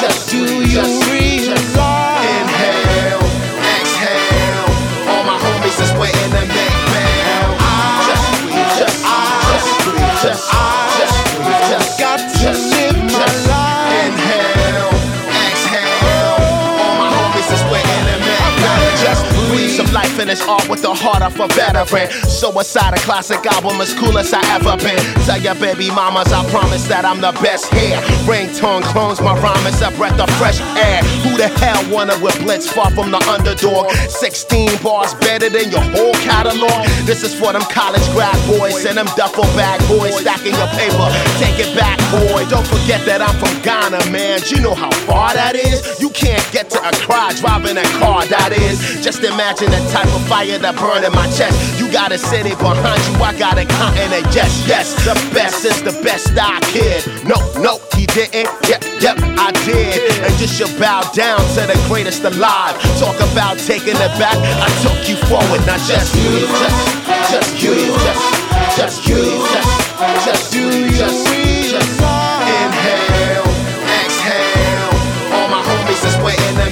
just 0.00 0.32
you, 0.32 0.48
just, 0.64 0.64
you, 0.64 0.64
just, 0.64 0.96
you. 1.12 1.52
Inhale, 1.52 3.20
exhale. 3.76 4.64
All 5.12 5.28
my 5.28 5.36
homies 5.36 5.76
just, 5.76 5.92
waiting. 6.00 6.37
This 20.26 20.42
art 20.48 20.68
with 20.68 20.82
the 20.82 20.92
heart 20.92 21.22
of 21.22 21.38
a 21.38 21.46
veteran. 21.54 22.10
Suicide, 22.26 22.94
a 22.94 23.00
classic 23.06 23.44
album 23.46 23.80
as 23.80 23.94
cool 23.94 24.18
as 24.18 24.32
I 24.34 24.42
ever 24.56 24.76
been. 24.82 24.98
Tell 25.22 25.38
your 25.38 25.54
baby 25.54 25.90
mamas 25.90 26.32
I 26.32 26.42
promise 26.50 26.88
that 26.88 27.04
I'm 27.04 27.20
the 27.20 27.32
best 27.38 27.72
here. 27.72 28.00
Ringtone 28.26 28.82
clones, 28.82 29.20
my 29.20 29.38
rhyme 29.38 29.66
is 29.66 29.80
a 29.82 29.90
breath 29.94 30.18
of 30.18 30.30
fresh 30.34 30.60
air. 30.74 31.04
Who 31.22 31.36
the 31.36 31.48
hell 31.62 31.78
wanna 31.92 32.18
with 32.18 32.38
blitz 32.42 32.66
far 32.66 32.90
from 32.90 33.10
the 33.10 33.22
underdog? 33.30 33.90
16 34.10 34.82
bars 34.82 35.14
better 35.22 35.48
than 35.48 35.70
your 35.70 35.84
whole 35.94 36.14
catalog. 36.26 36.82
This 37.06 37.22
is 37.22 37.38
for 37.38 37.52
them 37.52 37.62
college 37.70 38.04
grad 38.10 38.34
boys 38.50 38.84
and 38.84 38.98
them 38.98 39.08
duffel 39.14 39.46
bag 39.54 39.78
boys 39.86 40.18
stacking 40.18 40.56
your 40.58 40.70
paper. 40.74 41.06
Take 41.38 41.62
it 41.62 41.70
back, 41.78 41.98
boy. 42.10 42.42
Don't 42.50 42.66
forget 42.66 43.04
that 43.06 43.22
I'm 43.22 43.36
from 43.38 43.54
Ghana, 43.62 44.10
man. 44.10 44.40
You 44.50 44.60
know 44.60 44.74
how 44.74 44.90
far 45.06 45.34
that 45.34 45.54
is? 45.54 46.00
You 46.00 46.10
can't 46.10 46.44
get 46.50 46.70
to 46.70 46.78
Accra 46.82 47.30
driving 47.38 47.78
a 47.78 47.86
car, 48.02 48.26
that 48.26 48.50
is. 48.52 48.80
Just 49.04 49.22
imagine 49.22 49.70
the 49.70 49.80
type 49.92 50.07
of 50.14 50.22
fire 50.28 50.58
that 50.58 50.76
burn 50.76 51.04
in 51.04 51.12
my 51.12 51.26
chest. 51.32 51.56
You 51.78 51.90
got 51.92 52.12
a 52.12 52.18
city 52.18 52.54
behind 52.56 53.00
you, 53.08 53.14
I 53.22 53.32
got 53.36 53.58
a 53.58 53.66
continent. 53.66 54.26
Yes, 54.34 54.52
yes, 54.66 54.94
the 55.04 55.14
best 55.34 55.64
is 55.64 55.82
the 55.82 55.92
best 56.02 56.32
I 56.36 56.60
kid. 56.72 57.04
No, 57.24 57.38
no, 57.60 57.80
he 57.96 58.06
didn't. 58.06 58.48
Yep, 58.68 58.82
yep, 59.00 59.16
I 59.38 59.52
did. 59.64 59.98
And 60.24 60.32
you 60.40 60.46
should 60.46 60.72
bow 60.78 61.02
down 61.12 61.40
to 61.56 61.60
the 61.66 61.78
greatest 61.88 62.24
alive. 62.24 62.76
Talk 62.98 63.18
about 63.32 63.58
taking 63.58 63.96
it 63.96 64.12
back. 64.20 64.36
I 64.36 64.68
took 64.84 64.98
you 65.08 65.16
forward, 65.28 65.62
not 65.66 65.80
just 65.86 66.14
you, 66.16 66.46
just, 66.46 66.78
just 67.32 67.52
you, 67.62 67.74
just, 68.04 68.24
just 68.76 68.98
you, 69.08 69.20
just, 69.52 69.72
just 70.24 70.54
you, 70.54 70.88
just, 70.92 71.26
just. 71.70 72.00
Inhale, 72.48 73.48
exhale. 74.02 74.92
All 75.34 75.48
my 75.48 75.62
homies 75.62 76.02
is 76.04 76.16
waiting 76.24 76.67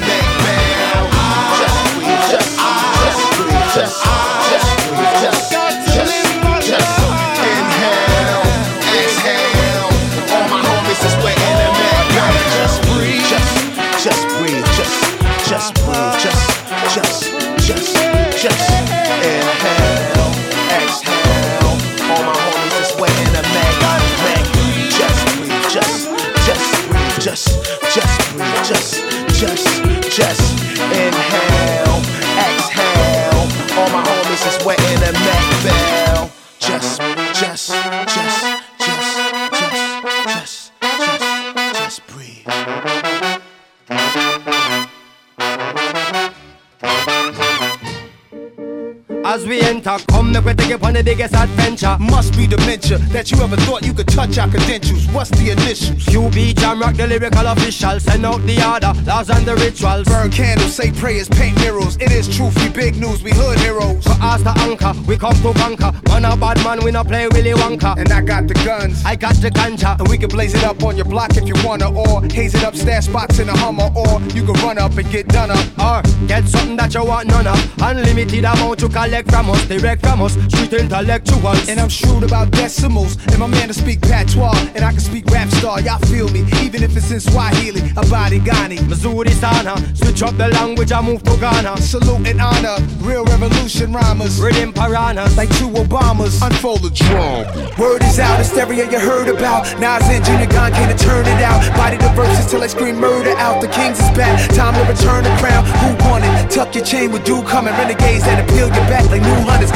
enter, 50.27 50.43
come 50.43 50.45
make 50.45 50.45
we 50.45 50.55
take 50.55 50.81
you 50.81 50.87
on 50.87 50.95
the 50.95 51.03
biggest 51.03 51.35
adventure. 51.35 51.97
Must 52.01 52.37
be 52.37 52.47
dementia 52.47 52.99
that 53.13 53.31
you 53.31 53.39
ever 53.41 53.57
thought 53.57 53.85
you 53.85 53.93
could 53.93 54.09
touch 54.09 54.39
our 54.39 54.49
credentials. 54.49 55.07
What's 55.09 55.31
the 55.31 55.51
initials? 55.51 56.05
QB 56.07 56.59
Jam 56.59 56.81
Rock, 56.81 56.95
the 56.95 57.07
lyrical 57.07 57.47
official. 57.47 58.01
Send 58.01 58.27
out 58.27 58.41
the 58.43 58.57
order, 58.65 58.93
laws 59.05 59.31
and 59.31 59.47
the 59.47 59.55
rituals. 59.57 60.07
Burn 60.07 60.31
candles, 60.31 60.75
say 60.75 60.93
prayers, 60.93 61.29
paint 61.29 61.59
murals. 61.61 61.97
It 61.97 62.13
is 62.13 62.29
truth, 62.35 62.57
we 62.63 62.69
big 62.69 62.97
news, 62.97 63.23
we 63.23 63.31
hood 63.33 63.59
heroes. 63.59 64.05
For 64.05 64.17
us 64.23 64.43
the 64.43 64.55
anchor, 64.59 64.93
we 65.07 65.17
come 65.17 65.35
to 65.43 65.53
conquer. 65.55 65.93
Man 66.09 66.25
a 66.25 66.37
bad 66.37 66.59
man, 66.65 66.85
we 66.85 66.91
not 66.91 67.07
play 67.07 67.29
Willy 67.29 67.53
Wonka. 67.53 67.97
And 67.99 68.13
I 68.13 68.21
got 68.21 68.49
the 68.49 68.55
guns, 68.55 69.05
I 69.05 69.17
got 69.17 69.35
the 69.37 69.51
ganja. 69.51 69.99
and 69.99 70.09
we 70.09 70.19
can 70.19 70.29
blaze 70.29 70.55
it 70.55 70.65
up 70.65 70.83
on 70.83 70.97
your 70.97 71.07
block 71.07 71.37
if 71.37 71.47
you 71.47 71.55
wanna, 71.65 71.91
or 71.91 72.23
haze 72.25 72.55
it 72.55 72.65
up, 72.65 72.75
stash 72.75 73.05
spots 73.07 73.39
in 73.39 73.49
a 73.49 73.57
Hummer, 73.57 73.91
or 73.97 74.21
you 74.35 74.45
can 74.45 74.55
run 74.65 74.79
up 74.79 74.97
and 74.97 75.11
get 75.11 75.29
done 75.29 75.51
up. 75.51 75.67
Or 75.79 76.03
get 76.27 76.47
something 76.49 76.77
that 76.77 76.95
you 76.95 77.05
want 77.05 77.29
none 77.29 77.47
of. 77.47 77.59
Unlimited 77.83 78.45
amount 78.45 78.79
to 78.81 78.89
collect 78.89 79.31
from 79.31 79.51
us, 79.51 79.67
direct 79.67 80.03
from 80.03 80.16
us, 80.23 80.35
street 80.49 80.73
intellectuals. 80.73 81.69
And 81.69 81.81
I'm 81.81 81.89
shrewd 81.89 82.23
about 82.23 82.51
decimals, 82.51 83.17
and 83.27 83.39
my 83.39 83.47
man 83.47 83.69
to 83.69 83.75
speak 83.75 84.01
patois, 84.03 84.57
and 84.75 84.85
I 84.85 84.91
can 84.91 85.01
speak 85.01 85.27
rap 85.27 85.49
star. 85.49 85.81
Y'all 85.81 85.99
feel 86.07 86.29
me, 86.29 86.45
even 86.63 86.83
if 86.83 86.97
it's 86.97 87.11
in 87.11 87.21
Swahili, 87.21 87.81
Abadi 87.97 88.41
Ghani. 88.41 88.87
Missouri 88.89 89.31
Sana, 89.31 89.77
switch 89.95 90.23
up 90.23 90.37
the 90.37 90.49
language, 90.49 90.93
I 90.93 91.01
move 91.01 91.23
to 91.25 91.37
Ghana. 91.39 91.77
Salute 91.79 92.27
and 92.27 92.41
honor, 92.41 92.77
real 93.01 93.25
revolution 93.25 93.93
rhymers. 93.93 94.41
Rhythm 94.41 94.73
piranhas, 94.73 95.37
like 95.37 95.51
two 95.59 95.69
Obamas. 95.69 96.43
Unfold 96.45 96.83
the 96.83 96.91
drum. 96.91 97.47
Word 97.79 98.03
is 98.03 98.19
out, 98.19 98.39
hysteria 98.39 98.91
you 98.91 98.99
heard 98.99 99.29
about. 99.29 99.65
Nas 99.81 100.03
and 100.09 100.25
Junior 100.25 100.47
Gone 100.47 100.73
came 100.73 100.89
to 100.89 100.97
turn 100.97 101.27
it 101.27 101.43
out. 101.43 101.61
Body 101.77 101.97
the 101.97 102.09
verses 102.11 102.51
till 102.51 102.63
I 102.63 102.67
scream 102.67 102.97
murder 102.97 103.37
out. 103.39 103.61
The 103.61 103.69
kings 103.69 103.99
is 103.99 104.11
back, 104.17 104.37
time 104.55 104.75
to 104.75 104.85
return 104.91 105.25
the 105.25 105.35
crown. 105.39 105.65
Who 105.83 106.09
won 106.09 106.23
it? 106.23 106.51
Tuck 106.51 106.75
your 106.75 106.85
chain 106.85 107.13
with 107.13 107.25
dew 107.25 107.43
coming. 107.43 107.75
Renegades 107.75 108.25
that 108.25 108.43
appeal 108.43 108.69
your 108.69 108.87
back 108.89 109.05
like 109.11 109.23
new 109.23 109.41
hunters. 109.49 109.71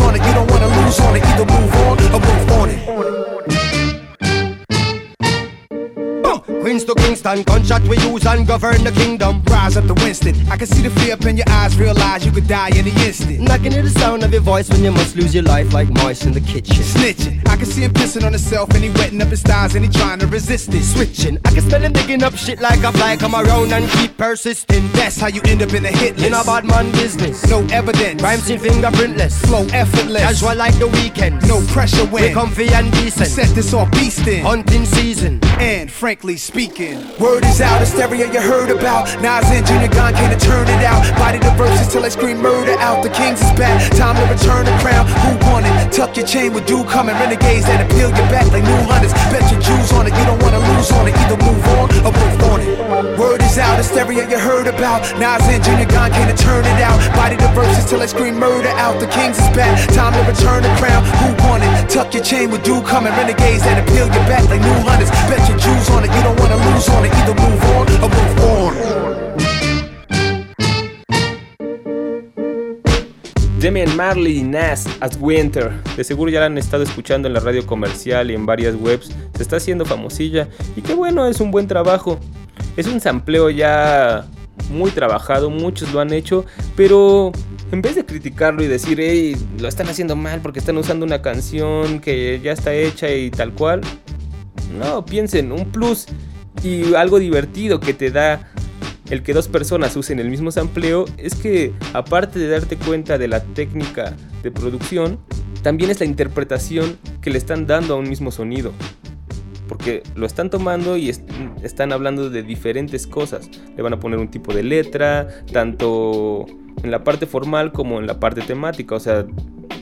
On 0.00 0.14
it, 0.14 0.26
you 0.26 0.34
don't 0.34 0.50
wanna 0.50 0.66
lose 0.66 1.00
on 1.00 1.16
it. 1.16 1.24
Either 1.24 1.46
move 1.46 1.74
on 1.74 1.98
or 2.14 2.20
move 2.20 2.52
on 2.52 2.70
it. 2.70 3.25
Queens 6.66 6.82
to 6.82 6.96
Kingston, 6.96 7.44
contract 7.44 7.86
we 7.86 7.96
use 7.98 8.26
and 8.26 8.44
govern 8.44 8.82
the 8.82 8.90
kingdom. 8.90 9.40
Rise 9.44 9.76
up 9.76 9.86
to 9.86 9.94
Winston. 10.02 10.34
I 10.50 10.56
can 10.56 10.66
see 10.66 10.82
the 10.82 10.90
fear 10.98 11.12
up 11.12 11.24
in 11.24 11.36
your 11.36 11.48
eyes, 11.48 11.78
realize 11.78 12.26
you 12.26 12.32
could 12.32 12.48
die 12.48 12.70
in 12.70 12.86
the 12.86 13.06
instant. 13.06 13.48
I 13.48 13.58
can 13.58 13.70
hear 13.70 13.82
the 13.84 13.90
sound 13.90 14.24
of 14.24 14.32
your 14.32 14.40
voice 14.40 14.68
when 14.68 14.82
you 14.82 14.90
must 14.90 15.14
lose 15.14 15.32
your 15.32 15.44
life 15.44 15.72
like 15.72 15.88
mice 15.90 16.26
in 16.26 16.32
the 16.32 16.40
kitchen. 16.40 16.74
Snitching. 16.74 17.48
I 17.48 17.54
can 17.54 17.66
see 17.66 17.82
him 17.84 17.92
pissing 17.92 18.26
on 18.26 18.32
himself 18.32 18.70
and 18.70 18.82
he 18.82 18.90
wetting 18.90 19.22
up 19.22 19.28
his 19.28 19.42
thighs 19.42 19.76
and 19.76 19.84
he 19.84 19.90
trying 19.92 20.18
to 20.18 20.26
resist 20.26 20.74
it. 20.74 20.82
Switching, 20.82 21.38
I 21.44 21.52
can 21.52 21.60
smell 21.60 21.82
him 21.82 21.92
digging 21.92 22.24
up 22.24 22.34
shit 22.34 22.60
like 22.60 22.82
a 22.82 22.90
fly. 22.90 23.16
Come 23.16 23.36
around 23.36 23.72
and 23.72 23.88
keep 23.92 24.16
persisting. 24.16 24.90
That's 24.90 25.20
how 25.20 25.28
you 25.28 25.42
end 25.44 25.62
up 25.62 25.72
in 25.72 25.84
the 25.84 25.90
hit 25.90 26.16
list. 26.16 26.26
In 26.26 26.34
a 26.34 26.42
bad 26.42 26.64
man 26.64 26.90
business. 26.90 27.48
No 27.48 27.64
evidence. 27.70 28.20
Crime 28.20 28.40
scene 28.40 28.58
fingerprintless. 28.58 29.38
Flow 29.46 29.64
effortless. 29.72 30.20
Casual 30.20 30.56
like 30.56 30.76
the 30.80 30.88
weekend. 30.88 31.46
No 31.46 31.60
pressure 31.68 32.06
when 32.06 32.24
We 32.24 32.32
comfy 32.32 32.66
and 32.70 32.90
decent. 32.90 33.28
set 33.28 33.54
this 33.54 33.72
off 33.72 33.88
beastin'. 33.92 34.42
Hunting 34.42 34.84
season. 34.84 35.38
And 35.60 35.88
frankly 35.88 36.36
speaking, 36.36 36.55
word 36.56 37.44
is 37.44 37.60
out, 37.60 37.80
hysteria 37.80 38.32
you 38.32 38.40
heard 38.40 38.70
about. 38.70 39.04
Nas 39.20 39.44
and 39.52 39.66
Junior 39.66 39.92
Gone 39.92 40.14
came 40.14 40.32
to 40.32 40.40
turn 40.40 40.64
it 40.64 40.82
out. 40.88 41.04
Body 41.20 41.36
the 41.36 41.52
verses 41.52 41.92
till 41.92 42.02
I 42.02 42.08
scream 42.08 42.38
murder 42.40 42.72
out. 42.80 43.02
The 43.02 43.10
kings 43.10 43.42
is 43.44 43.52
back, 43.60 43.76
time 43.92 44.16
to 44.16 44.24
return 44.24 44.64
the 44.64 44.72
crown. 44.80 45.04
Who 45.04 45.36
won 45.52 45.68
it? 45.68 45.92
Tuck 45.92 46.16
your 46.16 46.24
chain 46.24 46.54
with 46.54 46.64
dew 46.64 46.82
coming. 46.84 47.14
Renegades 47.16 47.66
that 47.66 47.84
appeal 47.84 48.08
your 48.08 48.28
back 48.32 48.48
like 48.56 48.64
new 48.64 48.82
hunters. 48.88 49.12
Bet 49.28 49.44
your 49.52 49.60
Jews 49.60 49.92
on 49.92 50.08
it, 50.08 50.16
you 50.16 50.24
don't 50.24 50.40
wanna 50.40 50.64
lose 50.72 50.90
on 50.96 51.04
it. 51.04 51.14
Either 51.28 51.36
move 51.44 51.60
on 51.76 51.92
or 52.08 52.12
move 52.16 52.40
on 52.48 52.58
it. 52.64 53.18
Word 53.20 53.42
is 53.42 53.58
out, 53.58 53.76
hysteria 53.76 54.24
you 54.24 54.38
heard 54.38 54.66
about. 54.66 55.04
Nas 55.20 55.44
and 55.52 55.60
Junior 55.60 55.84
Gone 55.92 56.08
came 56.08 56.28
to 56.32 56.36
turn 56.40 56.64
it 56.64 56.80
out. 56.80 56.96
Body 57.12 57.36
the 57.36 57.52
verses 57.52 57.84
till 57.84 58.00
I 58.00 58.06
scream 58.06 58.40
murder 58.40 58.72
out. 58.80 58.96
The 58.96 59.08
kings 59.12 59.36
is 59.36 59.50
back, 59.52 59.76
time 59.92 60.16
to 60.16 60.24
return 60.24 60.64
the 60.64 60.72
crown. 60.80 61.04
Who 61.20 61.36
won 61.44 61.60
it? 61.60 61.90
Tuck 61.92 62.16
your 62.16 62.24
chain 62.24 62.48
with 62.48 62.64
dew 62.64 62.80
coming. 62.80 63.12
Renegades 63.12 63.60
that 63.68 63.76
appeal 63.76 64.08
your 64.08 64.24
back 64.24 64.48
like 64.48 64.64
new 64.64 64.80
hunters. 64.88 65.12
Bet 65.28 65.44
your 65.52 65.60
Jews 65.60 65.88
on 65.92 66.00
it, 66.00 66.10
you 66.16 66.22
don't 66.24 66.38
wanna 66.40 66.45
Demian 73.66 73.96
Marley 73.96 74.38
y 74.38 74.42
Nas 74.44 74.86
as 75.00 75.18
Winter. 75.20 75.72
De 75.96 76.04
seguro 76.04 76.30
ya 76.30 76.38
la 76.38 76.46
han 76.46 76.56
estado 76.56 76.84
escuchando 76.84 77.26
en 77.26 77.34
la 77.34 77.40
radio 77.40 77.66
comercial 77.66 78.30
y 78.30 78.34
en 78.34 78.46
varias 78.46 78.76
webs. 78.76 79.10
Se 79.34 79.42
está 79.42 79.56
haciendo 79.56 79.84
famosilla. 79.84 80.48
Y 80.76 80.82
qué 80.82 80.94
bueno, 80.94 81.26
es 81.26 81.40
un 81.40 81.50
buen 81.50 81.66
trabajo. 81.66 82.20
Es 82.76 82.86
un 82.86 83.00
sampleo 83.00 83.50
ya 83.50 84.26
muy 84.70 84.92
trabajado, 84.92 85.50
muchos 85.50 85.92
lo 85.92 86.00
han 86.00 86.12
hecho, 86.12 86.44
pero 86.76 87.32
en 87.72 87.82
vez 87.82 87.96
de 87.96 88.04
criticarlo 88.04 88.62
y 88.62 88.66
decir, 88.66 88.98
hey, 89.00 89.36
lo 89.58 89.68
están 89.68 89.88
haciendo 89.88 90.14
mal 90.14 90.40
porque 90.40 90.58
están 90.58 90.76
usando 90.76 91.04
una 91.04 91.22
canción 91.22 92.00
que 92.00 92.40
ya 92.42 92.52
está 92.52 92.72
hecha 92.72 93.10
y 93.10 93.30
tal 93.30 93.52
cual, 93.52 93.80
no, 94.78 95.04
piensen, 95.04 95.52
un 95.52 95.70
plus 95.70 96.06
y 96.62 96.94
algo 96.94 97.18
divertido 97.18 97.80
que 97.80 97.94
te 97.94 98.10
da 98.10 98.52
el 99.10 99.22
que 99.22 99.32
dos 99.34 99.46
personas 99.48 99.94
usen 99.96 100.18
el 100.18 100.28
mismo 100.30 100.50
sampleo 100.50 101.04
es 101.16 101.34
que 101.36 101.72
aparte 101.92 102.38
de 102.40 102.48
darte 102.48 102.76
cuenta 102.76 103.18
de 103.18 103.28
la 103.28 103.40
técnica 103.40 104.16
de 104.42 104.50
producción, 104.50 105.18
también 105.62 105.90
es 105.90 106.00
la 106.00 106.06
interpretación 106.06 106.96
que 107.20 107.30
le 107.30 107.38
están 107.38 107.66
dando 107.66 107.94
a 107.94 107.96
un 107.98 108.08
mismo 108.08 108.30
sonido. 108.32 108.72
Porque 109.68 110.02
lo 110.14 110.26
están 110.26 110.48
tomando 110.50 110.96
y 110.96 111.08
est- 111.08 111.28
están 111.62 111.92
hablando 111.92 112.30
de 112.30 112.42
diferentes 112.42 113.06
cosas. 113.06 113.48
Le 113.76 113.82
van 113.82 113.92
a 113.92 113.98
poner 114.00 114.18
un 114.18 114.28
tipo 114.28 114.54
de 114.54 114.62
letra, 114.62 115.26
tanto 115.52 116.46
en 116.82 116.90
la 116.92 117.02
parte 117.02 117.26
formal 117.26 117.72
como 117.72 117.98
en 117.98 118.06
la 118.06 118.20
parte 118.20 118.42
temática. 118.42 118.94
O 118.94 119.00
sea, 119.00 119.26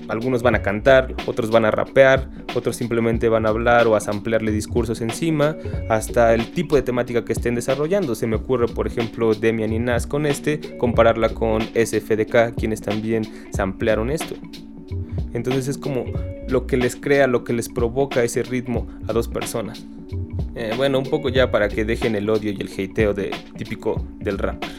algunos 0.09 0.43
van 0.43 0.55
a 0.55 0.63
cantar, 0.63 1.15
otros 1.27 1.51
van 1.51 1.65
a 1.65 1.71
rapear, 1.71 2.29
otros 2.55 2.77
simplemente 2.77 3.29
van 3.29 3.47
a 3.47 3.51
hablar 3.51 3.87
o 3.87 3.97
a 3.97 4.01
samplearle 4.01 4.53
discursos 4.53 5.01
encima, 5.01 5.57
hasta 5.89 6.35
el 6.35 6.53
tipo 6.53 6.77
de 6.77 6.83
temática 6.83 7.25
que 7.25 7.33
estén 7.33 7.55
desarrollando. 7.55 8.15
Se 8.15 8.27
me 8.27 8.37
ocurre, 8.37 8.69
por 8.69 8.87
ejemplo, 8.87 9.35
Demian 9.35 9.73
y 9.73 9.79
Nas 9.79 10.07
con 10.07 10.27
este, 10.27 10.77
compararla 10.79 11.31
con 11.31 11.63
SFDK, 11.63 12.55
quienes 12.57 12.81
también 12.81 13.25
samplearon 13.53 14.11
esto. 14.11 14.35
Entonces 15.33 15.69
es 15.69 15.79
como 15.79 16.05
lo 16.49 16.67
que 16.67 16.77
les 16.77 16.97
crea, 16.97 17.27
lo 17.27 17.45
que 17.45 17.53
les 17.53 17.69
provoca 17.69 18.23
ese 18.23 18.43
ritmo 18.43 18.87
a 19.09 19.13
dos 19.13 19.29
personas. 19.29 19.85
Eh, 20.55 20.73
bueno, 20.77 20.99
un 20.99 21.07
poco 21.07 21.29
ya 21.29 21.51
para 21.51 21.69
que 21.69 21.85
dejen 21.85 22.15
el 22.15 22.31
odio 22.31 22.53
y 22.53 22.61
el 22.61 22.69
hateo 22.69 23.15
típico 23.57 24.07
del 24.21 24.39
rapper. 24.39 24.71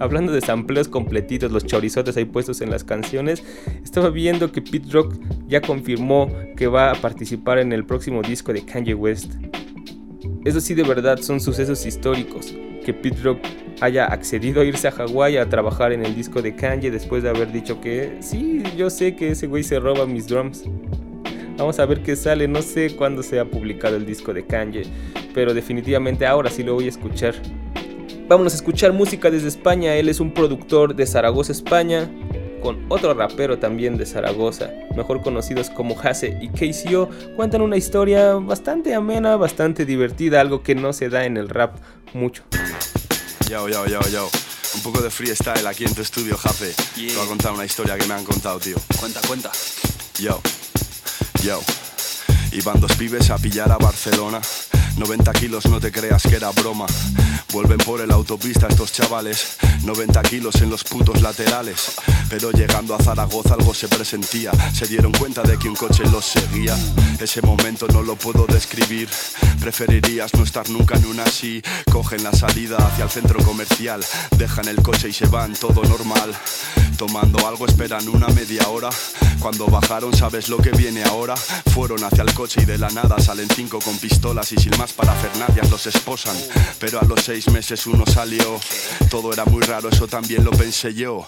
Hablando 0.00 0.32
de 0.32 0.40
sampleos 0.40 0.88
completitos, 0.88 1.52
los 1.52 1.64
chorizotes 1.64 2.16
ahí 2.16 2.24
puestos 2.24 2.60
en 2.60 2.70
las 2.70 2.84
canciones, 2.84 3.44
estaba 3.82 4.10
viendo 4.10 4.50
que 4.52 4.62
Pete 4.62 4.90
Rock 4.90 5.16
ya 5.46 5.60
confirmó 5.60 6.30
que 6.56 6.66
va 6.66 6.90
a 6.90 6.94
participar 6.94 7.58
en 7.58 7.72
el 7.72 7.84
próximo 7.84 8.22
disco 8.22 8.52
de 8.52 8.64
Kanye 8.64 8.94
West. 8.94 9.34
Eso 10.44 10.60
sí, 10.60 10.74
de 10.74 10.82
verdad 10.82 11.18
son 11.20 11.40
sucesos 11.40 11.86
históricos. 11.86 12.54
Que 12.84 12.92
Pete 12.92 13.22
Rock 13.22 13.38
haya 13.80 14.06
accedido 14.06 14.60
a 14.60 14.64
irse 14.64 14.88
a 14.88 14.92
Hawái 14.92 15.36
a 15.36 15.48
trabajar 15.48 15.92
en 15.92 16.04
el 16.04 16.14
disco 16.14 16.42
de 16.42 16.54
Kanye 16.54 16.90
después 16.90 17.22
de 17.22 17.30
haber 17.30 17.52
dicho 17.52 17.80
que 17.80 18.18
sí, 18.20 18.62
yo 18.76 18.90
sé 18.90 19.16
que 19.16 19.30
ese 19.30 19.46
güey 19.46 19.62
se 19.62 19.80
roba 19.80 20.06
mis 20.06 20.26
drums. 20.26 20.64
Vamos 21.56 21.78
a 21.78 21.86
ver 21.86 22.02
qué 22.02 22.16
sale, 22.16 22.48
no 22.48 22.62
sé 22.62 22.94
cuándo 22.96 23.22
se 23.22 23.38
ha 23.38 23.44
publicado 23.44 23.96
el 23.96 24.04
disco 24.04 24.34
de 24.34 24.44
Kanye, 24.44 24.82
pero 25.32 25.54
definitivamente 25.54 26.26
ahora 26.26 26.50
sí 26.50 26.62
lo 26.62 26.74
voy 26.74 26.86
a 26.86 26.88
escuchar. 26.88 27.34
Vámonos 28.26 28.54
a 28.54 28.56
escuchar 28.56 28.92
música 28.94 29.30
desde 29.30 29.48
España, 29.48 29.94
él 29.96 30.08
es 30.08 30.18
un 30.18 30.32
productor 30.32 30.96
de 30.96 31.06
Zaragoza, 31.06 31.52
España, 31.52 32.10
con 32.62 32.86
otro 32.88 33.12
rapero 33.12 33.58
también 33.58 33.98
de 33.98 34.06
Zaragoza, 34.06 34.70
mejor 34.96 35.20
conocidos 35.20 35.68
como 35.68 35.94
Hase 36.00 36.38
y 36.40 36.48
KCO, 36.48 37.10
cuentan 37.36 37.60
una 37.60 37.76
historia 37.76 38.34
bastante 38.36 38.94
amena, 38.94 39.36
bastante 39.36 39.84
divertida, 39.84 40.40
algo 40.40 40.62
que 40.62 40.74
no 40.74 40.94
se 40.94 41.10
da 41.10 41.26
en 41.26 41.36
el 41.36 41.50
rap 41.50 41.76
mucho. 42.14 42.44
Yo, 43.50 43.68
yo, 43.68 43.84
yo, 43.86 44.00
yo. 44.10 44.30
Un 44.74 44.80
poco 44.82 45.02
de 45.02 45.10
freestyle 45.10 45.66
aquí 45.66 45.84
en 45.84 45.94
tu 45.94 46.00
estudio, 46.00 46.36
Jafe. 46.36 46.72
Te 46.94 47.14
voy 47.14 47.24
a 47.24 47.28
contar 47.28 47.52
una 47.52 47.66
historia 47.66 47.98
que 47.98 48.06
me 48.06 48.14
han 48.14 48.24
contado, 48.24 48.58
tío. 48.58 48.76
Cuenta, 48.98 49.20
cuenta. 49.28 49.52
Yo, 50.18 50.40
yo. 51.44 51.60
Iban 52.54 52.80
dos 52.80 52.92
pibes 52.96 53.30
a 53.30 53.38
pillar 53.38 53.72
a 53.72 53.78
Barcelona. 53.78 54.40
90 54.96 55.32
kilos, 55.32 55.66
no 55.66 55.80
te 55.80 55.90
creas 55.90 56.22
que 56.22 56.36
era 56.36 56.50
broma. 56.50 56.86
Vuelven 57.52 57.78
por 57.78 58.00
el 58.00 58.12
autopista 58.12 58.68
estos 58.68 58.92
chavales. 58.92 59.58
90 59.82 60.22
kilos 60.22 60.56
en 60.62 60.70
los 60.70 60.84
putos 60.84 61.22
laterales. 61.22 61.92
Pero 62.28 62.50
llegando 62.50 62.94
a 62.94 62.98
Zaragoza 62.98 63.54
algo 63.54 63.74
se 63.74 63.88
presentía. 63.88 64.52
Se 64.72 64.86
dieron 64.86 65.12
cuenta 65.12 65.42
de 65.42 65.58
que 65.58 65.68
un 65.68 65.76
coche 65.76 66.04
los 66.10 66.24
seguía. 66.24 66.76
Ese 67.20 67.42
momento 67.42 67.86
no 67.88 68.02
lo 68.02 68.16
puedo 68.16 68.46
describir. 68.46 69.08
Preferirías 69.60 70.34
no 70.34 70.44
estar 70.44 70.68
nunca 70.70 70.96
en 70.96 71.06
una 71.06 71.24
así. 71.24 71.62
Cogen 71.90 72.22
la 72.22 72.32
salida 72.32 72.76
hacia 72.78 73.04
el 73.04 73.10
centro 73.10 73.42
comercial. 73.44 74.04
Dejan 74.36 74.68
el 74.68 74.82
coche 74.82 75.08
y 75.08 75.12
se 75.12 75.26
van, 75.26 75.52
todo 75.54 75.82
normal. 75.82 76.32
Tomando 76.96 77.46
algo 77.46 77.66
esperan 77.66 78.08
una 78.08 78.28
media 78.28 78.68
hora. 78.68 78.90
Cuando 79.40 79.66
bajaron, 79.66 80.16
sabes 80.16 80.48
lo 80.48 80.58
que 80.58 80.70
viene 80.70 81.02
ahora. 81.04 81.34
Fueron 81.36 82.02
hacia 82.04 82.22
el 82.22 82.32
coche 82.34 82.62
y 82.62 82.64
de 82.64 82.78
la 82.78 82.88
nada 82.90 83.18
salen 83.18 83.48
cinco 83.54 83.78
con 83.80 83.98
pistolas 83.98 84.52
y 84.52 84.56
sin 84.56 84.76
más 84.78 84.92
parafernalias 84.92 85.70
los 85.70 85.86
esposan. 85.86 86.36
Pero 86.78 87.00
a 87.00 87.04
los 87.04 87.20
seis 87.22 87.50
meses 87.50 87.86
uno 87.86 88.04
salió. 88.06 88.60
Todo 89.10 89.32
era 89.32 89.44
muy 89.44 89.62
eso 89.82 90.06
también 90.06 90.44
lo 90.44 90.52
pensé 90.52 90.94
yo. 90.94 91.26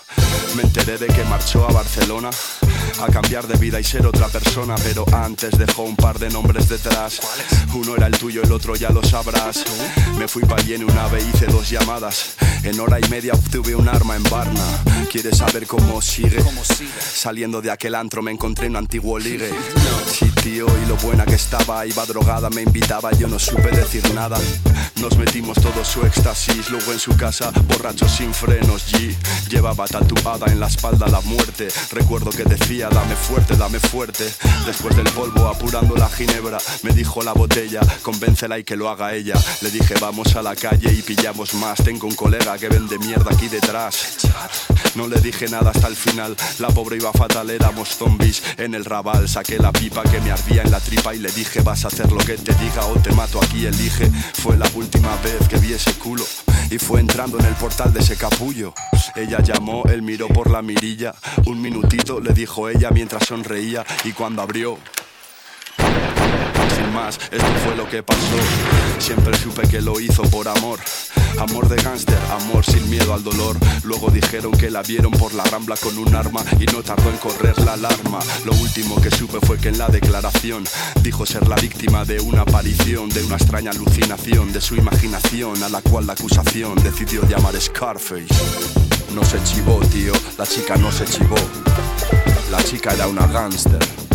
Me 0.55 0.63
enteré 0.63 0.99
de 0.99 1.09
que 1.09 1.25
marchó 1.25 1.69
a 1.69 1.73
Barcelona 1.73 2.31
a 3.01 3.07
cambiar 3.13 3.47
de 3.47 3.57
vida 3.57 3.81
y 3.81 3.85
ser 3.85 4.07
otra 4.07 4.29
persona, 4.29 4.75
pero 4.83 5.05
antes 5.13 5.57
dejó 5.59 5.83
un 5.83 5.97
par 5.97 6.19
de 6.19 6.31
nombres 6.31 6.69
detrás. 6.69 7.21
Uno 7.75 7.97
era 7.97 8.07
el 8.07 8.17
tuyo, 8.19 8.43
el 8.43 8.53
otro 8.53 8.77
ya 8.77 8.91
lo 8.91 9.03
sabrás. 9.03 9.65
Me 10.19 10.29
fui 10.29 10.43
pa' 10.45 10.57
allí 10.57 10.75
en 10.75 10.85
una 10.85 11.05
ave, 11.05 11.23
hice 11.23 11.47
dos 11.47 11.69
llamadas. 11.71 12.37
En 12.63 12.79
hora 12.81 12.99
y 12.99 13.09
media 13.09 13.33
obtuve 13.33 13.75
un 13.75 13.89
arma 13.89 14.17
en 14.17 14.23
Barna. 14.25 14.65
¿Quieres 15.11 15.39
saber 15.39 15.67
cómo 15.67 16.03
sigue? 16.03 16.39
Saliendo 17.01 17.63
de 17.63 17.71
aquel 17.71 17.95
antro 17.95 18.23
me 18.23 18.33
encontré 18.33 18.67
un 18.69 18.77
antiguo 18.77 19.19
ligue. 19.19 19.51
Sí, 20.11 20.31
tío, 20.43 20.67
y 20.83 20.89
lo 20.89 20.97
buena 20.97 21.25
que 21.25 21.35
estaba, 21.35 21.87
iba 21.87 22.05
drogada, 22.07 22.51
me 22.51 22.63
invitaba, 22.63 23.13
yo 23.13 23.29
no 23.29 23.39
supe 23.39 23.71
decir 23.71 24.03
nada. 24.15 24.39
Nos 25.01 25.17
metimos 25.17 25.59
todos 25.61 25.87
su 25.87 26.05
éxtasis, 26.07 26.71
luego 26.71 26.93
en 26.93 26.99
su 26.99 27.17
casa, 27.17 27.51
borracho 27.69 28.09
sin 28.09 28.33
frenos. 28.33 28.93
G 28.93 29.15
llevaba 29.49 29.87
tatuada 29.87 30.47
en 30.51 30.61
la 30.61 30.67
espalda 30.67 31.07
la 31.09 31.21
muerte. 31.21 31.69
Recuerdo 31.91 32.31
que 32.31 32.45
decía, 32.45 32.76
dame 32.79 33.17
fuerte, 33.17 33.57
dame 33.57 33.81
fuerte. 33.81 34.25
Después 34.67 34.95
del 34.97 35.09
polvo, 35.11 35.47
apurando 35.47 35.97
la 35.97 36.09
ginebra, 36.09 36.59
me 36.83 36.93
dijo 36.93 37.23
la 37.23 37.33
botella, 37.33 37.81
convéncela 38.03 38.59
y 38.59 38.65
que 38.65 38.77
lo 38.77 38.89
haga 38.91 39.15
ella. 39.15 39.35
Le 39.63 39.71
dije, 39.71 39.95
vamos 40.01 40.37
a 40.37 40.43
la 40.43 40.55
calle 40.55 40.93
y 40.93 41.03
pillamos 41.03 41.55
más. 41.55 41.83
Tengo 41.83 42.07
un 42.07 42.15
colega 42.15 42.59
que 42.59 42.69
vende 42.69 42.99
mierda 42.99 43.31
aquí 43.33 43.49
detrás. 43.49 44.19
No 44.95 45.09
le 45.09 45.21
dije 45.21 45.49
nada 45.49 45.71
hasta 45.71 45.89
el 45.89 45.97
final. 45.97 46.37
La 46.59 46.69
pobre 46.69 46.97
iba 46.97 47.13
fatal, 47.13 47.51
éramos 47.51 47.97
zombies 47.97 48.43
en 48.59 48.75
el 48.75 48.85
rabal. 48.85 49.29
Saqué 49.29 49.59
la 49.59 49.73
pipa 49.73 50.03
que 50.03 50.21
me 50.21 50.31
ardía 50.31 50.63
en 50.63 50.71
la 50.71 50.81
tripa 50.81 51.15
y 51.15 51.19
le 51.19 51.31
dije, 51.33 51.63
vas 51.63 51.85
a 51.85 51.89
hacer 51.89 52.11
lo 52.13 52.19
que 52.19 52.37
te 52.37 52.55
diga 52.55 52.85
o 52.87 52.95
te 53.01 53.13
mato 53.13 53.43
aquí. 53.43 53.67
Elige, 53.67 54.11
fue 54.35 54.57
la 54.57 54.69
última 54.75 55.17
vez 55.23 55.49
que 55.49 55.57
vi 55.59 55.73
ese 55.73 55.93
culo. 55.95 56.25
Y 56.71 56.79
fue 56.79 57.01
entrando 57.01 57.39
en 57.39 57.45
el 57.45 57.55
portal 57.55 57.93
de 57.93 58.01
ese 58.01 58.17
capullo. 58.17 58.75
Ella 59.15 59.41
llamó, 59.41 59.85
él 59.85 60.03
miró 60.03 60.27
por 60.29 60.51
la 60.51 60.63
mirilla. 60.63 61.15
Un 61.47 61.63
minutito 61.63 62.21
le 62.21 62.33
dijo 62.33 62.69
ella 62.69 62.91
mientras 62.91 63.27
sonreía. 63.27 63.85
Y 64.05 64.13
cuando 64.13 64.43
abrió, 64.43 64.79
más, 66.87 67.19
esto 67.31 67.47
fue 67.65 67.77
lo 67.77 67.89
que 67.89 68.03
pasó. 68.03 68.21
Siempre 68.99 69.37
supe 69.37 69.69
que 69.69 69.81
lo 69.81 70.01
hizo 70.01 70.23
por 70.25 70.49
amor. 70.49 70.81
Amor 71.39 71.69
de 71.69 71.77
gángster, 71.77 72.19
amor 72.31 72.65
sin 72.65 72.89
miedo 72.89 73.13
al 73.13 73.23
dolor. 73.23 73.57
Luego 73.85 74.11
dijeron 74.11 74.53
que 74.53 74.71
la 74.71 74.83
vieron 74.83 75.13
por 75.13 75.35
la 75.35 75.45
rambla 75.45 75.77
con 75.77 75.99
un 75.99 76.15
arma 76.15 76.41
y 76.59 76.67
no 76.67 76.83
tardó 76.83 77.11
en 77.11 77.19
correr 77.19 77.59
la 77.65 77.75
alarma. 77.75 78.19
Lo 78.45 78.53
último 78.53 79.01
que 79.01 79.11
supe 79.11 79.39
fue 79.45 79.59
que 79.59 79.69
en 79.69 79.79
la 79.79 79.89
declaración 79.89 80.65
dijo 81.03 81.27
ser 81.27 81.47
la 81.49 81.57
víctima 81.57 82.05
de 82.05 82.21
una 82.21 82.43
aparición, 82.43 83.09
de 83.11 83.23
una 83.23 83.37
extraña 83.37 83.71
alucinación, 83.71 84.53
de 84.53 84.61
su 84.61 84.77
imaginación, 84.77 85.63
a 85.63 85.69
la 85.69 85.83
cual 85.83 86.07
la 86.07 86.15
acusación 86.15 86.75
decidió 86.83 87.27
llamar 87.29 87.61
Scarface. 87.61 88.27
No 89.15 89.25
se 89.25 89.43
chivó, 89.45 89.79
tío, 89.93 90.13
la 90.39 90.47
chica 90.47 90.77
no 90.77 90.91
se 90.91 91.05
chivó. 91.05 91.37
La 92.51 92.63
chica 92.63 92.93
era 92.95 93.09
una 93.09 93.27
gángster. 93.27 94.06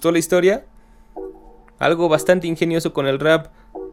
Gustó 0.00 0.12
la 0.12 0.18
historia? 0.18 0.64
Algo 1.78 2.08
bastante 2.08 2.46
ingenioso 2.46 2.94
con 2.94 3.06
el 3.06 3.20
rap 3.20 3.48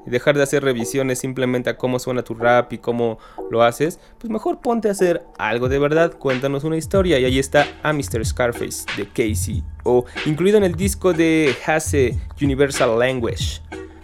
dejar 0.05 0.37
de 0.37 0.43
hacer 0.43 0.63
revisiones 0.63 1.19
simplemente 1.19 1.69
a 1.69 1.75
cómo 1.75 1.99
suena 1.99 2.21
tu 2.21 2.33
rap 2.33 2.71
y 2.71 2.77
cómo 2.77 3.19
lo 3.51 3.61
haces, 3.61 3.99
pues 4.17 4.31
mejor 4.31 4.61
ponte 4.61 4.87
a 4.87 4.91
hacer 4.91 5.25
algo 5.37 5.67
de 5.67 5.79
verdad, 5.79 6.13
cuéntanos 6.13 6.63
una 6.63 6.77
historia 6.77 7.19
y 7.19 7.25
ahí 7.25 7.39
está 7.39 7.67
a 7.83 7.91
Mr. 7.91 8.25
Scarface 8.25 8.85
de 8.95 9.05
Casey 9.05 9.65
o 9.83 10.05
incluido 10.25 10.57
en 10.57 10.63
el 10.63 10.75
disco 10.75 11.11
de 11.11 11.53
Hase 11.65 12.17
Universal 12.41 12.97
Language, 12.97 13.59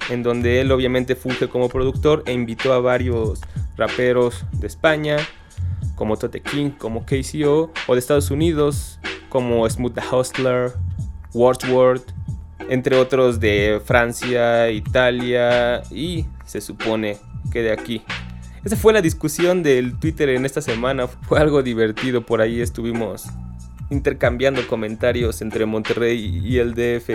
en 0.10 0.24
donde 0.24 0.60
él 0.60 0.74
obviamente 0.74 1.16
funge 1.16 1.48
como 1.48 1.70
productor 1.70 2.24
e 2.26 2.34
invitó 2.34 2.74
a 2.74 2.82
varios 2.82 3.40
raperos 3.78 4.44
de 4.52 4.68
España, 4.68 5.16
como 5.96 6.18
Tote 6.18 6.42
King, 6.42 6.72
como 6.72 7.06
KCO, 7.06 7.72
o 7.88 7.94
de 7.94 8.00
Estados 8.00 8.30
Unidos, 8.30 9.00
como 9.30 9.68
Smooth 9.70 9.94
the 9.94 10.02
Hustler, 10.14 10.74
Wordsworth, 11.34 12.12
entre 12.70 12.96
otros 12.96 13.40
de 13.40 13.82
Francia, 13.84 14.70
Italia 14.72 15.84
y 15.92 16.26
se 16.46 16.62
supone 16.62 17.18
que 17.52 17.62
de 17.62 17.72
aquí. 17.72 18.02
Esa 18.64 18.78
fue 18.78 18.94
la 18.94 19.02
discusión 19.02 19.62
del 19.62 20.00
Twitter 20.00 20.30
en 20.30 20.46
esta 20.46 20.62
semana. 20.62 21.08
Fue 21.08 21.40
algo 21.40 21.64
divertido. 21.64 22.26
Por 22.26 22.40
ahí 22.40 22.62
estuvimos 22.62 23.26
intercambiando 23.90 24.66
comentarios 24.68 25.42
entre 25.42 25.66
Monterrey 25.66 26.42
y 26.44 26.60
el 26.60 26.74
DF. 26.74 27.10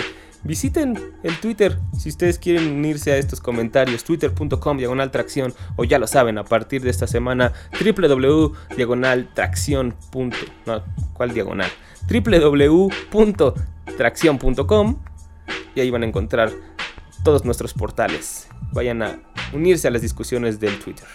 Visiten 0.45 0.97
el 1.23 1.41
Twitter 1.41 1.79
si 1.99 2.11
ustedes 2.11 2.39
quieren 2.39 2.71
unirse 2.71 3.13
a 3.13 3.17
estos 3.17 3.41
comentarios. 3.41 4.05
Twitter.com 4.05 4.77
diagonal 4.77 5.11
tracción. 5.11 5.55
O 5.77 5.85
ya 5.85 5.99
lo 5.99 6.07
saben, 6.07 6.37
a 6.37 6.45
partir 6.45 6.83
de 6.83 6.91
esta 6.91 7.07
semana, 7.07 7.55
www.diagonaltracción. 7.83 9.95
No, 10.67 10.83
¿cuál 11.15 11.33
diagonal? 11.33 11.71
www.tracción.com 12.09 14.97
y 15.75 15.81
ahí 15.81 15.91
van 15.91 16.03
a 16.03 16.07
encontrar 16.07 16.51
todos 17.23 17.45
nuestros 17.45 17.75
portales. 17.75 18.49
Vayan 18.73 19.03
a 19.03 19.21
unirse 19.53 19.89
a 19.89 19.91
las 19.91 20.01
discusiones 20.03 20.61
del 20.61 20.79
Twitter. 20.79 21.07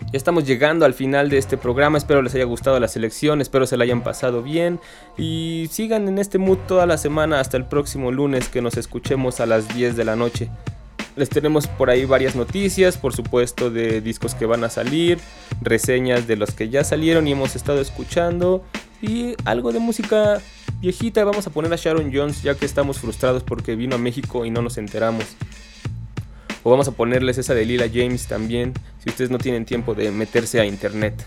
Ya 0.00 0.16
estamos 0.16 0.46
llegando 0.46 0.86
al 0.86 0.94
final 0.94 1.28
de 1.28 1.38
este 1.38 1.58
programa, 1.58 1.98
espero 1.98 2.22
les 2.22 2.34
haya 2.34 2.44
gustado 2.44 2.80
la 2.80 2.88
selección, 2.88 3.40
espero 3.40 3.66
se 3.66 3.76
la 3.76 3.84
hayan 3.84 4.02
pasado 4.02 4.42
bien 4.42 4.80
y 5.18 5.68
sigan 5.70 6.08
en 6.08 6.18
este 6.18 6.38
mood 6.38 6.58
toda 6.66 6.86
la 6.86 6.96
semana 6.96 7.40
hasta 7.40 7.58
el 7.58 7.66
próximo 7.66 8.10
lunes 8.10 8.48
que 8.48 8.62
nos 8.62 8.76
escuchemos 8.76 9.40
a 9.40 9.46
las 9.46 9.74
10 9.74 9.96
de 9.96 10.04
la 10.04 10.16
noche. 10.16 10.48
Les 11.16 11.28
tenemos 11.28 11.66
por 11.66 11.90
ahí 11.90 12.04
varias 12.04 12.36
noticias, 12.36 12.96
por 12.96 13.12
supuesto 13.12 13.70
de 13.70 14.00
discos 14.00 14.34
que 14.34 14.46
van 14.46 14.64
a 14.64 14.70
salir, 14.70 15.18
reseñas 15.60 16.26
de 16.26 16.36
los 16.36 16.52
que 16.52 16.68
ya 16.68 16.84
salieron 16.84 17.26
y 17.26 17.32
hemos 17.32 17.56
estado 17.56 17.80
escuchando 17.80 18.64
y 19.02 19.34
algo 19.44 19.72
de 19.72 19.78
música 19.78 20.40
viejita. 20.80 21.24
Vamos 21.24 21.46
a 21.46 21.50
poner 21.50 21.72
a 21.72 21.76
Sharon 21.76 22.10
Jones 22.12 22.42
ya 22.42 22.54
que 22.54 22.66
estamos 22.66 22.98
frustrados 22.98 23.42
porque 23.42 23.76
vino 23.76 23.96
a 23.96 23.98
México 23.98 24.44
y 24.44 24.50
no 24.50 24.62
nos 24.62 24.78
enteramos. 24.78 25.24
O 26.62 26.70
vamos 26.70 26.88
a 26.88 26.92
ponerles 26.92 27.38
esa 27.38 27.54
de 27.54 27.64
Lila 27.64 27.86
James 27.92 28.26
también, 28.26 28.74
si 29.02 29.10
ustedes 29.10 29.30
no 29.30 29.38
tienen 29.38 29.64
tiempo 29.64 29.94
de 29.94 30.10
meterse 30.10 30.60
a 30.60 30.66
internet. 30.66 31.24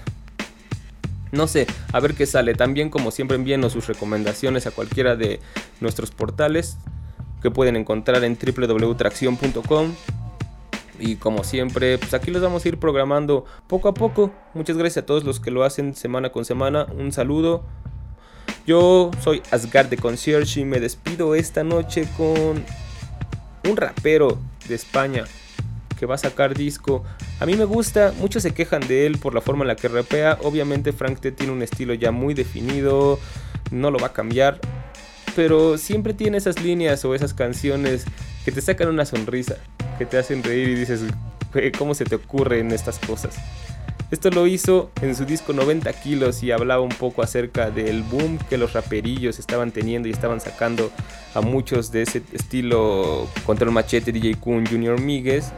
No 1.31 1.47
sé, 1.47 1.65
a 1.93 1.99
ver 1.99 2.13
qué 2.13 2.25
sale. 2.25 2.53
También 2.55 2.89
como 2.89 3.11
siempre 3.11 3.37
envíenos 3.37 3.71
sus 3.71 3.87
recomendaciones 3.87 4.67
a 4.67 4.71
cualquiera 4.71 5.15
de 5.15 5.39
nuestros 5.79 6.11
portales 6.11 6.77
que 7.41 7.49
pueden 7.49 7.75
encontrar 7.75 8.23
en 8.23 8.37
www.tracción.com. 8.37 9.93
Y 10.99 11.15
como 11.15 11.43
siempre, 11.43 11.97
pues 11.97 12.13
aquí 12.13 12.31
los 12.31 12.41
vamos 12.41 12.63
a 12.63 12.67
ir 12.67 12.77
programando 12.77 13.45
poco 13.67 13.87
a 13.87 13.93
poco. 13.93 14.31
Muchas 14.53 14.77
gracias 14.77 15.03
a 15.03 15.05
todos 15.05 15.23
los 15.23 15.39
que 15.39 15.51
lo 15.51 15.63
hacen 15.63 15.95
semana 15.95 16.31
con 16.31 16.45
semana. 16.45 16.85
Un 16.97 17.11
saludo. 17.11 17.63
Yo 18.67 19.09
soy 19.23 19.41
Asgard 19.51 19.87
de 19.87 19.97
Concierge 19.97 20.59
y 20.59 20.65
me 20.65 20.79
despido 20.79 21.33
esta 21.33 21.63
noche 21.63 22.07
con 22.15 22.63
un 23.69 23.77
rapero 23.77 24.37
de 24.67 24.75
España 24.75 25.23
que 25.97 26.05
va 26.05 26.15
a 26.15 26.19
sacar 26.19 26.55
disco. 26.55 27.03
A 27.39 27.45
mí 27.45 27.55
me 27.55 27.65
gusta, 27.65 28.13
muchos 28.19 28.43
se 28.43 28.53
quejan 28.53 28.87
de 28.87 29.05
él 29.05 29.17
por 29.17 29.33
la 29.33 29.41
forma 29.41 29.63
en 29.63 29.67
la 29.67 29.75
que 29.75 29.87
rapea. 29.87 30.37
Obviamente 30.43 30.93
Frank 30.93 31.19
T 31.19 31.31
tiene 31.31 31.53
un 31.53 31.61
estilo 31.61 31.93
ya 31.93 32.11
muy 32.11 32.33
definido, 32.33 33.19
no 33.71 33.91
lo 33.91 33.99
va 33.99 34.07
a 34.07 34.13
cambiar. 34.13 34.59
Pero 35.35 35.77
siempre 35.77 36.13
tiene 36.13 36.37
esas 36.37 36.61
líneas 36.61 37.05
o 37.05 37.15
esas 37.15 37.33
canciones 37.33 38.05
que 38.45 38.51
te 38.51 38.61
sacan 38.61 38.89
una 38.89 39.05
sonrisa, 39.05 39.57
que 39.97 40.05
te 40.05 40.17
hacen 40.17 40.43
reír 40.43 40.69
y 40.69 40.75
dices, 40.75 41.01
¿cómo 41.77 41.93
se 41.93 42.05
te 42.05 42.15
ocurren 42.15 42.71
estas 42.71 42.99
cosas? 42.99 43.35
Esto 44.09 44.29
lo 44.29 44.45
hizo 44.45 44.91
en 45.01 45.15
su 45.15 45.23
disco 45.23 45.53
90 45.53 45.93
kilos 45.93 46.43
y 46.43 46.51
hablaba 46.51 46.81
un 46.81 46.89
poco 46.89 47.21
acerca 47.21 47.71
del 47.71 48.03
boom 48.03 48.39
que 48.49 48.57
los 48.57 48.73
raperillos 48.73 49.39
estaban 49.39 49.71
teniendo 49.71 50.09
y 50.09 50.11
estaban 50.11 50.41
sacando 50.41 50.91
a 51.33 51.39
muchos 51.39 51.93
de 51.93 52.01
ese 52.01 52.21
estilo 52.33 53.29
contra 53.45 53.65
el 53.65 53.71
machete 53.71 54.11
DJ 54.11 54.35
Kun 54.35 54.65
Junior 54.65 54.99
Miguez 54.99 55.53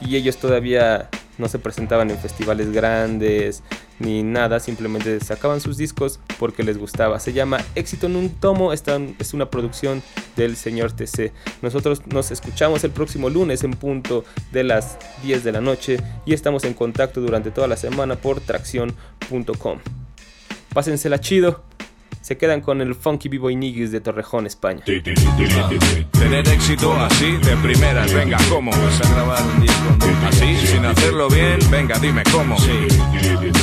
y 0.00 0.16
ellos 0.16 0.38
todavía 0.38 1.10
no 1.40 1.48
se 1.48 1.58
presentaban 1.58 2.10
en 2.10 2.18
festivales 2.18 2.70
grandes 2.70 3.62
ni 3.98 4.22
nada, 4.22 4.60
simplemente 4.60 5.20
sacaban 5.20 5.60
sus 5.60 5.76
discos 5.76 6.20
porque 6.38 6.62
les 6.62 6.78
gustaba. 6.78 7.20
Se 7.20 7.32
llama 7.32 7.58
Éxito 7.74 8.06
en 8.06 8.16
un 8.16 8.30
tomo, 8.30 8.72
es 8.72 9.34
una 9.34 9.50
producción 9.50 10.02
del 10.36 10.56
señor 10.56 10.92
TC. 10.92 11.32
Nosotros 11.62 12.02
nos 12.06 12.30
escuchamos 12.30 12.82
el 12.84 12.90
próximo 12.90 13.28
lunes 13.28 13.62
en 13.64 13.72
punto 13.72 14.24
de 14.52 14.64
las 14.64 14.98
10 15.22 15.44
de 15.44 15.52
la 15.52 15.60
noche 15.60 15.98
y 16.24 16.32
estamos 16.32 16.64
en 16.64 16.74
contacto 16.74 17.20
durante 17.20 17.50
toda 17.50 17.66
la 17.68 17.76
semana 17.76 18.16
por 18.16 18.40
tracción.com. 18.40 19.78
Pásensela 20.72 21.20
chido. 21.20 21.62
Se 22.20 22.36
quedan 22.36 22.60
con 22.60 22.80
el 22.80 22.94
Funky 22.94 23.28
B-Boy 23.28 23.56
Niggas 23.56 23.90
de 23.92 24.00
Torrejón, 24.00 24.46
España. 24.46 24.82
Tener 24.84 26.48
éxito 26.48 26.92
así 26.94 27.32
de 27.32 27.56
primeras, 27.56 28.12
venga, 28.12 28.38
¿cómo? 28.50 28.70
Vas 28.70 29.00
a 29.00 29.14
grabar 29.14 29.42
un 29.42 29.60
disco 29.62 29.84
así, 30.28 30.66
sin 30.66 30.84
hacerlo 30.84 31.28
bien, 31.28 31.58
venga, 31.70 31.98
dime 31.98 32.22
cómo. 32.30 32.58
Sí, 32.58 32.86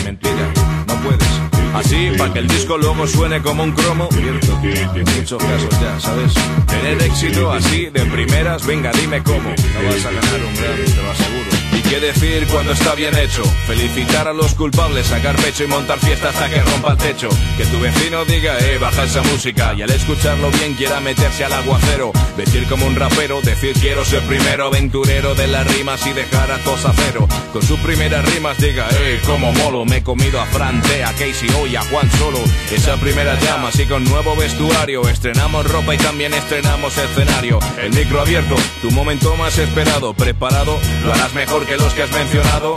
mentira, 0.04 0.52
no 0.88 0.96
puedes. 1.02 1.28
Así, 1.76 2.10
para 2.18 2.34
que 2.34 2.40
el 2.40 2.48
disco 2.48 2.78
luego 2.78 3.06
suene 3.06 3.42
como 3.44 3.64
un 3.64 3.72
cromo. 3.74 4.10
Cierto, 4.12 4.60
en 4.64 5.18
muchos 5.18 5.44
casos 5.44 5.80
ya, 5.80 6.00
¿sabes? 6.00 6.34
Tener 6.66 7.02
éxito 7.04 7.52
así 7.52 7.86
de 7.86 8.06
primeras, 8.06 8.66
venga, 8.66 8.92
dime 8.94 9.22
cómo. 9.22 9.50
No 9.50 9.88
vas 9.88 10.04
a 10.04 10.12
ganar 10.12 10.46
un 10.46 10.56
Grammy, 10.56 10.84
te 10.84 11.02
lo 11.04 11.12
aseguro. 11.12 11.47
¿Y 11.88 11.90
qué 11.90 12.00
decir 12.02 12.46
cuando 12.48 12.74
está 12.74 12.96
bien 12.96 13.16
hecho? 13.18 13.44
Felicitar 13.66 14.28
a 14.28 14.34
los 14.34 14.54
culpables, 14.56 15.08
sacar 15.08 15.36
pecho 15.38 15.64
y 15.64 15.68
montar 15.68 15.98
fiesta 16.00 16.30
hasta 16.30 16.50
que 16.50 16.62
rompa 16.62 16.92
el 16.92 16.98
techo. 16.98 17.30
Que 17.58 17.66
tu 17.66 17.80
vecino 17.80 18.26
diga, 18.26 18.58
eh, 18.60 18.78
baja 18.78 19.04
esa 19.04 19.22
música. 19.24 19.74
Y 19.74 19.84
al 19.84 19.90
escucharlo 19.92 20.52
bien 20.52 20.74
quiera 20.74 21.00
meterse 21.00 21.46
al 21.46 21.54
aguacero. 21.54 22.12
Decir 22.36 22.68
como 22.68 22.86
un 22.86 22.96
rapero, 22.96 23.42
decir 23.42 23.74
quiero 23.80 24.04
ser 24.04 24.22
primero 24.24 24.68
aventurero 24.68 25.34
de 25.34 25.48
las 25.48 25.66
rimas 25.76 26.06
y 26.08 26.12
dejar 26.12 26.52
a 26.52 26.58
todos 26.60 26.84
a 26.86 26.94
cero. 26.94 27.26
Con 27.54 27.64
sus 27.64 27.80
primeras 27.80 28.26
rimas 28.34 28.58
diga, 28.58 28.88
eh, 28.92 29.22
como 29.26 29.54
molo. 29.54 29.86
Me 29.86 29.98
he 29.98 30.04
comido 30.04 30.42
a 30.42 30.46
Fran, 30.46 30.82
T, 30.82 31.04
a 31.06 31.14
Casey 31.14 31.50
hoy 31.62 31.76
a 31.78 31.84
Juan 31.84 32.12
Solo. 32.18 32.40
Esa 32.70 32.98
primera 32.98 33.40
llama, 33.40 33.70
así 33.70 33.86
con 33.86 34.04
nuevo 34.04 34.36
vestuario. 34.36 35.08
Estrenamos 35.08 35.70
ropa 35.72 35.96
y 35.96 35.98
también 35.98 36.34
estrenamos 36.34 36.98
escenario. 36.98 37.60
El 37.82 37.94
micro 37.94 38.20
abierto, 38.20 38.56
tu 38.82 38.92
momento 38.92 39.38
más 39.38 39.58
esperado. 39.58 40.14
Preparado, 40.14 40.78
lo 41.06 41.14
harás 41.14 41.34
mejor 41.34 41.66
que 41.66 41.77
los 41.78 41.94
que 41.94 42.04
has 42.04 42.12
mencionado. 42.12 42.76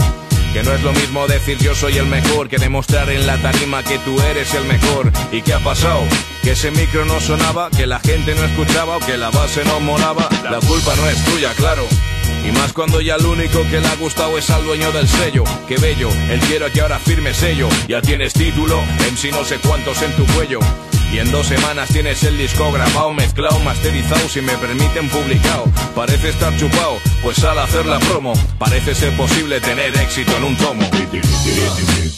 Que 0.53 0.62
no 0.64 0.72
es 0.72 0.82
lo 0.82 0.92
mismo 0.92 1.28
decir 1.28 1.59
yo 1.59 1.74
soy 1.74 1.98
el 1.98 2.07
mejor 2.07 2.48
que 2.48 2.59
demostrar 2.59 3.09
en 3.11 3.24
la 3.26 3.36
tarima 3.38 3.84
que 3.84 3.98
tú 3.98 4.20
eres 4.20 4.53
el 4.55 4.64
mejor. 4.64 5.12
¿Y 5.30 5.42
qué 5.42 5.55
ha 5.55 5.61
pasado? 5.61 6.03
Que 6.42 6.53
ese 6.53 6.70
micro 6.72 7.05
no 7.05 7.20
sonaba, 7.20 7.70
que 7.70 7.86
la 7.86 8.01
gente 8.01 8.34
no 8.34 8.44
escuchaba 8.44 8.96
o 8.96 9.01
que 9.01 9.16
la 9.16 9.30
base 9.30 9.64
no 9.64 9.78
molaba. 9.80 10.28
La 10.42 10.59
culpa 10.59 10.96
no 10.96 11.09
es 11.09 11.24
tuya, 11.24 11.53
claro. 11.57 11.86
Y 12.46 12.53
más 12.53 12.72
cuando 12.72 13.01
ya 13.01 13.16
lo 13.18 13.30
único 13.30 13.62
que 13.70 13.80
le 13.80 13.86
ha 13.86 13.94
gustado 13.96 14.36
es 14.38 14.51
al 14.51 14.64
dueño 14.64 14.90
del 14.92 15.07
sello. 15.07 15.44
Qué 15.68 15.76
bello, 15.76 16.09
él 16.30 16.40
quiere 16.40 16.70
que 16.72 16.80
ahora 16.80 16.98
firme 16.98 17.32
sello. 17.32 17.68
Ya 17.86 18.03
tienes 18.03 18.32
título, 18.32 18.82
MC 19.12 19.30
no 19.30 19.44
sé 19.44 19.59
cuántos 19.59 20.03
en 20.03 20.12
tu 20.16 20.26
cuello. 20.34 20.61
Y 21.12 21.18
en 21.18 21.30
dos 21.32 21.46
semanas 21.46 21.88
tienes 21.88 22.22
el 22.22 22.38
disco 22.38 22.70
grabado, 22.70 23.12
mezclado, 23.12 23.58
masterizado, 23.61 24.28
si 24.28 24.40
me 24.40 24.52
permiten 24.58 25.08
publicado. 25.08 25.64
Parece 25.94 26.28
estar 26.28 26.56
chupado, 26.56 26.98
pues 27.22 27.42
al 27.42 27.58
hacer 27.58 27.84
la 27.86 27.98
promo, 27.98 28.32
parece 28.58 28.94
ser 28.94 29.16
posible 29.16 29.61
tener 29.61 29.96
éxito 29.98 30.36
en 30.36 30.44
un 30.44 30.56
tomo. 30.56 30.88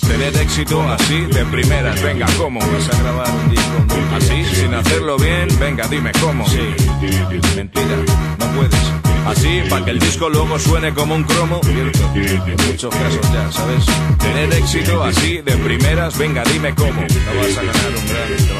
Tener 0.07 0.36
éxito 0.36 0.82
así 0.82 1.20
de 1.22 1.45
primeras, 1.47 2.03
venga, 2.03 2.26
¿cómo? 2.36 2.61
Vas 2.61 2.88
a 2.95 3.03
grabar 3.03 3.30
un 3.30 3.51
disco 3.51 3.72
así, 4.14 4.45
sin 4.55 4.74
hacerlo 4.74 5.16
bien, 5.16 5.49
venga, 5.59 5.88
dime 5.88 6.12
cómo. 6.20 6.47
Sí, 6.49 6.61
mentira, 7.57 7.97
no 8.38 8.47
puedes. 8.55 9.03
Así, 9.26 9.62
para 9.70 9.84
que 9.84 9.93
el 9.93 10.01
disco 10.01 10.28
luego 10.28 10.59
suene 10.59 10.93
como 10.93 11.14
un 11.14 11.22
cromo. 11.22 11.61
En 11.64 12.66
muchos 12.66 12.93
casos 12.93 13.32
ya, 13.32 13.53
¿sabes? 13.53 13.84
Tener 14.18 14.53
éxito 14.53 15.03
así 15.05 15.38
de 15.38 15.53
primeras, 15.59 16.18
venga, 16.18 16.43
dime 16.45 16.74
cómo. 16.74 17.01
No 17.01 17.40
vas 17.40 17.57
a 17.57 17.62
ganar 17.62 17.93
un 17.97 18.09
Grammy, 18.09 18.36
te 18.36 18.53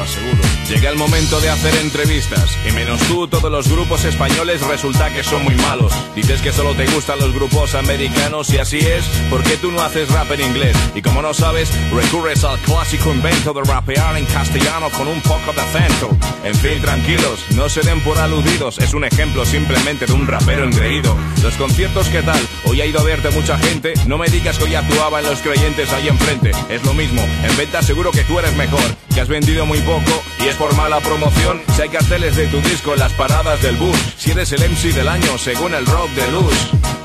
Llega 0.68 0.89
el 0.89 0.97
momento 0.97 1.39
de 1.41 1.51
hacer 1.51 1.75
entrevistas. 1.77 2.57
Y 2.66 2.73
menos 2.73 3.01
tú, 3.03 3.29
todos 3.29 3.51
los 3.51 3.68
grupos 3.68 4.05
españoles 4.05 4.62
resulta 4.62 5.12
que 5.12 5.23
son 5.23 5.45
muy 5.45 5.55
malos. 5.57 5.93
Dices 6.14 6.41
que 6.41 6.53
solo 6.53 6.75
te 6.75 6.87
gustan 6.87 7.18
los 7.18 7.35
grupos 7.35 7.75
americanos 7.75 8.49
y 8.51 8.59
así 8.59 8.79
es, 8.79 9.05
porque 9.29 9.57
tú 9.59 9.70
no 9.70 9.83
haces 9.83 10.11
rap 10.11 10.31
en 10.33 10.41
inglés. 10.41 10.77
Y 10.95 11.03
como 11.03 11.20
no 11.20 11.35
sabes, 11.35 11.70
recurres 11.93 12.43
al 12.45 12.59
clásico 12.61 13.12
invento 13.12 13.53
de 13.53 13.62
rapear 13.62 14.16
en 14.16 14.25
castellano 14.27 14.89
con 14.91 15.09
un 15.09 15.20
poco 15.20 15.53
de 15.53 15.61
acento. 15.61 16.09
En 16.45 16.55
fin, 16.55 16.81
tranquilos, 16.81 17.45
no 17.55 17.68
se 17.68 17.83
den 17.83 18.01
por 18.01 18.18
aludidos. 18.18 18.79
Es 18.79 18.95
un 18.95 19.05
ejemplo 19.05 19.45
simplemente 19.45 20.07
de 20.07 20.12
un 20.12 20.27
rapero 20.27 20.64
engreído. 20.64 21.16
Los 21.43 21.55
conciertos, 21.55 22.09
¿qué 22.09 22.23
tal? 22.23 22.41
Hoy 22.64 22.81
ha 22.81 22.87
ido 22.87 23.01
a 23.01 23.05
verte 23.05 23.31
mucha 23.31 23.59
gente. 23.59 23.95
No 24.07 24.16
me 24.16 24.29
digas 24.29 24.59
que 24.59 24.64
hoy 24.64 24.75
actuaba 24.75 25.20
en 25.20 25.27
los 25.27 25.41
creyentes 25.41 25.93
ahí 25.93 26.09
enfrente. 26.09 26.53
Es 26.70 26.83
lo 26.85 26.95
mismo, 26.95 27.23
en 27.23 27.57
venta 27.57 27.83
seguro 27.83 28.11
que 28.11 28.25
tú 28.25 28.39
eres 28.39 28.55
mejor. 28.57 28.83
Que 29.14 29.20
has 29.20 29.29
vendido 29.29 29.66
muy 29.66 29.79
poco 29.81 30.12
y 30.41 30.49
es 30.49 30.57
por 30.57 30.75
mala 30.77 31.01
promoción. 31.01 31.61
Si 31.75 31.83
hay 31.83 31.89
carteles 31.89 32.37
de 32.37 32.47
tu 32.49 32.61
disco 32.61 32.95
en 32.95 33.01
las 33.01 33.13
paradas 33.13 33.61
del 33.63 33.77
bus. 33.77 33.97
Si 34.17 34.31
eres 34.31 34.53
el 34.53 34.61
MC 34.69 34.93
del 34.95 35.09
año 35.09 35.39
según 35.39 35.75
el 35.75 35.87
rock 35.87 36.11
de 36.11 36.33
luz. 36.33 36.55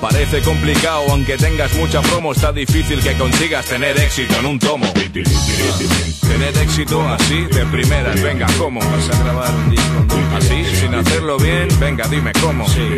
Parece 0.02 0.42
complicado, 0.42 1.04
aunque 1.10 1.38
tengas 1.38 1.74
mucha 1.74 2.02
promo, 2.02 2.32
está 2.32 2.52
difícil 2.52 3.02
que 3.02 3.18
consigas 3.18 3.66
tener 3.66 3.98
éxito 4.00 4.36
en 4.40 4.46
un 4.46 4.60
tomo. 4.60 4.86
Tener 4.94 6.58
éxito 6.58 7.02
así 7.10 7.42
de 7.46 7.66
primeras, 7.66 8.22
venga, 8.22 8.46
¿cómo? 8.60 8.80
Vas 8.80 9.10
a 9.10 9.24
grabar 9.24 9.50
un 9.56 9.72
disco 9.72 10.06
así, 10.36 10.66
sin 10.76 10.94
hacerlo 10.94 11.38
bien, 11.38 11.68
venga, 11.80 12.08
dime 12.08 12.32
cómo. 12.42 12.68
Sí, 12.70 12.98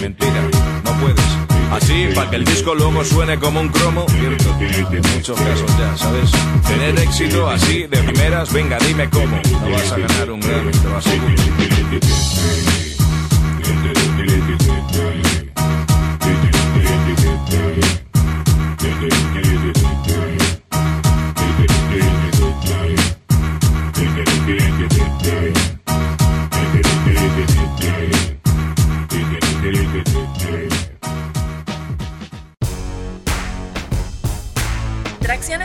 mentira, 0.00 0.48
no 0.84 0.92
puedes. 1.00 1.51
Así, 1.72 2.08
para 2.14 2.28
que 2.28 2.36
el 2.36 2.44
disco 2.44 2.74
luego 2.74 3.02
suene 3.02 3.38
como 3.38 3.60
un 3.60 3.68
cromo. 3.68 4.04
Cierto, 4.08 4.56
en 4.60 5.02
muchos 5.14 5.40
casos 5.40 5.78
ya, 5.78 5.96
¿sabes? 5.96 6.30
Tener 6.68 6.98
éxito 6.98 7.48
así 7.48 7.84
de 7.84 7.98
primeras, 7.98 8.52
venga, 8.52 8.78
dime 8.86 9.08
cómo. 9.08 9.40
No 9.60 9.70
vas 9.70 9.90
a 9.90 9.98
ganar 9.98 10.30
un 10.30 10.40
Grammy, 10.40 10.70
te 10.70 10.88
lo 10.88 10.96
aseguro. 10.98 11.34